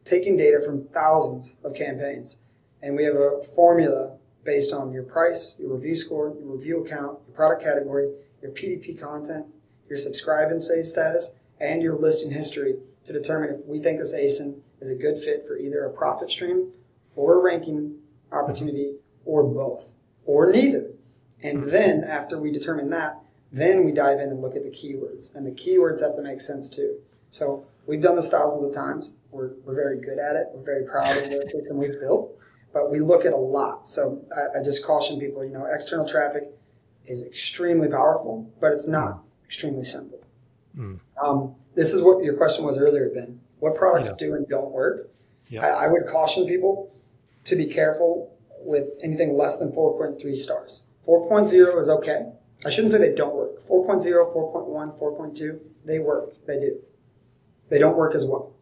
taking 0.04 0.36
data 0.36 0.62
from 0.64 0.88
thousands 0.90 1.58
of 1.64 1.74
campaigns. 1.74 2.38
And 2.82 2.98
we 2.98 3.06
have 3.06 3.16
a 3.16 3.42
formula 3.42 4.18
based 4.44 4.74
on 4.74 4.92
your 4.92 5.04
price, 5.04 5.56
your 5.58 5.74
review 5.74 5.96
score, 5.96 6.36
your 6.38 6.54
review 6.54 6.84
account, 6.84 7.20
your 7.28 7.36
product 7.36 7.64
category, 7.64 8.12
your 8.42 8.52
PDP 8.52 9.00
content, 9.00 9.46
your 9.94 10.00
subscribe 10.00 10.50
and 10.50 10.60
save 10.60 10.88
status, 10.88 11.36
and 11.60 11.84
your 11.84 11.96
listing 11.96 12.32
history 12.32 12.78
to 13.06 13.14
determine 13.14 13.52
if 13.52 13.64
we 13.68 13.78
think 13.78 14.00
this 14.00 14.16
ASIN 14.16 14.60
is 14.82 14.90
a 14.90 14.96
good 14.96 15.20
fit 15.20 15.46
for 15.46 15.56
either 15.56 15.86
a 15.86 15.94
profit 15.94 16.32
stream 16.32 16.72
or 17.16 17.36
a 17.36 17.44
ranking 17.44 18.00
opportunity 18.32 18.96
or 19.24 19.44
both 19.44 19.92
or 20.26 20.52
neither. 20.52 20.90
And 21.44 21.60
hmm. 21.60 21.70
then 21.70 22.04
after 22.04 22.40
we 22.40 22.52
determine 22.52 22.90
that, 22.90 23.20
then 23.52 23.84
we 23.84 23.92
dive 23.92 24.20
in 24.20 24.30
and 24.30 24.42
look 24.42 24.56
at 24.56 24.64
the 24.64 24.72
keywords. 24.72 25.36
And 25.36 25.46
the 25.46 25.52
keywords 25.52 26.02
have 26.02 26.16
to 26.16 26.24
make 26.24 26.42
sense 26.42 26.68
too. 26.68 26.98
So 27.30 27.68
we've 27.86 28.02
done 28.02 28.16
this 28.16 28.30
thousands 28.30 28.64
of 28.64 28.74
times. 28.74 29.14
We're, 29.30 29.52
we're 29.64 29.76
very 29.76 30.00
good 30.00 30.18
at 30.18 30.36
it. 30.36 30.48
We're 30.56 30.64
very 30.64 30.86
proud 30.86 31.16
of 31.18 31.30
the 31.30 31.46
system 31.46 31.78
we've 31.78 32.00
built, 32.00 32.36
but 32.74 32.90
we 32.90 33.00
look 33.00 33.26
at 33.26 33.34
a 33.34 33.38
lot. 33.38 33.86
So 33.86 34.26
I, 34.36 34.60
I 34.60 34.64
just 34.64 34.84
caution 34.84 35.20
people, 35.20 35.46
you 35.46 35.52
know, 35.52 35.68
external 35.72 36.08
traffic 36.08 36.46
is 37.06 37.22
extremely 37.22 37.90
powerful, 37.90 38.52
but 38.60 38.72
it's 38.72 38.88
not 38.88 39.18
hmm. 39.18 39.28
Extremely 39.54 39.84
simple. 39.84 40.20
Mm. 40.76 41.00
Um, 41.24 41.56
this 41.76 41.94
is 41.94 42.02
what 42.02 42.24
your 42.24 42.36
question 42.36 42.66
was 42.66 42.80
earlier, 42.80 43.12
Ben. 43.14 43.40
What 43.60 43.76
products 43.76 44.10
yeah. 44.10 44.28
do 44.28 44.34
and 44.34 44.48
don't 44.48 44.72
work? 44.72 45.12
Yeah. 45.50 45.64
I, 45.64 45.86
I 45.86 45.88
would 45.88 46.08
caution 46.08 46.48
people 46.48 46.92
to 47.44 47.56
be 47.56 47.68
careful 47.68 48.36
with 48.66 48.90
anything 49.04 49.38
less 49.38 49.58
than 49.58 49.72
4.3 49.72 50.36
stars. 50.36 50.86
4.0 51.08 51.80
is 51.80 51.90
okay. 51.90 52.32
I 52.66 52.70
shouldn't 52.72 52.92
say 52.92 52.98
they 52.98 53.14
don't 53.14 53.36
work. 53.36 53.60
4.0, 53.60 54.02
4.1, 54.34 55.00
4.2, 55.00 55.60
they 55.86 56.00
work. 56.00 56.34
They 56.48 56.60
do. 56.60 56.80
They 57.70 57.78
don't 57.78 57.96
work 57.96 58.16
as 58.16 58.26
well. 58.26 58.54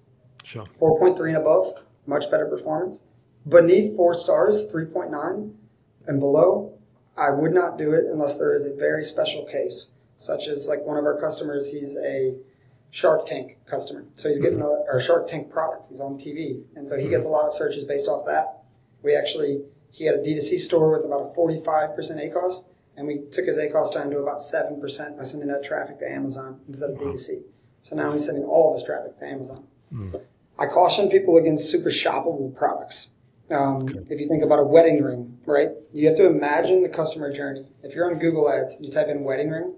Sure. 0.43 0.65
4.3 0.81 1.29
and 1.29 1.37
above, 1.37 1.73
much 2.05 2.29
better 2.29 2.47
performance. 2.47 3.03
Beneath 3.47 3.95
four 3.95 4.13
stars, 4.13 4.67
3.9 4.71 5.53
and 6.07 6.19
below, 6.19 6.77
I 7.17 7.29
would 7.29 7.53
not 7.53 7.77
do 7.77 7.93
it 7.93 8.05
unless 8.05 8.37
there 8.37 8.53
is 8.53 8.65
a 8.65 8.73
very 8.73 9.03
special 9.03 9.45
case, 9.45 9.90
such 10.21 10.47
as 10.47 10.67
like 10.69 10.85
one 10.85 10.97
of 10.97 11.05
our 11.05 11.19
customers, 11.19 11.71
he's 11.71 11.97
a 11.97 12.35
Shark 12.91 13.25
Tank 13.25 13.57
customer. 13.65 14.05
So 14.13 14.29
he's 14.29 14.39
getting 14.39 14.59
mm-hmm. 14.59 14.89
a, 14.89 14.95
or 14.95 15.01
Shark 15.01 15.27
Tank 15.27 15.49
product. 15.49 15.87
He's 15.89 15.99
on 15.99 16.13
TV. 16.13 16.63
And 16.75 16.87
so 16.87 16.95
he 16.95 17.03
mm-hmm. 17.03 17.11
gets 17.11 17.25
a 17.25 17.29
lot 17.29 17.45
of 17.45 17.53
searches 17.53 17.85
based 17.85 18.07
off 18.07 18.25
that. 18.25 18.63
We 19.01 19.15
actually, 19.15 19.63
he 19.89 20.05
had 20.05 20.15
a 20.15 20.19
D2C 20.19 20.59
store 20.59 20.91
with 20.91 21.05
about 21.05 21.21
a 21.21 21.35
45% 21.35 21.95
ACoS, 21.97 22.65
and 22.95 23.07
we 23.07 23.21
took 23.31 23.45
his 23.45 23.57
ACoS 23.57 23.93
down 23.93 24.11
to 24.11 24.19
about 24.19 24.37
7% 24.37 25.17
by 25.17 25.23
sending 25.23 25.49
that 25.49 25.63
traffic 25.63 25.97
to 25.99 26.11
Amazon 26.11 26.59
instead 26.67 26.91
of 26.91 26.97
D2C. 26.97 27.43
So 27.81 27.95
now 27.95 28.11
he's 28.11 28.25
sending 28.25 28.43
all 28.43 28.69
of 28.69 28.75
his 28.75 28.83
traffic 28.83 29.17
to 29.17 29.25
Amazon. 29.25 29.65
Mm. 29.91 30.21
I 30.59 30.67
caution 30.67 31.09
people 31.09 31.37
against 31.37 31.71
super 31.71 31.89
shoppable 31.89 32.55
products. 32.55 33.13
Um, 33.49 33.83
okay. 33.83 33.99
If 34.09 34.21
you 34.21 34.27
think 34.27 34.43
about 34.43 34.59
a 34.59 34.63
wedding 34.63 35.01
ring, 35.01 35.39
right? 35.45 35.69
You 35.91 36.07
have 36.07 36.15
to 36.17 36.27
imagine 36.27 36.83
the 36.83 36.89
customer 36.89 37.33
journey. 37.33 37.65
If 37.81 37.95
you're 37.95 38.09
on 38.09 38.19
Google 38.19 38.49
Ads 38.49 38.75
and 38.75 38.85
you 38.85 38.91
type 38.91 39.07
in 39.07 39.23
wedding 39.23 39.49
ring, 39.49 39.75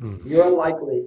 mm. 0.00 0.20
you're 0.24 0.46
unlikely 0.46 1.06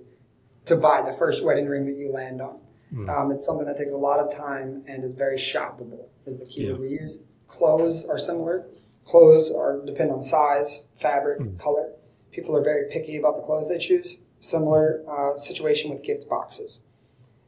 to 0.65 0.75
buy 0.75 1.01
the 1.01 1.13
first 1.13 1.43
wedding 1.43 1.67
ring 1.67 1.85
that 1.85 1.97
you 1.97 2.11
land 2.11 2.41
on. 2.41 2.59
Mm. 2.93 3.09
Um, 3.09 3.31
it's 3.31 3.45
something 3.45 3.65
that 3.65 3.77
takes 3.77 3.91
a 3.91 3.97
lot 3.97 4.19
of 4.19 4.33
time 4.33 4.83
and 4.87 5.03
is 5.03 5.13
very 5.13 5.37
shoppable. 5.37 6.05
Is 6.25 6.39
the 6.39 6.45
keyword 6.45 6.79
yeah. 6.79 6.81
we 6.81 6.89
use. 6.89 7.19
Clothes 7.47 8.05
are 8.07 8.17
similar. 8.17 8.65
Clothes 9.05 9.51
are 9.51 9.83
depend 9.85 10.11
on 10.11 10.21
size, 10.21 10.87
fabric, 10.93 11.39
mm. 11.39 11.59
color. 11.59 11.91
People 12.31 12.55
are 12.55 12.63
very 12.63 12.89
picky 12.89 13.17
about 13.17 13.35
the 13.35 13.41
clothes 13.41 13.69
they 13.69 13.77
choose. 13.77 14.21
Similar 14.39 15.03
uh, 15.07 15.37
situation 15.37 15.89
with 15.89 16.03
gift 16.03 16.27
boxes, 16.29 16.81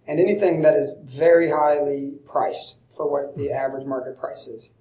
and 0.07 0.19
anything 0.19 0.61
that 0.61 0.75
is 0.75 0.95
very 1.03 1.49
highly 1.49 2.13
priced 2.25 2.77
for 2.89 3.09
what 3.09 3.35
the 3.35 3.47
hmm. 3.47 3.53
average 3.53 3.85
market 3.85 4.17
price 4.17 4.47
is. 4.47 4.71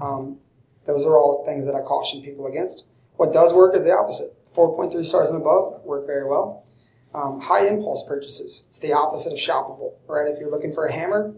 Um, 0.00 0.38
those 0.86 1.04
are 1.04 1.18
all 1.18 1.44
things 1.44 1.66
that 1.66 1.74
I 1.74 1.80
caution 1.80 2.22
people 2.22 2.46
against. 2.46 2.84
What 3.16 3.32
does 3.32 3.52
work 3.52 3.74
is 3.74 3.84
the 3.84 3.92
opposite. 3.92 4.33
4.3 4.54 5.04
stars 5.04 5.30
and 5.30 5.40
above 5.40 5.82
work 5.84 6.06
very 6.06 6.28
well. 6.28 6.66
Um, 7.14 7.40
high 7.40 7.66
impulse 7.66 8.04
purchases. 8.06 8.64
It's 8.66 8.78
the 8.78 8.92
opposite 8.92 9.32
of 9.32 9.38
shoppable, 9.38 9.94
right? 10.08 10.26
If 10.26 10.40
you're 10.40 10.50
looking 10.50 10.72
for 10.72 10.86
a 10.86 10.92
hammer, 10.92 11.34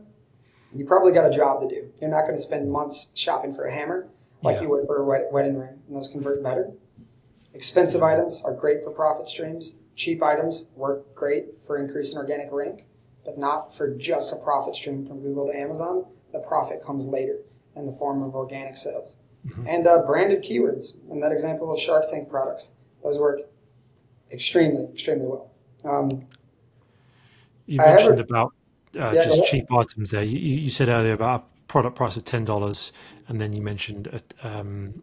you 0.75 0.85
probably 0.85 1.13
got 1.13 1.31
a 1.31 1.37
job 1.37 1.61
to 1.61 1.69
do. 1.69 1.91
You're 2.01 2.11
not 2.11 2.23
going 2.23 2.35
to 2.35 2.41
spend 2.41 2.71
months 2.71 3.09
shopping 3.15 3.55
for 3.55 3.65
a 3.65 3.73
hammer 3.73 4.09
like 4.43 4.57
yeah. 4.57 4.63
you 4.63 4.69
would 4.71 4.87
for 4.87 5.03
a 5.03 5.33
wedding 5.33 5.59
ring, 5.59 5.79
and 5.87 5.97
those 5.97 6.09
convert 6.09 6.43
better. 6.43 6.73
Expensive 7.55 8.03
items 8.03 8.43
are 8.45 8.53
great 8.53 8.85
for 8.85 8.91
profit 8.91 9.29
streams. 9.29 9.79
Cheap 9.95 10.23
items 10.23 10.69
work 10.75 11.15
great 11.15 11.65
for 11.67 11.79
increasing 11.79 12.19
organic 12.19 12.53
rank, 12.53 12.87
but 13.25 13.39
not 13.39 13.75
for 13.75 13.95
just 13.97 14.33
a 14.33 14.37
profit 14.37 14.77
stream 14.77 15.07
from 15.07 15.21
Google 15.21 15.47
to 15.47 15.59
Amazon. 15.59 16.05
The 16.33 16.41
profit 16.41 16.85
comes 16.85 17.07
later 17.07 17.39
in 17.75 17.87
the 17.87 17.93
form 17.93 18.23
of 18.23 18.35
organic 18.35 18.77
sales. 18.77 19.17
Mm-hmm. 19.47 19.67
And 19.67 19.87
uh, 19.87 20.03
branded 20.03 20.43
keywords, 20.43 20.97
in 21.11 21.21
that 21.21 21.33
example 21.33 21.73
of 21.73 21.81
Shark 21.81 22.11
Tank 22.11 22.29
products, 22.29 22.73
those 23.07 23.19
work 23.19 23.41
extremely, 24.33 24.85
extremely 24.93 25.27
well. 25.27 25.51
Um, 25.85 26.27
you 27.67 27.79
mentioned 27.79 28.21
about 28.21 28.53
uh, 28.99 29.13
yeah, 29.15 29.25
just 29.25 29.45
cheap 29.47 29.73
items 29.73 30.11
there. 30.11 30.23
You, 30.23 30.39
you, 30.39 30.71
said 30.71 30.89
earlier 30.89 31.13
about 31.13 31.41
a 31.41 31.67
product 31.67 31.97
price 31.97 32.17
of 32.17 32.25
ten 32.25 32.45
dollars, 32.45 32.93
and 33.29 33.41
then 33.41 33.53
you 33.53 33.63
mentioned 33.63 34.09
uh, 34.13 34.49
um, 34.49 35.03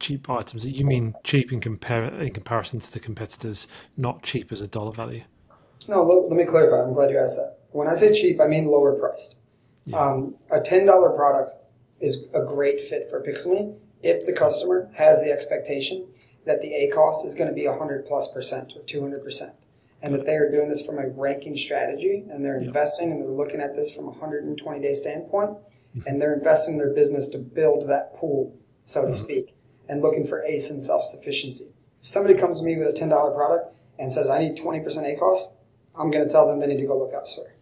cheap 0.00 0.28
items. 0.28 0.64
You 0.64 0.84
mean 0.84 1.14
cheap 1.24 1.52
in 1.52 1.60
compare 1.60 2.04
in 2.04 2.32
comparison 2.32 2.80
to 2.80 2.92
the 2.92 3.00
competitors, 3.00 3.66
not 3.96 4.22
cheap 4.22 4.52
as 4.52 4.60
a 4.60 4.66
dollar 4.66 4.92
value? 4.92 5.22
No, 5.86 6.02
let, 6.02 6.28
let 6.28 6.36
me 6.36 6.44
clarify. 6.44 6.82
I'm 6.82 6.92
glad 6.92 7.10
you 7.10 7.18
asked 7.18 7.36
that. 7.36 7.58
When 7.70 7.88
I 7.88 7.94
say 7.94 8.12
cheap, 8.12 8.40
I 8.40 8.46
mean 8.46 8.66
lower 8.66 8.94
priced. 8.94 9.36
Yeah. 9.84 9.98
Um, 9.98 10.34
a 10.50 10.60
ten 10.60 10.86
dollar 10.86 11.10
product 11.10 11.54
is 12.00 12.24
a 12.34 12.42
great 12.42 12.80
fit 12.80 13.08
for 13.10 13.22
PixelMe 13.22 13.74
if 14.02 14.24
the 14.24 14.32
customer 14.32 14.88
has 14.94 15.22
the 15.22 15.32
expectation 15.32 16.06
that 16.48 16.60
the 16.60 16.68
ACoS 16.68 17.24
is 17.24 17.34
going 17.34 17.48
to 17.48 17.54
be 17.54 17.68
100 17.68 18.04
plus 18.06 18.28
percent 18.28 18.72
or 18.74 18.82
200 18.82 19.22
percent 19.22 19.52
and 20.02 20.14
that 20.14 20.24
they 20.24 20.36
are 20.36 20.50
doing 20.50 20.68
this 20.68 20.84
from 20.84 20.98
a 20.98 21.08
ranking 21.08 21.56
strategy 21.56 22.24
and 22.30 22.44
they're 22.44 22.58
investing 22.58 23.10
and 23.10 23.20
they're 23.20 23.28
looking 23.28 23.60
at 23.60 23.74
this 23.74 23.94
from 23.94 24.04
a 24.04 24.10
120 24.10 24.80
day 24.80 24.94
standpoint 24.94 25.50
mm-hmm. 25.50 26.00
and 26.06 26.20
they're 26.20 26.34
investing 26.34 26.74
in 26.74 26.78
their 26.78 26.92
business 26.92 27.28
to 27.28 27.38
build 27.38 27.88
that 27.88 28.14
pool, 28.14 28.56
so 28.84 29.00
to 29.00 29.08
mm-hmm. 29.08 29.12
speak, 29.12 29.54
and 29.88 30.02
looking 30.02 30.26
for 30.26 30.42
ACE 30.44 30.70
and 30.70 30.80
self 30.80 31.02
sufficiency. 31.02 31.66
If 32.00 32.06
somebody 32.06 32.34
comes 32.34 32.60
to 32.60 32.64
me 32.64 32.76
with 32.76 32.88
a 32.88 32.92
$10 32.92 33.10
product 33.34 33.74
and 33.98 34.10
says, 34.10 34.28
I 34.28 34.38
need 34.38 34.56
20% 34.56 34.84
ACoS, 34.84 35.52
I'm 35.96 36.10
going 36.10 36.24
to 36.24 36.30
tell 36.30 36.46
them 36.46 36.60
they 36.60 36.68
need 36.68 36.80
to 36.80 36.86
go 36.86 36.96
look 36.96 37.12
elsewhere. 37.12 37.54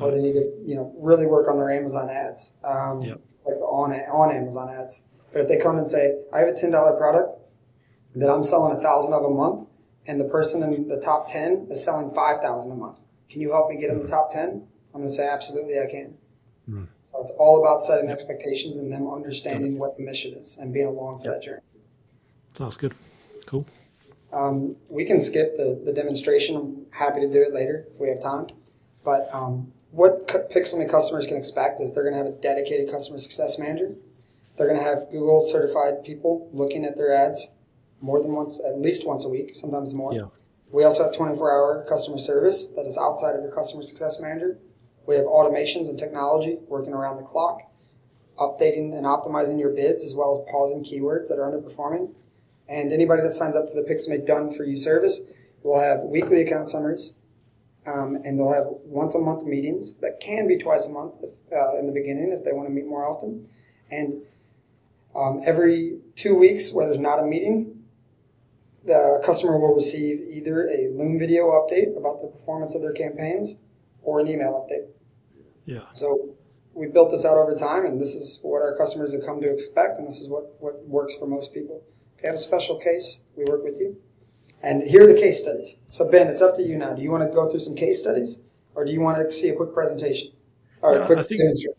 Or 0.00 0.10
they 0.10 0.20
need 0.20 0.34
to, 0.34 0.52
you 0.64 0.74
know, 0.74 0.94
really 0.96 1.26
work 1.26 1.50
on 1.50 1.58
their 1.58 1.70
Amazon 1.70 2.08
ads, 2.08 2.54
um, 2.64 3.02
yep. 3.02 3.20
like 3.44 3.56
on, 3.56 3.92
on 3.92 4.34
Amazon 4.34 4.70
ads. 4.70 5.02
But 5.32 5.42
if 5.42 5.48
they 5.48 5.58
come 5.58 5.76
and 5.76 5.86
say, 5.86 6.18
I 6.32 6.38
have 6.38 6.48
a 6.48 6.52
$10 6.52 6.70
product 6.96 7.41
that 8.14 8.30
I'm 8.30 8.42
selling 8.42 8.76
a 8.76 8.80
thousand 8.80 9.14
of 9.14 9.24
a 9.24 9.30
month, 9.30 9.68
and 10.06 10.20
the 10.20 10.24
person 10.24 10.62
in 10.62 10.88
the 10.88 11.00
top 11.00 11.30
10 11.30 11.68
is 11.70 11.82
selling 11.82 12.10
5000 12.10 12.70
a 12.70 12.74
month. 12.74 13.00
Can 13.30 13.40
you 13.40 13.52
help 13.52 13.70
me 13.70 13.76
get 13.76 13.90
in 13.90 13.98
the 13.98 14.08
top 14.08 14.30
10 14.30 14.66
i'm 14.94 15.00
going 15.00 15.08
to 15.08 15.14
say 15.14 15.26
absolutely 15.28 15.78
i 15.78 15.86
can. 15.90 16.14
Mm. 16.68 16.86
so 17.02 17.20
it's 17.20 17.32
all 17.38 17.60
about 17.60 17.80
setting 17.80 18.08
expectations 18.08 18.76
and 18.76 18.92
them 18.92 19.10
understanding 19.10 19.78
what 19.78 19.96
the 19.96 20.04
mission 20.04 20.34
is 20.34 20.58
and 20.58 20.72
being 20.72 20.86
along 20.86 21.18
for 21.18 21.26
yep. 21.26 21.34
that 21.34 21.42
journey. 21.42 21.62
Sounds 22.54 22.76
good. 22.76 22.94
Cool. 23.46 23.66
Um, 24.32 24.76
we 24.88 25.04
can 25.04 25.20
skip 25.20 25.56
the, 25.56 25.80
the 25.84 25.92
demonstration. 25.92 26.56
I'm 26.56 26.86
happy 26.90 27.20
to 27.20 27.30
do 27.30 27.42
it 27.42 27.52
later 27.52 27.86
if 27.92 27.98
we 27.98 28.08
have 28.10 28.20
time. 28.20 28.46
But 29.04 29.28
um, 29.34 29.72
what 29.90 30.28
PixelMe 30.28 30.88
customers 30.88 31.26
can 31.26 31.36
expect 31.36 31.80
is 31.80 31.92
they're 31.92 32.04
going 32.04 32.14
to 32.14 32.18
have 32.18 32.26
a 32.26 32.40
dedicated 32.40 32.90
customer 32.90 33.18
success 33.18 33.58
manager. 33.58 33.96
They're 34.56 34.68
going 34.68 34.78
to 34.78 34.84
have 34.84 35.10
google 35.10 35.44
certified 35.44 36.04
people 36.04 36.48
looking 36.52 36.84
at 36.84 36.96
their 36.96 37.12
ads 37.12 37.50
more 38.02 38.20
than 38.20 38.32
once, 38.32 38.60
at 38.66 38.78
least 38.78 39.06
once 39.06 39.24
a 39.24 39.28
week, 39.28 39.54
sometimes 39.54 39.94
more. 39.94 40.12
Yeah. 40.12 40.26
We 40.70 40.84
also 40.84 41.04
have 41.04 41.14
24 41.14 41.50
hour 41.50 41.86
customer 41.88 42.18
service 42.18 42.66
that 42.68 42.86
is 42.86 42.98
outside 42.98 43.36
of 43.36 43.42
your 43.42 43.52
customer 43.52 43.82
success 43.82 44.20
manager. 44.20 44.58
We 45.06 45.14
have 45.16 45.24
automations 45.24 45.88
and 45.88 45.98
technology 45.98 46.58
working 46.66 46.92
around 46.92 47.16
the 47.16 47.22
clock, 47.22 47.62
updating 48.38 48.96
and 48.96 49.06
optimizing 49.06 49.58
your 49.58 49.70
bids 49.70 50.04
as 50.04 50.14
well 50.14 50.40
as 50.40 50.50
pausing 50.50 50.82
keywords 50.82 51.28
that 51.28 51.38
are 51.38 51.50
underperforming. 51.50 52.12
And 52.68 52.92
anybody 52.92 53.22
that 53.22 53.32
signs 53.32 53.56
up 53.56 53.68
for 53.68 53.74
the 53.74 53.82
PixelMe 53.82 54.26
Done 54.26 54.50
For 54.50 54.64
You 54.64 54.76
service 54.76 55.22
will 55.62 55.80
have 55.80 56.00
weekly 56.00 56.40
account 56.40 56.68
summaries, 56.68 57.16
um, 57.86 58.16
and 58.16 58.38
they'll 58.38 58.52
have 58.52 58.66
once 58.84 59.14
a 59.14 59.18
month 59.18 59.44
meetings 59.44 59.94
that 59.94 60.20
can 60.20 60.48
be 60.48 60.56
twice 60.56 60.86
a 60.86 60.92
month 60.92 61.16
if, 61.22 61.30
uh, 61.52 61.78
in 61.78 61.86
the 61.86 61.92
beginning 61.92 62.32
if 62.32 62.44
they 62.44 62.52
want 62.52 62.68
to 62.68 62.72
meet 62.72 62.86
more 62.86 63.04
often. 63.04 63.48
And 63.90 64.22
um, 65.14 65.42
every 65.44 65.98
two 66.14 66.34
weeks, 66.34 66.72
where 66.72 66.86
there's 66.86 66.98
not 66.98 67.22
a 67.22 67.26
meeting, 67.26 67.71
the 68.84 69.22
customer 69.24 69.58
will 69.58 69.74
receive 69.74 70.20
either 70.28 70.68
a 70.68 70.88
Loom 70.94 71.18
video 71.18 71.50
update 71.50 71.96
about 71.96 72.20
the 72.20 72.26
performance 72.26 72.74
of 72.74 72.82
their 72.82 72.92
campaigns 72.92 73.58
or 74.02 74.20
an 74.20 74.28
email 74.28 74.66
update. 74.66 74.88
Yeah. 75.64 75.86
So 75.92 76.34
we 76.74 76.86
built 76.88 77.10
this 77.10 77.24
out 77.24 77.36
over 77.36 77.54
time, 77.54 77.84
and 77.84 78.00
this 78.00 78.14
is 78.14 78.40
what 78.42 78.62
our 78.62 78.76
customers 78.76 79.12
have 79.12 79.24
come 79.24 79.40
to 79.40 79.50
expect, 79.50 79.98
and 79.98 80.06
this 80.06 80.20
is 80.20 80.28
what, 80.28 80.60
what 80.60 80.84
works 80.86 81.14
for 81.16 81.26
most 81.26 81.52
people. 81.52 81.82
If 82.16 82.22
you 82.22 82.28
have 82.28 82.36
a 82.36 82.40
special 82.40 82.78
case, 82.78 83.22
we 83.36 83.44
work 83.44 83.62
with 83.62 83.78
you. 83.78 83.96
And 84.62 84.82
here 84.82 85.04
are 85.04 85.06
the 85.06 85.18
case 85.18 85.40
studies. 85.40 85.76
So, 85.90 86.10
Ben, 86.10 86.28
it's 86.28 86.42
up 86.42 86.54
to 86.56 86.62
you 86.62 86.76
now. 86.76 86.92
Do 86.92 87.02
you 87.02 87.10
want 87.10 87.28
to 87.28 87.34
go 87.34 87.48
through 87.48 87.60
some 87.60 87.74
case 87.74 87.98
studies, 87.98 88.42
or 88.74 88.84
do 88.84 88.92
you 88.92 89.00
want 89.00 89.18
to 89.18 89.32
see 89.32 89.48
a 89.48 89.54
quick 89.54 89.74
presentation? 89.74 90.32
Or 90.82 90.94
yeah, 90.94 91.02
a 91.02 91.06
quick 91.06 91.18
I 91.18 91.22
think, 91.22 91.40
demonstration? 91.40 91.74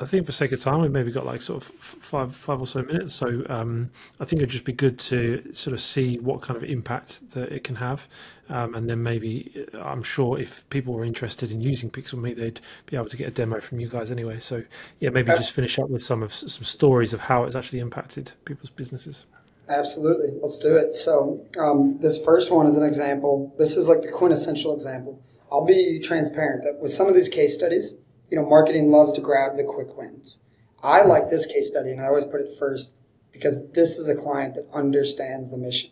I 0.00 0.04
think 0.04 0.26
for 0.26 0.32
sake 0.32 0.52
of 0.52 0.60
time, 0.60 0.80
we've 0.80 0.90
maybe 0.90 1.10
got 1.10 1.26
like 1.26 1.42
sort 1.42 1.62
of 1.62 1.68
five, 1.68 2.34
five 2.34 2.60
or 2.60 2.66
so 2.66 2.82
minutes. 2.82 3.14
So 3.14 3.44
um, 3.48 3.90
I 4.20 4.24
think 4.24 4.40
it'd 4.40 4.50
just 4.50 4.64
be 4.64 4.72
good 4.72 4.98
to 5.00 5.42
sort 5.52 5.74
of 5.74 5.80
see 5.80 6.18
what 6.18 6.40
kind 6.40 6.56
of 6.56 6.64
impact 6.64 7.30
that 7.32 7.50
it 7.52 7.64
can 7.64 7.76
have, 7.76 8.06
um, 8.48 8.74
and 8.74 8.88
then 8.88 9.02
maybe 9.02 9.66
uh, 9.74 9.80
I'm 9.80 10.02
sure 10.02 10.38
if 10.38 10.68
people 10.70 10.94
were 10.94 11.04
interested 11.04 11.50
in 11.50 11.60
using 11.60 11.90
PixelMe, 11.90 12.36
they'd 12.36 12.60
be 12.86 12.96
able 12.96 13.08
to 13.08 13.16
get 13.16 13.28
a 13.28 13.30
demo 13.30 13.60
from 13.60 13.80
you 13.80 13.88
guys 13.88 14.10
anyway. 14.10 14.38
So 14.38 14.62
yeah, 15.00 15.10
maybe 15.10 15.32
just 15.32 15.52
finish 15.52 15.78
up 15.78 15.90
with 15.90 16.02
some 16.02 16.22
of 16.22 16.32
some 16.32 16.64
stories 16.64 17.12
of 17.12 17.20
how 17.20 17.44
it's 17.44 17.56
actually 17.56 17.80
impacted 17.80 18.32
people's 18.44 18.70
businesses. 18.70 19.24
Absolutely, 19.68 20.38
let's 20.40 20.58
do 20.58 20.76
it. 20.76 20.94
So 20.94 21.44
um, 21.58 21.98
this 22.00 22.22
first 22.24 22.50
one 22.50 22.66
is 22.66 22.76
an 22.76 22.84
example. 22.84 23.54
This 23.58 23.76
is 23.76 23.88
like 23.88 24.02
the 24.02 24.12
quintessential 24.12 24.74
example. 24.74 25.22
I'll 25.50 25.64
be 25.64 25.98
transparent 25.98 26.62
that 26.64 26.78
with 26.80 26.92
some 26.92 27.08
of 27.08 27.14
these 27.14 27.28
case 27.28 27.54
studies 27.54 27.94
you 28.30 28.36
know, 28.36 28.46
marketing 28.46 28.90
loves 28.90 29.12
to 29.12 29.20
grab 29.20 29.56
the 29.56 29.64
quick 29.64 29.96
wins. 29.96 30.42
I 30.82 31.02
like 31.02 31.28
this 31.28 31.46
case 31.46 31.68
study, 31.68 31.90
and 31.90 32.00
I 32.00 32.06
always 32.06 32.26
put 32.26 32.40
it 32.40 32.52
first 32.58 32.94
because 33.32 33.70
this 33.72 33.98
is 33.98 34.08
a 34.08 34.14
client 34.14 34.54
that 34.54 34.68
understands 34.72 35.50
the 35.50 35.58
mission. 35.58 35.90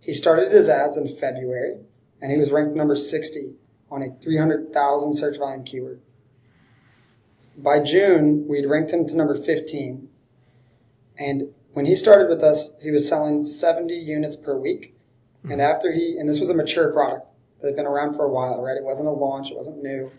He 0.00 0.12
started 0.12 0.52
his 0.52 0.68
ads 0.68 0.96
in 0.96 1.08
February, 1.08 1.78
and 2.20 2.30
he 2.30 2.38
was 2.38 2.50
ranked 2.50 2.76
number 2.76 2.94
60 2.94 3.54
on 3.90 4.02
a 4.02 4.10
300,000 4.20 5.14
search 5.14 5.38
volume 5.38 5.64
keyword. 5.64 6.00
By 7.56 7.80
June, 7.80 8.46
we'd 8.46 8.66
ranked 8.66 8.92
him 8.92 9.06
to 9.06 9.16
number 9.16 9.34
15. 9.34 10.08
And 11.18 11.48
when 11.72 11.86
he 11.86 11.96
started 11.96 12.28
with 12.28 12.42
us, 12.42 12.76
he 12.80 12.90
was 12.90 13.08
selling 13.08 13.44
70 13.44 13.94
units 13.94 14.36
per 14.36 14.56
week. 14.56 14.94
And 15.42 15.54
hmm. 15.54 15.60
after 15.60 15.92
he, 15.92 16.16
and 16.18 16.28
this 16.28 16.38
was 16.38 16.50
a 16.50 16.54
mature 16.54 16.92
product 16.92 17.26
that 17.60 17.68
had 17.68 17.76
been 17.76 17.86
around 17.86 18.14
for 18.14 18.24
a 18.24 18.30
while, 18.30 18.62
right? 18.62 18.76
It 18.76 18.84
wasn't 18.84 19.08
a 19.08 19.12
launch, 19.12 19.50
it 19.50 19.56
wasn't 19.56 19.82
new 19.82 20.12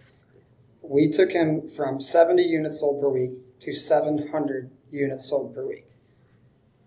we 0.82 1.10
took 1.10 1.32
him 1.32 1.70
from 1.70 2.00
70 2.00 2.44
units 2.44 2.80
sold 2.80 3.02
per 3.02 3.10
week 3.10 3.32
to 3.60 3.74
700 3.74 4.72
units 4.92 5.26
sold 5.26 5.54
per 5.54 5.68
week. 5.68 5.86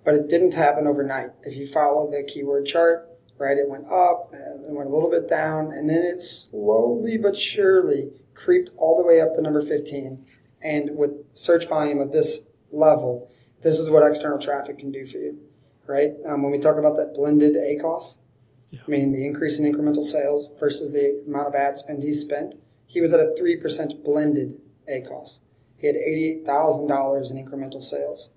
But 0.05 0.15
it 0.15 0.29
didn't 0.29 0.55
happen 0.55 0.87
overnight. 0.87 1.31
If 1.43 1.55
you 1.55 1.67
follow 1.67 2.11
the 2.11 2.23
keyword 2.23 2.67
chart, 2.67 3.09
right, 3.39 3.57
it 3.57 3.69
went 3.69 3.87
up 3.87 4.31
and 4.33 4.75
went 4.75 4.89
a 4.89 4.93
little 4.93 5.11
bit 5.11 5.29
down, 5.29 5.73
and 5.73 5.89
then 5.89 6.03
it 6.03 6.21
slowly 6.21 7.19
but 7.19 7.37
surely 7.37 8.11
creeped 8.35 8.71
all 8.77 8.97
the 8.97 9.07
way 9.07 9.21
up 9.21 9.35
to 9.35 9.43
number 9.43 9.61
15. 9.61 10.25
And 10.63 10.97
with 10.97 11.11
search 11.33 11.69
volume 11.69 12.01
of 12.01 12.13
this 12.13 12.47
level, 12.71 13.31
this 13.63 13.79
is 13.79 13.91
what 13.91 14.09
external 14.09 14.39
traffic 14.39 14.79
can 14.79 14.91
do 14.91 15.05
for 15.05 15.19
you, 15.19 15.39
right? 15.87 16.13
Um, 16.27 16.43
when 16.43 16.53
we 16.53 16.59
talk 16.59 16.79
about 16.79 16.97
that 16.97 17.15
blended 17.15 17.55
ACoS, 17.55 18.19
yeah. 18.71 18.81
meaning 18.87 19.13
the 19.13 19.27
increase 19.27 19.59
in 19.59 19.71
incremental 19.71 20.03
sales 20.03 20.51
versus 20.59 20.93
the 20.93 21.23
amount 21.27 21.49
of 21.49 21.55
ad 21.55 21.79
spend 21.79 22.03
he 22.03 22.13
spent, 22.13 22.55
he 22.93 23.01
was 23.01 23.15
at 23.15 23.21
a 23.21 23.35
3% 23.41 24.05
blended 24.05 24.61
ACoS. 24.87 25.41
He 25.79 25.87
had 25.87 25.97
$88,000 25.97 27.31
in 27.31 27.43
incremental 27.43 27.81
sales. 27.81 28.31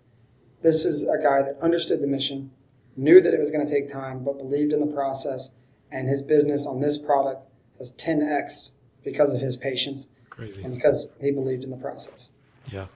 This 0.64 0.86
is 0.86 1.04
a 1.04 1.22
guy 1.22 1.42
that 1.42 1.58
understood 1.62 2.02
the 2.02 2.08
mission, 2.08 2.52
knew 2.96 3.20
that 3.20 3.34
it 3.34 3.40
was 3.40 3.52
going 3.52 3.68
to 3.68 3.72
take 3.72 3.92
time, 3.92 4.24
but 4.24 4.38
believed 4.38 4.72
in 4.72 4.80
the 4.80 4.88
process, 4.88 5.52
and 5.92 6.08
his 6.08 6.22
business 6.22 6.66
on 6.66 6.80
this 6.80 6.98
product 6.98 7.46
has 7.78 7.92
10x 7.94 8.72
because 9.04 9.34
of 9.34 9.42
his 9.42 9.58
patience 9.58 10.08
Crazy. 10.30 10.64
and 10.64 10.74
because 10.74 11.12
he 11.20 11.32
believed 11.32 11.66
in 11.66 11.70
the 11.70 11.78
process. 11.78 12.32
Yeah. 12.72 12.88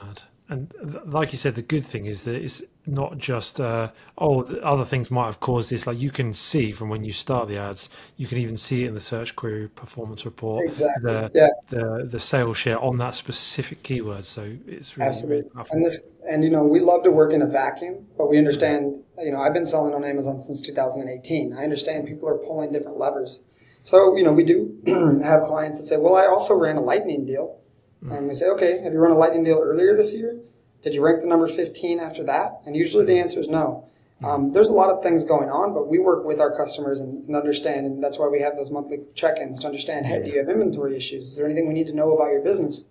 Mad. 0.00 0.22
And 0.50 0.74
like 1.06 1.30
you 1.30 1.38
said, 1.38 1.54
the 1.54 1.62
good 1.62 1.84
thing 1.84 2.06
is 2.06 2.24
that 2.24 2.34
it's 2.34 2.60
not 2.84 3.18
just 3.18 3.60
uh, 3.60 3.92
oh 4.18 4.42
other 4.62 4.84
things 4.84 5.08
might 5.08 5.26
have 5.26 5.38
caused 5.38 5.70
this. 5.70 5.86
Like 5.86 6.00
you 6.00 6.10
can 6.10 6.32
see 6.32 6.72
from 6.72 6.88
when 6.88 7.04
you 7.04 7.12
start 7.12 7.46
the 7.46 7.56
ads 7.56 7.88
you 8.16 8.26
can 8.26 8.36
even 8.36 8.56
see 8.56 8.82
it 8.82 8.88
in 8.88 8.94
the 8.94 9.00
search 9.00 9.36
query 9.36 9.68
performance 9.68 10.24
report 10.24 10.68
exactly. 10.68 11.04
the 11.04 11.30
yeah. 11.36 11.48
the 11.68 12.04
the 12.10 12.18
sales 12.18 12.56
share 12.56 12.80
on 12.80 12.96
that 12.96 13.14
specific 13.14 13.84
keyword. 13.84 14.24
So 14.24 14.56
it's 14.66 14.96
really 14.96 15.08
absolutely. 15.08 15.50
really 15.54 15.68
and 15.70 15.84
this 15.84 16.04
and 16.28 16.42
you 16.42 16.50
know 16.50 16.64
we 16.64 16.80
love 16.80 17.04
to 17.04 17.12
work 17.12 17.32
in 17.32 17.42
a 17.42 17.46
vacuum 17.46 18.06
but 18.18 18.28
we 18.28 18.36
understand 18.36 19.02
you 19.18 19.30
know 19.30 19.40
i've 19.40 19.54
been 19.54 19.64
selling 19.64 19.94
on 19.94 20.04
amazon 20.04 20.38
since 20.38 20.60
2018 20.60 21.54
i 21.54 21.64
understand 21.64 22.06
people 22.06 22.28
are 22.28 22.38
pulling 22.38 22.72
different 22.72 22.98
levers. 22.98 23.44
So 23.82 24.16
you 24.16 24.24
know 24.24 24.32
we 24.32 24.44
do 24.44 24.76
have 25.22 25.42
clients 25.42 25.78
that 25.78 25.84
say 25.84 25.96
well 25.96 26.16
i 26.16 26.26
also 26.26 26.54
ran 26.54 26.76
a 26.76 26.80
lightning 26.80 27.24
deal 27.24 27.59
mm. 28.04 28.16
and 28.16 28.28
we 28.28 28.34
say 28.34 28.46
okay 28.46 28.80
have 28.82 28.92
you 28.92 28.98
run 28.98 29.12
a 29.12 29.16
lightning 29.16 29.44
deal 29.44 29.60
earlier 29.62 29.94
this 29.94 30.14
year 30.14 30.40
did 30.82 30.94
you 30.94 31.04
rank 31.04 31.20
the 31.20 31.26
number 31.26 31.46
15 31.46 32.00
after 32.00 32.24
that? 32.24 32.60
And 32.64 32.74
usually 32.74 33.04
the 33.04 33.18
answer 33.18 33.40
is 33.40 33.48
no. 33.48 33.86
Um, 34.22 34.52
there's 34.52 34.68
a 34.68 34.74
lot 34.74 34.90
of 34.90 35.02
things 35.02 35.24
going 35.24 35.48
on, 35.48 35.72
but 35.72 35.88
we 35.88 35.98
work 35.98 36.26
with 36.26 36.40
our 36.40 36.54
customers 36.54 37.00
and, 37.00 37.26
and, 37.26 37.34
understand, 37.34 37.86
and 37.86 38.04
that's 38.04 38.18
why 38.18 38.28
we 38.28 38.40
have 38.40 38.54
those 38.54 38.70
monthly 38.70 38.98
check-ins 39.14 39.58
to 39.60 39.66
understand. 39.66 40.04
Hey, 40.04 40.22
do 40.22 40.30
you 40.30 40.38
have 40.38 40.48
inventory 40.48 40.94
issues? 40.94 41.24
Is 41.24 41.36
there 41.36 41.46
anything 41.46 41.66
we 41.66 41.72
need 41.72 41.86
to 41.86 41.94
know 41.94 42.12
about 42.12 42.30
your 42.30 42.42
business? 42.42 42.84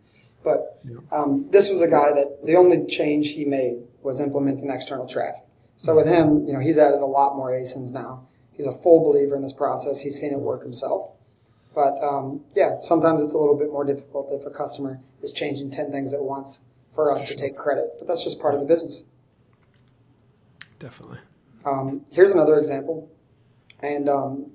But 0.43 0.81
um, 1.11 1.45
this 1.51 1.69
was 1.69 1.83
a 1.83 1.87
guy 1.87 2.13
that 2.13 2.45
the 2.45 2.55
only 2.55 2.87
change 2.87 3.29
he 3.29 3.45
made 3.45 3.83
was 4.01 4.19
implementing 4.19 4.71
external 4.71 5.05
traffic. 5.05 5.43
So 5.75 5.95
with 5.95 6.07
him, 6.07 6.45
you 6.47 6.53
know, 6.53 6.59
he's 6.59 6.79
added 6.79 7.01
a 7.01 7.05
lot 7.05 7.35
more 7.35 7.51
ASINs 7.51 7.93
now. 7.93 8.27
He's 8.51 8.65
a 8.65 8.73
full 8.73 9.03
believer 9.03 9.35
in 9.35 9.43
this 9.43 9.53
process. 9.53 10.01
He's 10.01 10.19
seen 10.19 10.33
it 10.33 10.39
work 10.39 10.63
himself. 10.63 11.11
But 11.73 12.01
um, 12.03 12.41
yeah, 12.55 12.79
sometimes 12.81 13.21
it's 13.21 13.33
a 13.33 13.37
little 13.37 13.57
bit 13.57 13.71
more 13.71 13.85
difficult 13.85 14.31
if 14.31 14.45
a 14.45 14.49
customer 14.49 14.99
is 15.21 15.31
changing 15.31 15.69
10 15.71 15.91
things 15.91 16.13
at 16.13 16.21
once 16.21 16.61
for 16.93 17.11
us 17.11 17.23
to 17.25 17.35
take 17.35 17.55
credit, 17.55 17.91
but 17.99 18.07
that's 18.07 18.23
just 18.23 18.41
part 18.41 18.53
of 18.53 18.59
the 18.59 18.65
business. 18.65 19.05
Definitely. 20.79 21.19
Um, 21.65 22.05
here's 22.11 22.31
another 22.31 22.57
example, 22.57 23.09
and 23.81 24.09
um, 24.09 24.51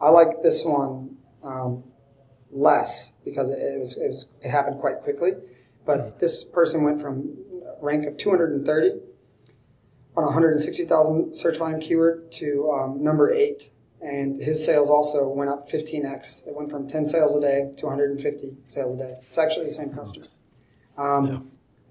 I 0.00 0.10
like 0.10 0.42
this 0.42 0.64
one 0.64 1.16
um, 1.42 1.84
less 2.50 3.14
because 3.24 3.50
it, 3.50 3.58
it, 3.58 3.78
was, 3.78 3.96
it, 3.96 4.08
was, 4.08 4.26
it 4.42 4.50
happened 4.50 4.80
quite 4.80 5.00
quickly. 5.02 5.32
But 5.84 6.00
mm-hmm. 6.00 6.18
this 6.18 6.44
person 6.44 6.82
went 6.82 7.00
from 7.00 7.36
rank 7.80 8.06
of 8.06 8.16
230 8.16 9.00
on 10.16 10.24
160,000 10.24 11.34
search 11.34 11.58
volume 11.58 11.80
keyword 11.80 12.30
to 12.32 12.70
um, 12.70 13.02
number 13.02 13.30
eight, 13.32 13.70
and 14.06 14.40
his 14.40 14.64
sales 14.64 14.88
also 14.88 15.28
went 15.28 15.50
up 15.50 15.68
15x. 15.68 16.46
It 16.46 16.54
went 16.54 16.70
from 16.70 16.86
10 16.86 17.04
sales 17.06 17.36
a 17.36 17.40
day 17.40 17.72
to 17.76 17.86
150 17.86 18.56
sales 18.66 18.94
a 18.94 18.98
day. 18.98 19.14
It's 19.22 19.38
actually 19.38 19.66
the 19.66 19.72
same 19.72 19.90
customer. 19.90 20.26
Um, 20.96 21.26
yeah 21.26 21.38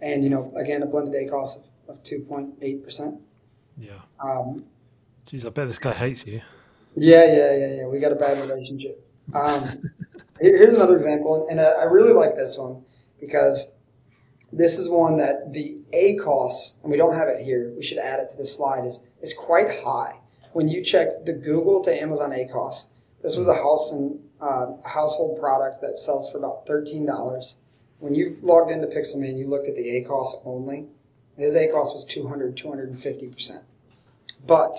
and 0.02 0.24
you 0.24 0.30
know, 0.30 0.52
again, 0.56 0.84
a 0.84 0.86
blended 0.86 1.14
ACoS 1.14 1.58
of, 1.88 1.98
of 1.98 2.04
2.8%. 2.04 3.20
Yeah. 3.78 3.94
Um, 4.20 4.66
Jeez, 5.28 5.46
I 5.46 5.50
bet 5.50 5.68
this 5.68 5.80
guy 5.80 5.94
hates 5.94 6.26
you. 6.26 6.42
Yeah, 6.96 7.26
yeah, 7.26 7.58
yeah, 7.58 7.76
yeah. 7.78 7.88
We 7.88 8.00
got 8.00 8.12
a 8.12 8.16
bad 8.16 8.38
relationship. 8.48 9.06
Um, 9.34 9.90
here's 10.40 10.76
another 10.76 10.98
example, 10.98 11.48
and 11.50 11.60
I 11.60 11.84
really 11.86 12.14
like 12.14 12.36
this 12.36 12.58
one 12.58 12.84
because 13.20 13.72
this 14.54 14.78
is 14.78 14.88
one 14.88 15.18
that 15.18 15.52
the 15.52 15.78
ACoS, 15.94 16.82
and 16.84 16.92
we 16.92 16.98
don't 16.98 17.16
have 17.16 17.28
it 17.28 17.44
here. 17.44 17.74
We 17.76 17.82
should 17.82 17.98
add 17.98 18.20
it 18.20 18.30
to 18.30 18.38
the 18.38 18.46
slide. 18.46 18.86
is 18.86 19.06
is 19.22 19.34
quite 19.34 19.72
high. 19.84 20.20
When 20.56 20.70
you 20.70 20.82
checked 20.82 21.26
the 21.26 21.34
Google 21.34 21.82
to 21.84 22.02
Amazon 22.02 22.32
ACoS, 22.32 22.88
this 23.22 23.36
was 23.36 23.50
a 23.50 23.56
house 23.56 23.92
and 23.92 24.20
uh, 24.42 24.68
a 24.86 24.88
household 24.88 25.38
product 25.38 25.82
that 25.82 26.00
sells 26.00 26.32
for 26.32 26.38
about 26.38 26.66
thirteen 26.66 27.06
dollars 27.06 27.58
when 28.00 28.16
you 28.16 28.38
logged 28.42 28.72
into 28.72 28.88
PixelMe 28.88 29.30
and 29.30 29.40
you 29.40 29.48
looked 29.48 29.68
at 29.68 29.76
the 29.76 29.82
ACoS 29.82 30.42
only, 30.46 30.86
his 31.38 31.56
ACoS 31.56 31.92
was 31.92 32.06
200, 32.06 32.56
250%. 32.56 33.64
But 34.46 34.78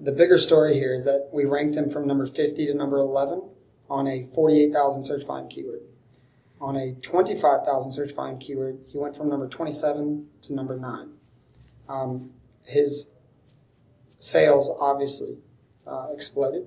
the 0.00 0.12
bigger 0.12 0.36
story 0.36 0.74
here 0.74 0.92
is 0.92 1.04
that 1.04 1.28
we 1.32 1.44
ranked 1.44 1.76
him 1.76 1.90
from 1.90 2.06
number 2.06 2.26
50 2.26 2.66
to 2.66 2.74
number 2.74 2.98
11 2.98 3.42
on 3.88 4.08
a 4.08 4.24
48,000 4.34 5.02
search 5.02 5.24
volume 5.24 5.48
keyword. 5.48 5.82
On 6.60 6.76
a 6.76 6.94
25,000 6.94 7.92
search 7.92 8.12
volume 8.12 8.38
keyword, 8.38 8.80
he 8.88 8.98
went 8.98 9.16
from 9.16 9.28
number 9.28 9.46
27 9.46 10.26
to 10.42 10.54
number 10.54 10.76
9. 10.76 11.10
Um, 11.88 12.30
his 12.64 13.10
sales 14.26 14.70
obviously 14.80 15.38
uh, 15.86 16.08
exploded, 16.12 16.66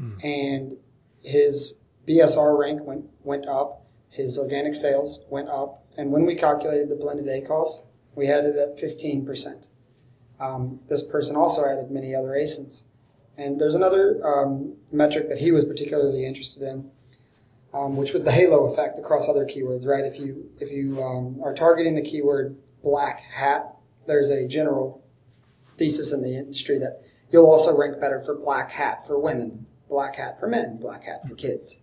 mm. 0.00 0.24
and 0.24 0.76
his 1.22 1.80
BSR 2.08 2.58
rank 2.58 2.82
went, 2.82 3.04
went 3.22 3.46
up 3.46 3.80
his 4.10 4.38
organic 4.38 4.74
sales 4.74 5.24
went 5.30 5.48
up, 5.48 5.84
and 5.96 6.10
when 6.10 6.26
we 6.26 6.34
calculated 6.34 6.88
the 6.88 6.96
blended 6.96 7.26
ACoS, 7.26 7.82
we 8.14 8.26
had 8.26 8.44
it 8.44 8.56
at 8.56 8.76
15%. 8.76 9.68
Um, 10.40 10.80
this 10.88 11.02
person 11.02 11.36
also 11.36 11.64
added 11.64 11.90
many 11.90 12.14
other 12.14 12.30
ASINs. 12.30 12.84
And 13.36 13.60
there's 13.60 13.74
another 13.74 14.20
um, 14.26 14.74
metric 14.90 15.28
that 15.28 15.38
he 15.38 15.52
was 15.52 15.64
particularly 15.64 16.26
interested 16.26 16.62
in, 16.62 16.90
um, 17.72 17.96
which 17.96 18.12
was 18.12 18.24
the 18.24 18.32
halo 18.32 18.64
effect 18.64 18.98
across 18.98 19.28
other 19.28 19.44
keywords, 19.44 19.86
right? 19.86 20.04
If 20.04 20.18
you, 20.18 20.50
if 20.58 20.70
you 20.70 21.02
um, 21.02 21.40
are 21.42 21.54
targeting 21.54 21.94
the 21.94 22.02
keyword 22.02 22.56
black 22.82 23.20
hat, 23.20 23.76
there's 24.06 24.30
a 24.30 24.46
general 24.46 24.99
thesis 25.80 26.12
in 26.12 26.20
the 26.22 26.36
industry 26.38 26.78
that 26.78 27.00
you'll 27.32 27.50
also 27.50 27.74
rank 27.74 27.98
better 27.98 28.20
for 28.20 28.34
black 28.34 28.70
hat 28.70 29.06
for 29.06 29.18
women, 29.18 29.66
black 29.88 30.14
hat 30.14 30.38
for 30.38 30.46
men, 30.46 30.76
black 30.76 31.04
hat 31.04 31.26
for 31.26 31.34
kids. 31.34 31.78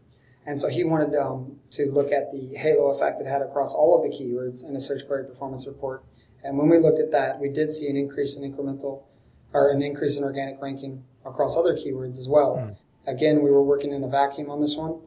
And 0.45 0.57
so 0.57 0.69
he 0.69 0.83
wanted 0.83 1.15
um, 1.15 1.57
to 1.71 1.87
look 1.87 2.11
at 2.11 2.31
the 2.31 2.55
halo 2.55 2.91
effect 2.91 3.19
it 3.19 3.25
had 3.25 3.41
across 3.41 3.73
all 3.73 3.97
of 3.97 4.03
the 4.03 4.15
keywords 4.15 4.63
in 4.63 4.75
a 4.75 4.79
search 4.79 5.05
query 5.07 5.25
performance 5.25 5.65
report. 5.65 6.03
And 6.43 6.59
when 6.59 6.69
we 6.69 6.77
looked 6.77 6.99
at 6.99 7.11
that, 7.11 7.39
we 7.39 7.49
did 7.49 7.73
see 7.73 7.89
an 7.89 7.97
increase 7.97 8.35
in 8.35 8.43
incremental 8.43 9.03
or 9.51 9.71
an 9.71 9.81
increase 9.81 10.15
in 10.15 10.23
organic 10.23 10.61
ranking 10.61 11.03
across 11.25 11.57
other 11.57 11.73
keywords 11.73 12.19
as 12.19 12.29
well. 12.29 12.57
Mm. 12.57 12.77
Again, 13.07 13.41
we 13.41 13.49
were 13.49 13.63
working 13.63 13.91
in 13.91 14.03
a 14.03 14.07
vacuum 14.07 14.51
on 14.51 14.61
this 14.61 14.77
one. 14.77 15.01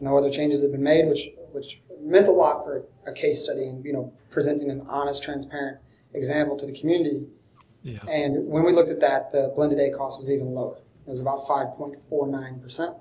No 0.00 0.16
other 0.16 0.30
changes 0.30 0.62
had 0.62 0.70
been 0.70 0.82
made, 0.82 1.08
which 1.08 1.28
which 1.50 1.80
meant 2.00 2.28
a 2.28 2.32
lot 2.32 2.64
for 2.64 2.84
a 3.06 3.12
case 3.12 3.44
study 3.44 3.64
and 3.64 3.84
you 3.84 3.92
know 3.92 4.12
presenting 4.30 4.70
an 4.70 4.82
honest, 4.88 5.22
transparent 5.22 5.78
example 6.14 6.56
to 6.56 6.66
the 6.66 6.72
community. 6.72 7.26
Yeah. 7.82 7.98
And 8.08 8.48
when 8.48 8.64
we 8.64 8.72
looked 8.72 8.90
at 8.90 9.00
that, 9.00 9.32
the 9.32 9.52
blended 9.54 9.78
ACoS 9.78 10.18
was 10.18 10.30
even 10.30 10.52
lower. 10.52 10.76
It 10.76 11.10
was 11.10 11.20
about 11.20 11.40
5.49 11.40 12.62
percent. 12.62 12.94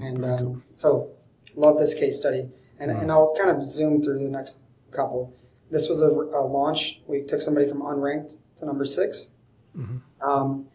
And 0.00 0.24
um, 0.24 0.64
so, 0.74 1.10
love 1.54 1.78
this 1.78 1.94
case 1.94 2.16
study. 2.16 2.48
And, 2.80 2.90
and 2.90 3.12
I'll 3.12 3.34
kind 3.36 3.50
of 3.50 3.64
zoom 3.64 4.02
through 4.02 4.18
the 4.18 4.28
next 4.28 4.62
couple. 4.90 5.32
This 5.70 5.88
was 5.88 6.02
a, 6.02 6.08
a 6.08 6.42
launch. 6.44 7.00
We 7.06 7.22
took 7.22 7.40
somebody 7.40 7.68
from 7.68 7.80
unranked 7.80 8.36
to 8.56 8.66
number 8.66 8.84
6 8.84 9.30
Um, 10.20 10.66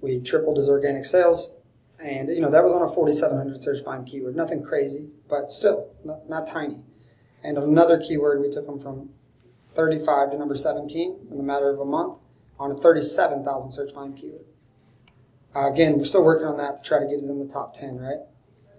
we 0.00 0.20
tripled 0.20 0.56
his 0.56 0.68
organic 0.68 1.04
sales, 1.04 1.54
and 2.02 2.28
you 2.28 2.40
know 2.40 2.50
that 2.50 2.62
was 2.62 2.72
on 2.72 2.82
a 2.82 2.88
4,700 2.88 3.62
search 3.62 3.84
volume 3.84 4.04
keyword. 4.04 4.36
Nothing 4.36 4.62
crazy, 4.62 5.08
but 5.28 5.50
still 5.50 5.88
not, 6.04 6.28
not 6.28 6.46
tiny. 6.46 6.82
And 7.42 7.56
another 7.56 7.98
keyword, 7.98 8.40
we 8.40 8.50
took 8.50 8.66
him 8.68 8.78
from 8.78 9.10
35 9.74 10.32
to 10.32 10.38
number 10.38 10.56
17 10.56 11.28
in 11.30 11.36
the 11.36 11.42
matter 11.42 11.70
of 11.70 11.80
a 11.80 11.84
month 11.84 12.18
on 12.62 12.70
a 12.70 12.74
37,000 12.74 13.72
search 13.72 13.92
volume 13.92 14.14
keyword. 14.14 14.44
Uh, 15.54 15.68
again, 15.70 15.98
we're 15.98 16.04
still 16.04 16.24
working 16.24 16.46
on 16.46 16.56
that 16.56 16.76
to 16.76 16.82
try 16.82 17.00
to 17.00 17.06
get 17.06 17.18
it 17.18 17.28
in 17.28 17.38
the 17.38 17.52
top 17.52 17.74
10, 17.74 17.98
right? 17.98 18.20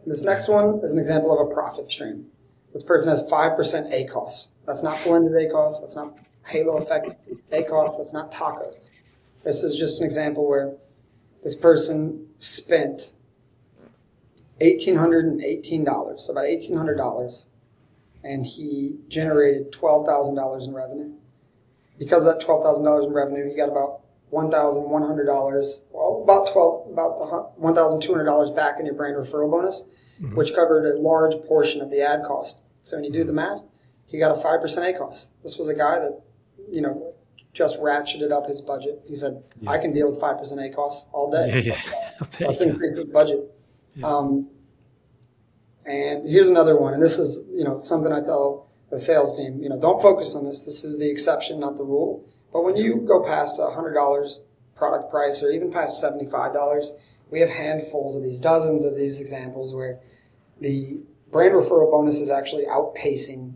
This 0.07 0.23
next 0.23 0.47
one 0.47 0.79
is 0.83 0.91
an 0.91 0.99
example 0.99 1.37
of 1.37 1.45
a 1.45 1.53
profit 1.53 1.91
stream. 1.91 2.25
This 2.73 2.83
person 2.83 3.09
has 3.09 3.23
5% 3.29 3.57
ACoS. 3.91 4.49
That's 4.65 4.83
not 4.83 5.01
blended 5.03 5.33
ACoS. 5.33 5.81
That's 5.81 5.95
not 5.95 6.17
halo 6.45 6.77
effect 6.77 7.13
ACoS. 7.51 7.97
That's 7.97 8.13
not 8.13 8.31
TACoS. 8.31 8.89
This 9.43 9.63
is 9.63 9.77
just 9.77 9.99
an 9.99 10.05
example 10.05 10.47
where 10.47 10.73
this 11.43 11.55
person 11.55 12.27
spent 12.37 13.11
$1,818, 14.61 16.19
so 16.19 16.31
about 16.31 16.45
$1,800, 16.45 17.45
and 18.23 18.45
he 18.45 18.97
generated 19.09 19.73
$12,000 19.73 20.67
in 20.67 20.73
revenue. 20.73 21.11
Because 21.97 22.25
of 22.25 22.37
that 22.37 22.45
$12,000 22.45 23.07
in 23.07 23.13
revenue, 23.13 23.47
he 23.47 23.55
got 23.55 23.69
about 23.69 24.01
$1,100, 24.31 25.81
well, 25.91 26.21
about 26.23 26.51
12, 26.51 26.91
about 26.91 27.59
$1,200 27.61 28.55
back 28.55 28.79
in 28.79 28.85
your 28.85 28.95
brand 28.95 29.15
referral 29.15 29.51
bonus, 29.51 29.83
mm-hmm. 30.19 30.35
which 30.35 30.55
covered 30.55 30.85
a 30.85 30.99
large 30.99 31.35
portion 31.45 31.81
of 31.81 31.91
the 31.91 32.01
ad 32.01 32.23
cost. 32.25 32.59
So 32.81 32.97
when 32.97 33.03
you 33.03 33.11
do 33.11 33.23
the 33.23 33.33
math, 33.33 33.61
he 34.07 34.19
got 34.19 34.31
a 34.31 34.39
5% 34.39 34.61
ACoS. 34.61 35.31
This 35.43 35.57
was 35.57 35.69
a 35.69 35.75
guy 35.75 35.99
that, 35.99 36.21
you 36.69 36.81
know, 36.81 37.13
just 37.53 37.79
ratcheted 37.79 38.31
up 38.31 38.47
his 38.47 38.61
budget. 38.61 39.01
He 39.07 39.15
said, 39.15 39.43
yeah. 39.61 39.69
I 39.69 39.77
can 39.77 39.93
deal 39.93 40.07
with 40.07 40.19
5% 40.19 40.41
ACoS 40.41 41.07
all 41.11 41.31
day. 41.31 41.61
Yeah, 41.61 41.73
yeah. 41.73 42.25
Let's 42.47 42.61
increase 42.61 42.95
his 42.95 43.07
budget. 43.07 43.39
Um, 44.03 44.49
and 45.85 46.27
here's 46.27 46.49
another 46.49 46.79
one. 46.79 46.93
And 46.93 47.03
this 47.03 47.19
is, 47.19 47.43
you 47.51 47.63
know, 47.63 47.81
something 47.81 48.11
I 48.11 48.21
tell 48.21 48.69
the 48.93 49.01
sales 49.01 49.37
team, 49.37 49.61
you 49.61 49.69
know, 49.69 49.79
don't 49.79 50.01
focus 50.01 50.35
on 50.35 50.45
this. 50.45 50.65
This 50.65 50.83
is 50.83 50.99
the 50.99 51.09
exception, 51.09 51.59
not 51.59 51.75
the 51.75 51.83
rule. 51.83 52.25
But 52.51 52.63
when 52.63 52.75
you 52.75 52.97
go 52.97 53.23
past 53.23 53.59
$100 53.59 54.37
product 54.75 55.09
price 55.09 55.41
or 55.41 55.51
even 55.51 55.71
past 55.71 56.03
$75, 56.03 56.89
we 57.31 57.39
have 57.39 57.49
handfuls 57.49 58.15
of 58.15 58.23
these, 58.23 58.39
dozens 58.39 58.85
of 58.85 58.95
these 58.95 59.19
examples 59.19 59.73
where 59.73 59.99
the 60.61 61.01
brand 61.31 61.55
referral 61.55 61.89
bonus 61.89 62.19
is 62.19 62.29
actually 62.29 62.65
outpacing 62.65 63.53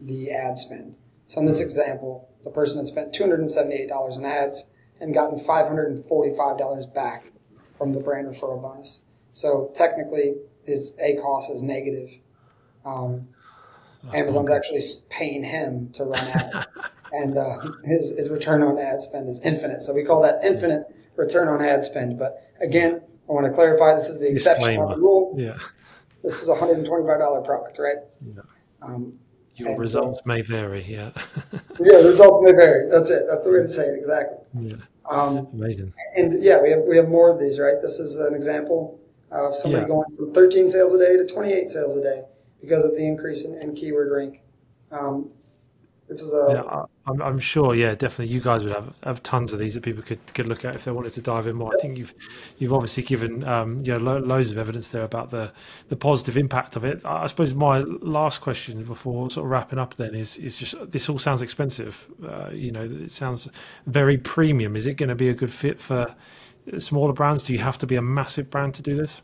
the 0.00 0.30
ad 0.30 0.56
spend. 0.56 0.96
So 1.26 1.40
in 1.40 1.46
this 1.46 1.60
example, 1.60 2.28
the 2.44 2.50
person 2.50 2.78
had 2.78 2.86
spent 2.86 3.12
$278 3.12 4.16
in 4.16 4.24
ads 4.24 4.70
and 5.00 5.12
gotten 5.12 5.36
$545 5.36 6.94
back 6.94 7.32
from 7.76 7.92
the 7.92 8.00
brand 8.00 8.28
referral 8.28 8.62
bonus. 8.62 9.02
So 9.32 9.72
technically, 9.74 10.34
his 10.64 10.96
ACoS 11.02 11.50
is 11.50 11.64
negative. 11.64 12.18
Um, 12.84 13.28
Amazon's 14.12 14.50
actually 14.50 14.80
paying 15.10 15.42
him 15.42 15.90
to 15.92 16.04
run 16.04 16.24
ads. 16.28 16.66
and 17.12 17.36
uh, 17.36 17.58
his, 17.84 18.10
his 18.10 18.30
return 18.30 18.62
on 18.62 18.78
ad 18.78 19.02
spend 19.02 19.28
is 19.28 19.44
infinite. 19.44 19.82
So 19.82 19.94
we 19.94 20.04
call 20.04 20.22
that 20.22 20.42
infinite 20.44 20.84
return 21.16 21.48
on 21.48 21.62
ad 21.62 21.84
spend. 21.84 22.18
But 22.18 22.50
again, 22.60 23.02
I 23.28 23.32
want 23.32 23.46
to 23.46 23.52
clarify 23.52 23.94
this 23.94 24.08
is 24.08 24.18
the 24.18 24.30
exception, 24.30 24.74
not 24.76 24.96
the 24.96 24.96
rule. 24.96 25.34
Yeah. 25.38 25.56
This 26.22 26.42
is 26.42 26.48
a 26.48 26.54
$125 26.54 27.44
product, 27.44 27.78
right? 27.78 27.96
Yeah. 28.24 28.42
Um, 28.80 29.18
Your 29.56 29.78
results 29.78 30.18
so, 30.18 30.22
may 30.24 30.42
vary, 30.42 30.84
yeah. 30.88 31.10
yeah, 31.80 31.96
results 31.96 32.40
may 32.42 32.52
vary. 32.52 32.88
That's 32.90 33.10
it. 33.10 33.24
That's 33.28 33.44
the 33.44 33.52
way 33.52 33.58
to 33.58 33.68
say 33.68 33.86
it, 33.86 33.94
exactly. 33.94 34.38
Yeah. 34.54 34.76
Um, 35.08 35.48
Amazing. 35.52 35.92
And 36.16 36.42
yeah, 36.42 36.60
we 36.60 36.70
have, 36.70 36.80
we 36.86 36.96
have 36.96 37.08
more 37.08 37.30
of 37.30 37.40
these, 37.40 37.58
right? 37.58 37.74
This 37.82 37.98
is 37.98 38.18
an 38.18 38.34
example 38.34 39.00
of 39.30 39.54
somebody 39.54 39.82
yeah. 39.82 39.88
going 39.88 40.16
from 40.16 40.32
13 40.32 40.68
sales 40.68 40.94
a 40.94 40.98
day 40.98 41.16
to 41.16 41.26
28 41.26 41.68
sales 41.68 41.96
a 41.96 42.02
day 42.02 42.22
because 42.62 42.84
of 42.84 42.92
the 42.92 43.04
increase 43.04 43.44
in, 43.44 43.54
in 43.60 43.74
keyword 43.74 44.10
rank. 44.10 44.40
Um, 44.90 45.30
which 46.12 46.20
is 46.20 46.34
a 46.34 46.46
yeah, 46.50 46.82
I'm, 47.06 47.22
I'm, 47.22 47.38
sure. 47.38 47.74
Yeah, 47.74 47.94
definitely. 47.94 48.34
You 48.34 48.40
guys 48.40 48.64
would 48.64 48.74
have, 48.74 48.92
have 49.02 49.22
tons 49.22 49.52
of 49.52 49.58
these 49.58 49.74
that 49.74 49.82
people 49.82 50.02
could, 50.02 50.18
could 50.34 50.46
look 50.46 50.64
at 50.64 50.74
if 50.74 50.84
they 50.84 50.92
wanted 50.92 51.14
to 51.14 51.22
dive 51.22 51.46
in 51.46 51.56
more. 51.56 51.72
I 51.74 51.80
think 51.80 51.96
you've 51.96 52.12
you've 52.58 52.72
obviously 52.72 53.02
given 53.02 53.44
um, 53.44 53.78
you 53.78 53.92
know 53.92 53.98
lo- 53.98 54.18
loads 54.18 54.50
of 54.50 54.58
evidence 54.58 54.90
there 54.90 55.04
about 55.04 55.30
the 55.30 55.52
the 55.88 55.96
positive 55.96 56.36
impact 56.36 56.76
of 56.76 56.84
it. 56.84 57.00
I 57.04 57.26
suppose 57.26 57.54
my 57.54 57.78
last 57.78 58.42
question 58.42 58.84
before 58.84 59.30
sort 59.30 59.46
of 59.46 59.50
wrapping 59.50 59.78
up 59.78 59.94
then 59.96 60.14
is 60.14 60.36
is 60.36 60.54
just 60.54 60.74
this 60.90 61.08
all 61.08 61.18
sounds 61.18 61.40
expensive. 61.40 62.06
Uh, 62.22 62.50
you 62.52 62.70
know, 62.70 62.84
it 62.84 63.10
sounds 63.10 63.48
very 63.86 64.18
premium. 64.18 64.76
Is 64.76 64.86
it 64.86 64.94
going 64.94 65.08
to 65.08 65.14
be 65.14 65.30
a 65.30 65.34
good 65.34 65.52
fit 65.52 65.80
for 65.80 66.14
smaller 66.78 67.14
brands? 67.14 67.42
Do 67.42 67.54
you 67.54 67.60
have 67.60 67.78
to 67.78 67.86
be 67.86 67.96
a 67.96 68.02
massive 68.02 68.50
brand 68.50 68.74
to 68.74 68.82
do 68.82 68.96
this? 68.96 69.22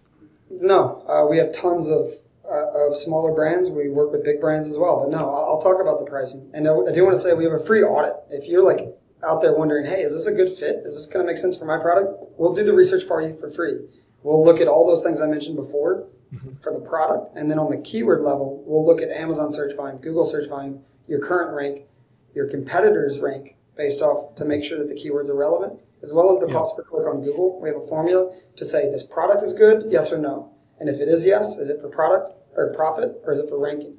No, 0.50 1.04
uh, 1.06 1.26
we 1.28 1.36
have 1.36 1.52
tons 1.52 1.88
of 1.88 2.06
uh, 2.50 2.88
of 2.88 2.96
smaller 2.96 3.32
brands. 3.32 3.70
We 3.70 3.88
work 3.88 4.12
with 4.12 4.24
big 4.24 4.40
brands 4.40 4.68
as 4.68 4.76
well. 4.76 5.00
But 5.00 5.10
no, 5.10 5.18
I'll, 5.18 5.44
I'll 5.52 5.60
talk 5.60 5.80
about 5.80 5.98
the 5.98 6.06
pricing. 6.06 6.50
And 6.54 6.68
I, 6.68 6.72
I 6.72 6.92
do 6.92 7.04
want 7.04 7.16
to 7.16 7.20
say 7.20 7.34
we 7.34 7.44
have 7.44 7.52
a 7.52 7.58
free 7.58 7.82
audit. 7.82 8.14
If 8.30 8.46
you're 8.46 8.62
like 8.62 8.94
out 9.26 9.42
there 9.42 9.54
wondering, 9.54 9.86
hey, 9.86 10.00
is 10.00 10.12
this 10.12 10.26
a 10.26 10.32
good 10.32 10.50
fit? 10.50 10.76
Is 10.84 10.94
this 10.94 11.06
going 11.06 11.24
to 11.24 11.30
make 11.30 11.38
sense 11.38 11.56
for 11.56 11.64
my 11.64 11.78
product? 11.78 12.10
We'll 12.36 12.54
do 12.54 12.64
the 12.64 12.74
research 12.74 13.04
for 13.04 13.20
you 13.20 13.36
for 13.38 13.50
free. 13.50 13.74
We'll 14.22 14.44
look 14.44 14.60
at 14.60 14.68
all 14.68 14.86
those 14.86 15.02
things 15.02 15.20
I 15.20 15.26
mentioned 15.26 15.56
before 15.56 16.06
mm-hmm. 16.32 16.56
for 16.60 16.72
the 16.72 16.80
product. 16.80 17.36
And 17.36 17.50
then 17.50 17.58
on 17.58 17.70
the 17.70 17.78
keyword 17.78 18.20
level, 18.20 18.62
we'll 18.66 18.86
look 18.86 19.00
at 19.00 19.10
Amazon 19.10 19.50
search 19.50 19.76
volume, 19.76 19.98
Google 19.98 20.24
search 20.24 20.48
volume, 20.48 20.82
your 21.06 21.20
current 21.20 21.54
rank, 21.54 21.86
your 22.34 22.48
competitors' 22.48 23.20
rank 23.20 23.56
based 23.76 24.02
off 24.02 24.34
to 24.36 24.44
make 24.44 24.64
sure 24.64 24.78
that 24.78 24.88
the 24.88 24.94
keywords 24.94 25.28
are 25.28 25.36
relevant, 25.36 25.80
as 26.02 26.12
well 26.12 26.32
as 26.32 26.40
the 26.40 26.48
yeah. 26.48 26.54
cost 26.54 26.76
per 26.76 26.82
click 26.82 27.06
on 27.06 27.22
Google. 27.22 27.60
We 27.60 27.68
have 27.68 27.78
a 27.78 27.86
formula 27.86 28.34
to 28.56 28.64
say 28.64 28.90
this 28.90 29.04
product 29.04 29.42
is 29.42 29.52
good, 29.52 29.86
yes 29.90 30.12
or 30.12 30.18
no. 30.18 30.52
And 30.80 30.88
if 30.88 31.00
it 31.00 31.08
is 31.08 31.24
yes, 31.24 31.58
is 31.58 31.70
it 31.70 31.80
for 31.80 31.88
product 31.88 32.30
or 32.56 32.72
profit 32.74 33.20
or 33.24 33.32
is 33.32 33.40
it 33.40 33.48
for 33.48 33.58
ranking? 33.58 33.96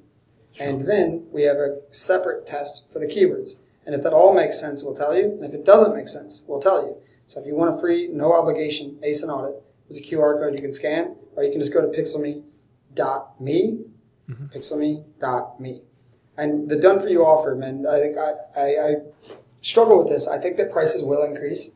Sure. 0.54 0.68
And 0.68 0.86
then 0.86 1.28
we 1.32 1.44
have 1.44 1.58
a 1.58 1.80
separate 1.92 2.46
test 2.46 2.86
for 2.92 3.00
the 3.00 3.06
keywords. 3.06 3.58
And 3.86 3.96
if 3.96 4.04
that 4.04 4.14
all 4.14 4.34
makes 4.34 4.60
sense, 4.60 4.84
we'll 4.84 4.96
tell 4.96 5.16
you. 5.16 5.26
And 5.26 5.46
if 5.46 5.54
it 5.54 5.66
doesn't 5.66 5.96
make 5.96 6.10
sense, 6.10 6.44
we'll 6.48 6.62
tell 6.62 6.84
you. 6.84 6.98
So 7.28 7.40
if 7.40 7.48
you 7.48 7.56
want 7.56 7.76
a 7.76 7.80
free, 7.80 8.08
no 8.08 8.34
obligation 8.34 9.00
ASIN 9.06 9.30
audit, 9.30 9.62
there's 9.88 9.98
a 9.98 10.04
QR 10.04 10.40
code 10.40 10.54
you 10.54 10.62
can 10.62 10.72
scan, 10.72 11.16
or 11.36 11.44
you 11.44 11.52
can 11.52 11.60
just 11.60 11.74
go 11.74 11.82
to 11.82 11.88
pixelme.me, 11.88 12.44
mm-hmm. 14.30 14.46
pixelme.me. 14.46 15.82
And 16.38 16.70
the 16.70 16.76
done 16.76 17.00
for 17.00 17.10
you 17.10 17.26
offer, 17.26 17.56
man, 17.56 17.86
I 17.88 18.00
think 18.00 18.18
I, 18.18 18.32
I, 18.56 18.88
I 18.88 18.96
struggle 19.62 20.00
with 20.00 20.10
this. 20.10 20.28
I 20.28 20.38
think 20.38 20.58
that 20.58 20.72
prices 20.72 21.04
will 21.04 21.24
increase 21.24 21.72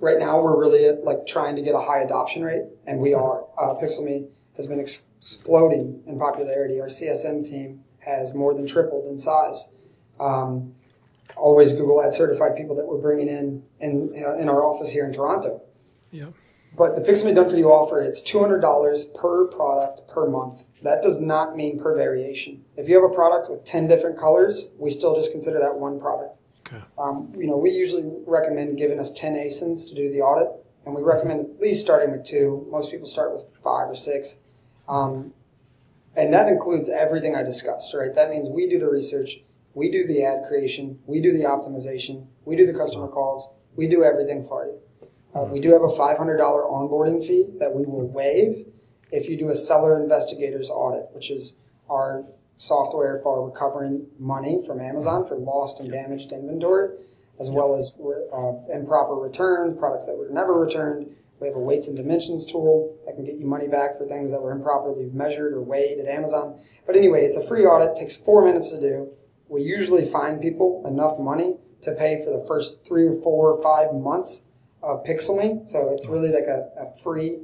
right 0.00 0.18
now 0.18 0.42
we're 0.42 0.58
really 0.58 0.90
like 1.02 1.26
trying 1.26 1.56
to 1.56 1.62
get 1.62 1.74
a 1.74 1.80
high 1.80 2.00
adoption 2.00 2.42
rate, 2.42 2.64
and 2.86 3.00
we 3.00 3.14
are. 3.14 3.44
Uh, 3.58 3.74
PixelMe 3.74 4.28
has 4.56 4.66
been 4.66 4.80
ex- 4.80 5.02
exploding 5.20 6.02
in 6.06 6.18
popularity. 6.18 6.80
Our 6.80 6.86
CSM 6.86 7.44
team 7.44 7.84
has 8.00 8.34
more 8.34 8.54
than 8.54 8.66
tripled 8.66 9.06
in 9.06 9.18
size. 9.18 9.68
Um, 10.18 10.74
always 11.36 11.72
Google 11.72 12.02
Ad 12.02 12.14
certified 12.14 12.56
people 12.56 12.76
that 12.76 12.86
we're 12.86 12.98
bringing 13.00 13.28
in 13.28 13.62
in, 13.80 14.12
in 14.14 14.48
our 14.48 14.62
office 14.62 14.90
here 14.90 15.04
in 15.04 15.12
Toronto. 15.12 15.62
Yeah. 16.10 16.28
But 16.76 16.94
the 16.94 17.02
PixelMe 17.02 17.34
Done 17.34 17.50
For 17.50 17.56
You 17.56 17.68
offer, 17.68 18.00
it's 18.00 18.22
$200 18.22 19.14
per 19.14 19.46
product 19.48 20.08
per 20.08 20.28
month. 20.28 20.66
That 20.82 21.02
does 21.02 21.18
not 21.18 21.56
mean 21.56 21.78
per 21.78 21.96
variation. 21.96 22.64
If 22.76 22.88
you 22.88 22.94
have 22.94 23.10
a 23.10 23.14
product 23.14 23.50
with 23.50 23.64
10 23.64 23.88
different 23.88 24.18
colors, 24.18 24.72
we 24.78 24.90
still 24.90 25.14
just 25.14 25.32
consider 25.32 25.58
that 25.58 25.74
one 25.74 25.98
product. 25.98 26.38
Okay. 26.66 26.82
Um, 26.96 27.32
you 27.36 27.46
know, 27.46 27.56
we 27.56 27.70
usually 27.70 28.04
recommend 28.26 28.78
giving 28.78 29.00
us 29.00 29.10
10 29.10 29.34
ASINs 29.34 29.88
to 29.88 29.94
do 29.94 30.10
the 30.10 30.20
audit, 30.20 30.48
and 30.86 30.94
we 30.94 31.02
recommend 31.02 31.40
at 31.40 31.60
least 31.60 31.80
starting 31.80 32.12
with 32.12 32.24
two. 32.24 32.66
Most 32.70 32.90
people 32.90 33.06
start 33.06 33.32
with 33.32 33.44
five 33.64 33.88
or 33.88 33.94
six. 33.94 34.38
Um, 34.90 35.32
and 36.16 36.34
that 36.34 36.48
includes 36.48 36.88
everything 36.88 37.36
I 37.36 37.44
discussed, 37.44 37.94
right? 37.94 38.12
That 38.14 38.28
means 38.28 38.48
we 38.48 38.68
do 38.68 38.78
the 38.78 38.90
research, 38.90 39.36
we 39.74 39.90
do 39.90 40.04
the 40.04 40.24
ad 40.24 40.40
creation, 40.48 40.98
we 41.06 41.20
do 41.20 41.32
the 41.32 41.44
optimization, 41.44 42.26
we 42.44 42.56
do 42.56 42.66
the 42.66 42.76
customer 42.76 43.06
calls, 43.06 43.48
we 43.76 43.86
do 43.86 44.02
everything 44.02 44.42
for 44.42 44.66
you. 44.66 45.08
Uh, 45.32 45.44
we 45.44 45.60
do 45.60 45.72
have 45.72 45.82
a 45.82 45.88
$500 45.88 46.18
onboarding 46.18 47.24
fee 47.24 47.46
that 47.60 47.72
we 47.72 47.84
will 47.84 48.08
waive 48.08 48.66
if 49.12 49.28
you 49.28 49.36
do 49.36 49.48
a 49.48 49.54
seller 49.54 50.00
investigators 50.02 50.70
audit, 50.70 51.06
which 51.12 51.30
is 51.30 51.60
our 51.88 52.24
software 52.56 53.20
for 53.22 53.46
recovering 53.46 54.06
money 54.18 54.60
from 54.66 54.80
Amazon 54.80 55.24
for 55.24 55.36
lost 55.36 55.78
and 55.78 55.90
damaged 55.90 56.32
inventory, 56.32 56.96
as 57.38 57.48
well 57.48 57.76
as 57.76 57.92
uh, 58.32 58.52
improper 58.74 59.14
returns, 59.14 59.78
products 59.78 60.06
that 60.06 60.16
were 60.16 60.28
never 60.30 60.58
returned. 60.58 61.06
We 61.40 61.46
have 61.46 61.56
a 61.56 61.60
weights 61.60 61.88
and 61.88 61.96
dimensions 61.96 62.44
tool 62.44 62.98
that 63.06 63.14
can 63.14 63.24
get 63.24 63.36
you 63.36 63.46
money 63.46 63.66
back 63.66 63.96
for 63.96 64.06
things 64.06 64.30
that 64.30 64.42
were 64.42 64.52
improperly 64.52 65.06
measured 65.12 65.54
or 65.54 65.62
weighed 65.62 65.98
at 65.98 66.06
Amazon. 66.06 66.60
But 66.86 66.96
anyway, 66.96 67.24
it's 67.24 67.36
a 67.36 67.46
free 67.46 67.64
audit, 67.64 67.96
takes 67.96 68.16
four 68.16 68.44
minutes 68.44 68.70
to 68.70 68.80
do. 68.80 69.08
We 69.48 69.62
usually 69.62 70.04
find 70.04 70.40
people 70.40 70.84
enough 70.86 71.18
money 71.18 71.56
to 71.82 71.92
pay 71.92 72.22
for 72.22 72.30
the 72.30 72.44
first 72.46 72.84
three 72.86 73.06
or 73.06 73.20
four 73.22 73.52
or 73.52 73.62
five 73.62 73.94
months 73.94 74.42
of 74.82 75.02
PixelMe. 75.04 75.66
So 75.66 75.90
it's 75.90 76.06
really 76.06 76.28
like 76.28 76.44
a, 76.44 76.68
a 76.78 76.94
free 76.94 77.38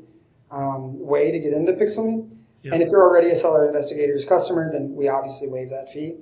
um, 0.51 1.01
way 1.01 1.31
to 1.31 1.39
get 1.39 1.53
into 1.53 1.73
PixelMe. 1.73 2.31
Yep. 2.63 2.73
And 2.75 2.83
if 2.83 2.91
you're 2.91 3.03
already 3.03 3.31
a 3.31 3.37
seller 3.37 3.67
investigator's 3.67 4.25
customer, 4.25 4.71
then 4.71 4.95
we 4.95 5.09
obviously 5.09 5.49
waive 5.49 5.71
that 5.71 5.91
fee. 5.91 6.17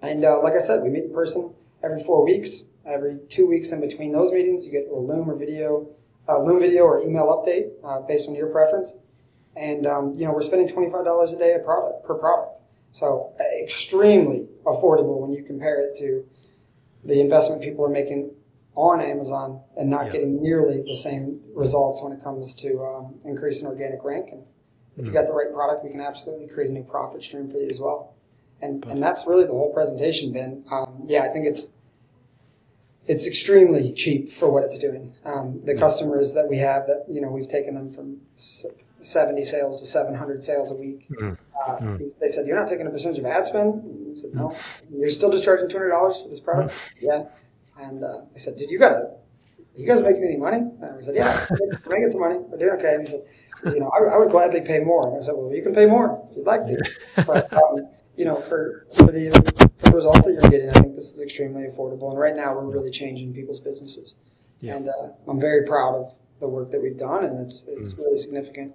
And 0.00 0.24
uh, 0.24 0.40
like 0.42 0.54
I 0.54 0.58
said, 0.58 0.82
we 0.82 0.88
meet 0.88 1.04
in 1.04 1.12
person 1.12 1.52
every 1.82 2.02
four 2.02 2.24
weeks. 2.24 2.68
Every 2.84 3.18
two 3.28 3.46
weeks 3.46 3.70
in 3.72 3.80
between 3.80 4.12
those 4.12 4.32
meetings, 4.32 4.64
you 4.64 4.72
get 4.72 4.88
a 4.90 4.96
Loom 4.96 5.30
or 5.30 5.36
video, 5.36 5.88
uh, 6.28 6.40
Loom 6.40 6.60
video 6.60 6.84
or 6.84 7.02
email 7.02 7.26
update 7.26 7.70
uh, 7.84 8.00
based 8.00 8.28
on 8.28 8.34
your 8.34 8.48
preference. 8.48 8.94
And 9.56 9.86
um, 9.86 10.14
you 10.16 10.24
know 10.24 10.32
we're 10.32 10.42
spending 10.42 10.68
twenty 10.68 10.90
five 10.90 11.04
dollars 11.04 11.32
a 11.32 11.38
day 11.38 11.54
a 11.54 11.58
product 11.58 12.06
per 12.06 12.14
product, 12.14 12.60
so 12.92 13.34
uh, 13.38 13.62
extremely 13.62 14.48
affordable 14.64 15.20
when 15.20 15.30
you 15.30 15.42
compare 15.42 15.80
it 15.80 15.94
to 15.98 16.24
the 17.04 17.20
investment 17.20 17.60
people 17.62 17.84
are 17.84 17.90
making 17.90 18.30
on 18.74 19.00
Amazon 19.00 19.60
and 19.76 19.90
not 19.90 20.06
yeah. 20.06 20.12
getting 20.12 20.42
nearly 20.42 20.82
the 20.82 20.94
same 20.94 21.40
results 21.54 22.02
when 22.02 22.12
it 22.12 22.22
comes 22.22 22.54
to 22.54 22.82
um, 22.82 23.18
increasing 23.24 23.66
organic 23.66 24.02
rank. 24.02 24.30
And 24.32 24.44
if 24.96 25.04
mm. 25.04 25.06
you 25.08 25.12
got 25.12 25.26
the 25.26 25.34
right 25.34 25.52
product, 25.52 25.84
we 25.84 25.90
can 25.90 26.00
absolutely 26.00 26.48
create 26.48 26.70
a 26.70 26.72
new 26.72 26.84
profit 26.84 27.22
stream 27.22 27.50
for 27.50 27.58
you 27.58 27.68
as 27.68 27.80
well. 27.80 28.14
And 28.62 28.84
and 28.86 29.02
that's 29.02 29.26
really 29.26 29.44
the 29.44 29.52
whole 29.52 29.72
presentation, 29.72 30.32
Ben. 30.32 30.64
Um, 30.70 31.04
yeah, 31.06 31.24
I 31.24 31.28
think 31.28 31.46
it's 31.46 31.72
it's 33.06 33.26
extremely 33.26 33.92
cheap 33.92 34.30
for 34.30 34.50
what 34.50 34.64
it's 34.64 34.78
doing. 34.78 35.14
Um, 35.24 35.60
the 35.64 35.74
customers 35.74 36.34
that 36.34 36.48
we 36.48 36.58
have 36.58 36.86
that 36.86 37.04
you 37.08 37.20
know 37.20 37.30
we've 37.30 37.48
taken 37.48 37.74
them 37.74 37.92
from 37.92 38.20
70 38.36 39.42
sales 39.44 39.80
to 39.80 39.86
700 39.86 40.44
sales 40.44 40.70
a 40.70 40.76
week. 40.76 41.08
Mm. 41.10 41.36
Uh, 41.66 41.76
mm. 41.78 41.98
They 42.20 42.28
said, 42.28 42.46
"You're 42.46 42.58
not 42.58 42.68
taking 42.68 42.86
a 42.86 42.90
percentage 42.90 43.18
of 43.18 43.26
ad 43.26 43.46
spend." 43.46 43.82
We 43.84 44.16
said, 44.16 44.34
"No, 44.34 44.48
mm. 44.48 44.98
you're 44.98 45.08
still 45.08 45.30
just 45.30 45.44
charging 45.44 45.68
200 45.68 45.90
dollars 45.90 46.22
for 46.22 46.28
this 46.28 46.40
product." 46.40 46.72
Mm. 46.72 46.94
Yeah, 47.00 47.84
and 47.84 48.04
uh, 48.04 48.22
they 48.32 48.38
said, 48.38 48.56
"Dude, 48.56 48.70
you 48.70 48.78
gotta." 48.78 49.16
You 49.74 49.88
guys 49.88 50.02
making 50.02 50.22
any 50.22 50.36
money? 50.36 50.58
And 50.58 50.96
we 50.96 51.02
said, 51.02 51.14
"Yeah, 51.16 51.46
we're 51.50 51.94
making 51.94 52.10
some 52.10 52.20
money. 52.20 52.36
We're 52.38 52.58
doing 52.58 52.72
okay." 52.78 52.94
And 52.94 53.06
he 53.06 53.10
said, 53.10 53.22
"You 53.64 53.80
know, 53.80 53.88
I, 53.88 54.16
I, 54.16 54.18
would 54.18 54.28
gladly 54.28 54.60
pay 54.60 54.80
more." 54.80 55.08
And 55.08 55.16
I 55.16 55.22
said, 55.22 55.32
"Well, 55.34 55.50
you 55.50 55.62
can 55.62 55.74
pay 55.74 55.86
more 55.86 56.22
if 56.30 56.36
you'd 56.36 56.46
like 56.46 56.66
to, 56.66 56.76
but 57.26 57.50
um, 57.54 57.88
you 58.14 58.26
know, 58.26 58.36
for 58.36 58.86
for 58.94 59.06
the, 59.06 59.70
the 59.92 59.96
results 59.96 60.26
that 60.26 60.32
you're 60.34 60.50
getting, 60.50 60.70
I 60.70 60.72
think 60.72 60.94
this 60.94 61.14
is 61.14 61.22
extremely 61.22 61.62
affordable. 61.62 62.10
And 62.10 62.18
right 62.18 62.34
now, 62.34 62.54
we're 62.54 62.64
really 62.64 62.90
changing 62.90 63.34
people's 63.34 63.60
businesses, 63.60 64.16
yeah. 64.60 64.76
and 64.76 64.88
uh, 64.88 65.08
I'm 65.28 65.40
very 65.40 65.66
proud 65.66 65.94
of 65.94 66.14
the 66.40 66.48
work 66.48 66.70
that 66.70 66.82
we've 66.82 66.96
done, 66.96 67.24
and 67.24 67.38
it's 67.38 67.64
it's 67.68 67.92
mm. 67.92 67.98
really 67.98 68.16
significant. 68.16 68.72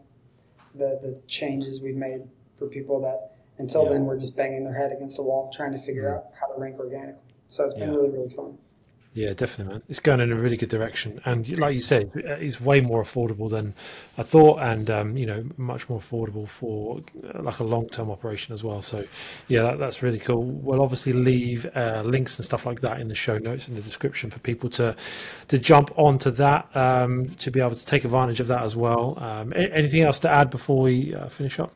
The 0.76 1.00
the 1.02 1.20
changes 1.28 1.82
we've 1.82 1.96
made 1.96 2.22
for 2.58 2.68
people 2.68 3.02
that 3.02 3.32
until 3.58 3.84
yeah. 3.84 3.94
then 3.94 4.06
were 4.06 4.18
just 4.18 4.38
banging 4.38 4.64
their 4.64 4.76
head 4.76 4.92
against 4.92 5.18
the 5.18 5.24
wall 5.24 5.52
trying 5.52 5.72
to 5.72 5.80
figure 5.80 6.04
mm. 6.04 6.16
out 6.16 6.26
how 6.40 6.54
to 6.54 6.60
rank 6.60 6.80
organically. 6.80 7.34
So 7.48 7.66
it's 7.66 7.74
been 7.74 7.94
really 7.94 8.10
really 8.10 8.30
fun. 8.30 8.58
Yeah, 9.18 9.34
definitely, 9.34 9.74
man. 9.74 9.84
It's 9.90 10.00
going 10.00 10.20
in 10.20 10.32
a 10.32 10.36
really 10.36 10.58
good 10.58 10.70
direction, 10.70 11.20
and 11.26 11.58
like 11.58 11.74
you 11.74 11.82
said, 11.82 12.12
it's 12.14 12.62
way 12.62 12.82
more 12.82 13.02
affordable 13.02 13.50
than 13.50 13.74
I 14.16 14.22
thought, 14.22 14.60
and 14.60 14.88
um, 14.92 15.18
you 15.18 15.26
know, 15.26 15.44
much 15.58 15.90
more 15.90 15.98
affordable 15.98 16.48
for 16.48 17.02
uh, 17.34 17.42
like 17.42 17.58
a 17.58 17.64
long-term 17.64 18.12
operation 18.12 18.54
as 18.54 18.64
well. 18.64 18.84
So, 18.84 19.04
yeah, 19.48 19.64
that, 19.64 19.80
that's 19.80 20.04
really 20.04 20.20
cool. 20.20 20.44
We'll 20.44 20.84
obviously 20.84 21.14
leave 21.14 21.66
uh, 21.76 22.04
links 22.06 22.38
and 22.38 22.46
stuff 22.46 22.68
like 22.68 22.82
that 22.82 23.02
in 23.02 23.08
the 23.08 23.16
show 23.16 23.40
notes 23.40 23.68
in 23.68 23.74
the 23.74 23.82
description 23.82 24.30
for 24.30 24.38
people 24.38 24.70
to 24.72 24.96
to 25.48 25.58
jump 25.58 25.90
onto 25.98 26.30
that 26.30 26.70
um, 26.78 27.26
to 27.38 27.50
be 27.50 27.60
able 27.60 27.74
to 27.74 27.86
take 27.88 28.06
advantage 28.06 28.40
of 28.40 28.46
that 28.50 28.62
as 28.62 28.76
well. 28.76 29.18
Um, 29.18 29.52
anything 29.56 30.04
else 30.04 30.20
to 30.20 30.30
add 30.30 30.52
before 30.52 30.84
we 30.84 31.16
uh, 31.16 31.28
finish 31.28 31.60
up? 31.60 31.74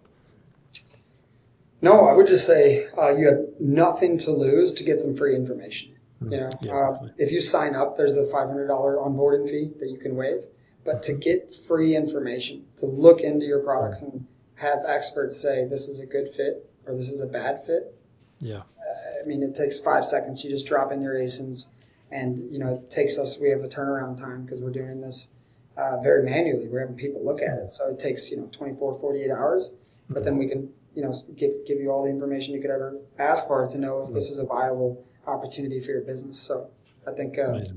No, 1.81 2.05
I 2.05 2.13
would 2.13 2.27
just 2.27 2.45
say 2.45 2.85
uh, 2.95 3.15
you 3.15 3.25
have 3.25 3.39
nothing 3.59 4.19
to 4.19 4.31
lose 4.31 4.73
to 4.73 4.83
get 4.83 4.99
some 4.99 5.15
free 5.15 5.35
information. 5.35 5.90
You 6.21 6.29
know, 6.29 6.49
yeah, 6.61 6.73
uh, 6.77 7.07
if 7.17 7.31
you 7.31 7.41
sign 7.41 7.75
up, 7.75 7.97
there's 7.97 8.15
a 8.15 8.25
$500 8.25 8.67
onboarding 8.69 9.49
fee 9.49 9.71
that 9.79 9.89
you 9.89 9.97
can 9.97 10.15
waive. 10.15 10.45
But 10.83 11.01
to 11.03 11.13
get 11.13 11.53
free 11.53 11.95
information, 11.95 12.65
to 12.77 12.85
look 12.85 13.21
into 13.21 13.45
your 13.45 13.59
products 13.59 14.01
and 14.01 14.27
have 14.55 14.79
experts 14.87 15.39
say 15.41 15.65
this 15.65 15.87
is 15.87 15.99
a 15.99 16.05
good 16.05 16.29
fit 16.29 16.69
or 16.85 16.95
this 16.95 17.09
is 17.09 17.21
a 17.21 17.27
bad 17.27 17.63
fit. 17.65 17.95
Yeah. 18.39 18.57
Uh, 18.57 19.21
I 19.21 19.25
mean, 19.25 19.43
it 19.43 19.55
takes 19.55 19.79
five 19.79 20.05
seconds. 20.05 20.43
You 20.43 20.49
just 20.49 20.65
drop 20.65 20.91
in 20.91 21.01
your 21.01 21.15
ASINs, 21.15 21.67
and 22.11 22.51
you 22.51 22.59
know 22.59 22.75
it 22.75 22.89
takes 22.89 23.17
us. 23.17 23.39
We 23.39 23.49
have 23.49 23.61
a 23.61 23.67
turnaround 23.67 24.17
time 24.17 24.43
because 24.43 24.61
we're 24.61 24.71
doing 24.71 25.01
this 25.01 25.29
uh, 25.77 25.97
very 26.01 26.23
manually. 26.23 26.67
We're 26.67 26.81
having 26.81 26.95
people 26.95 27.23
look 27.23 27.41
at 27.41 27.57
it, 27.59 27.69
so 27.69 27.89
it 27.89 27.99
takes 27.99 28.31
you 28.31 28.37
know 28.37 28.47
24, 28.51 28.95
48 28.95 29.31
hours. 29.31 29.75
But 30.09 30.23
then 30.23 30.37
we 30.37 30.47
can 30.47 30.69
you 30.95 31.03
know 31.03 31.13
give 31.35 31.51
give 31.67 31.79
you 31.79 31.91
all 31.91 32.03
the 32.03 32.09
information 32.09 32.53
you 32.53 32.61
could 32.61 32.71
ever 32.71 32.97
ask 33.19 33.47
for 33.47 33.65
to 33.67 33.77
know 33.77 34.03
if 34.03 34.13
this 34.13 34.29
is 34.29 34.39
a 34.39 34.45
viable 34.45 35.05
opportunity 35.27 35.79
for 35.79 35.91
your 35.91 36.01
business. 36.01 36.39
So 36.39 36.69
I 37.07 37.11
think 37.11 37.37
uh, 37.37 37.55
it, 37.55 37.73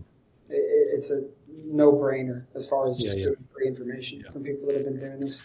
it's 0.49 1.11
a 1.11 1.25
no 1.65 1.93
brainer 1.93 2.45
as 2.55 2.67
far 2.69 2.87
as 2.87 2.97
just 2.97 3.17
yeah, 3.17 3.25
yeah. 3.25 3.31
getting 3.31 3.49
free 3.55 3.67
information 3.69 4.21
yeah. 4.21 4.31
from 4.31 4.43
people 4.43 4.67
that 4.67 4.75
have 4.77 4.85
been 4.85 4.99
doing 4.99 5.21
this. 5.21 5.45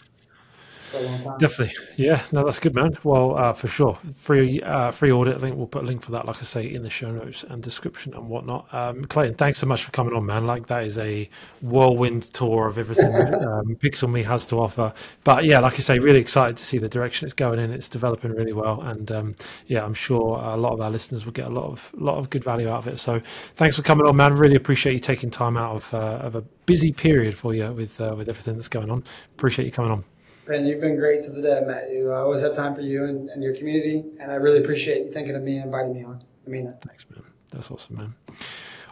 Definitely, 1.38 1.74
yeah. 1.96 2.22
No, 2.32 2.44
that's 2.44 2.58
good, 2.58 2.74
man. 2.74 2.98
Well, 3.02 3.36
uh, 3.36 3.52
for 3.54 3.66
sure, 3.66 3.98
free 4.14 4.60
uh, 4.60 4.90
free 4.90 5.10
audit. 5.10 5.36
I 5.36 5.38
think 5.38 5.56
we'll 5.56 5.66
put 5.66 5.84
a 5.84 5.86
link 5.86 6.02
for 6.02 6.12
that, 6.12 6.26
like 6.26 6.38
I 6.38 6.42
say, 6.42 6.66
in 6.66 6.82
the 6.82 6.90
show 6.90 7.10
notes 7.10 7.44
and 7.44 7.62
description 7.62 8.12
and 8.14 8.28
whatnot. 8.28 8.72
Um, 8.74 9.04
Clayton, 9.06 9.36
thanks 9.36 9.58
so 9.58 9.66
much 9.66 9.84
for 9.84 9.90
coming 9.90 10.14
on, 10.14 10.26
man. 10.26 10.46
Like 10.46 10.66
that 10.66 10.84
is 10.84 10.98
a 10.98 11.30
whirlwind 11.62 12.24
tour 12.34 12.66
of 12.68 12.76
everything 12.76 13.14
um, 13.14 13.76
PixelMe 13.76 14.24
has 14.24 14.44
to 14.46 14.60
offer. 14.60 14.92
But 15.24 15.44
yeah, 15.44 15.60
like 15.60 15.74
I 15.74 15.78
say, 15.78 15.98
really 15.98 16.20
excited 16.20 16.56
to 16.58 16.64
see 16.64 16.78
the 16.78 16.88
direction 16.88 17.24
it's 17.24 17.32
going 17.32 17.58
in. 17.58 17.72
It's 17.72 17.88
developing 17.88 18.32
really 18.32 18.52
well, 18.52 18.82
and 18.82 19.10
um, 19.10 19.36
yeah, 19.66 19.84
I'm 19.84 19.94
sure 19.94 20.38
a 20.42 20.56
lot 20.56 20.72
of 20.72 20.80
our 20.80 20.90
listeners 20.90 21.24
will 21.24 21.32
get 21.32 21.46
a 21.46 21.50
lot 21.50 21.64
of 21.70 21.90
lot 21.94 22.18
of 22.18 22.28
good 22.28 22.44
value 22.44 22.68
out 22.68 22.78
of 22.78 22.88
it. 22.88 22.98
So 22.98 23.20
thanks 23.56 23.76
for 23.76 23.82
coming 23.82 24.06
on, 24.06 24.16
man. 24.16 24.34
Really 24.34 24.56
appreciate 24.56 24.92
you 24.92 25.00
taking 25.00 25.30
time 25.30 25.56
out 25.56 25.76
of 25.76 25.94
uh, 25.94 26.18
of 26.20 26.34
a 26.34 26.42
busy 26.66 26.92
period 26.92 27.34
for 27.34 27.54
you 27.54 27.72
with 27.72 28.00
uh, 28.00 28.14
with 28.16 28.28
everything 28.28 28.56
that's 28.56 28.68
going 28.68 28.90
on. 28.90 29.04
Appreciate 29.36 29.64
you 29.64 29.72
coming 29.72 29.92
on. 29.92 30.04
Ben, 30.50 30.66
you've 30.66 30.80
been 30.80 30.96
great 30.96 31.22
since 31.22 31.36
the 31.36 31.42
day 31.42 31.58
I 31.58 31.60
met 31.60 31.92
you. 31.92 32.10
I 32.10 32.18
always 32.18 32.42
have 32.42 32.56
time 32.56 32.74
for 32.74 32.80
you 32.80 33.04
and, 33.04 33.28
and 33.28 33.40
your 33.40 33.54
community, 33.54 34.02
and 34.18 34.32
I 34.32 34.34
really 34.34 34.58
appreciate 34.58 35.04
you 35.04 35.12
thinking 35.12 35.36
of 35.36 35.42
me 35.44 35.58
and 35.58 35.66
inviting 35.66 35.94
me 35.94 36.02
on. 36.02 36.24
I 36.44 36.50
mean 36.50 36.64
that. 36.64 36.82
Thanks, 36.82 37.06
man. 37.08 37.22
That's 37.52 37.70
awesome, 37.70 37.96
man. 37.96 38.14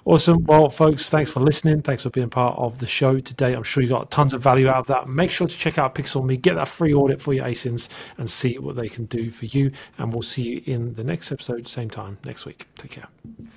Awesome. 0.05 0.45
Well, 0.45 0.69
folks, 0.69 1.11
thanks 1.11 1.33
for 1.33 1.41
listening. 1.41 1.83
Thanks 1.83 2.05
for 2.05 2.11
being 2.11 2.31
part 2.31 2.57
of 2.57 2.79
the 2.79 2.87
show 2.87 3.19
today. 3.19 3.55
I'm 3.55 3.65
sure 3.65 3.83
you 3.83 3.89
got 3.89 4.09
tons 4.13 4.35
of 4.35 4.41
value 4.41 4.69
out 4.69 4.77
of 4.77 4.87
that. 4.87 5.09
Make 5.09 5.33
sure 5.33 5.49
to 5.49 5.59
check 5.59 5.79
out 5.79 5.97
PixelMe, 5.97 6.41
get 6.41 6.55
that 6.55 6.69
free 6.69 6.95
audit 6.95 7.21
for 7.21 7.35
your 7.35 7.45
ASINs, 7.45 7.89
and 8.19 8.31
see 8.31 8.57
what 8.59 8.77
they 8.77 8.89
can 8.89 9.07
do 9.07 9.33
for 9.33 9.47
you. 9.47 9.73
And 9.99 10.13
we'll 10.13 10.23
see 10.23 10.43
you 10.43 10.63
in 10.65 10.95
the 10.95 11.03
next 11.03 11.33
episode, 11.33 11.67
same 11.67 11.91
time 11.91 12.19
next 12.25 12.47
week. 12.47 12.69
Take 12.77 12.93
care. 12.93 13.09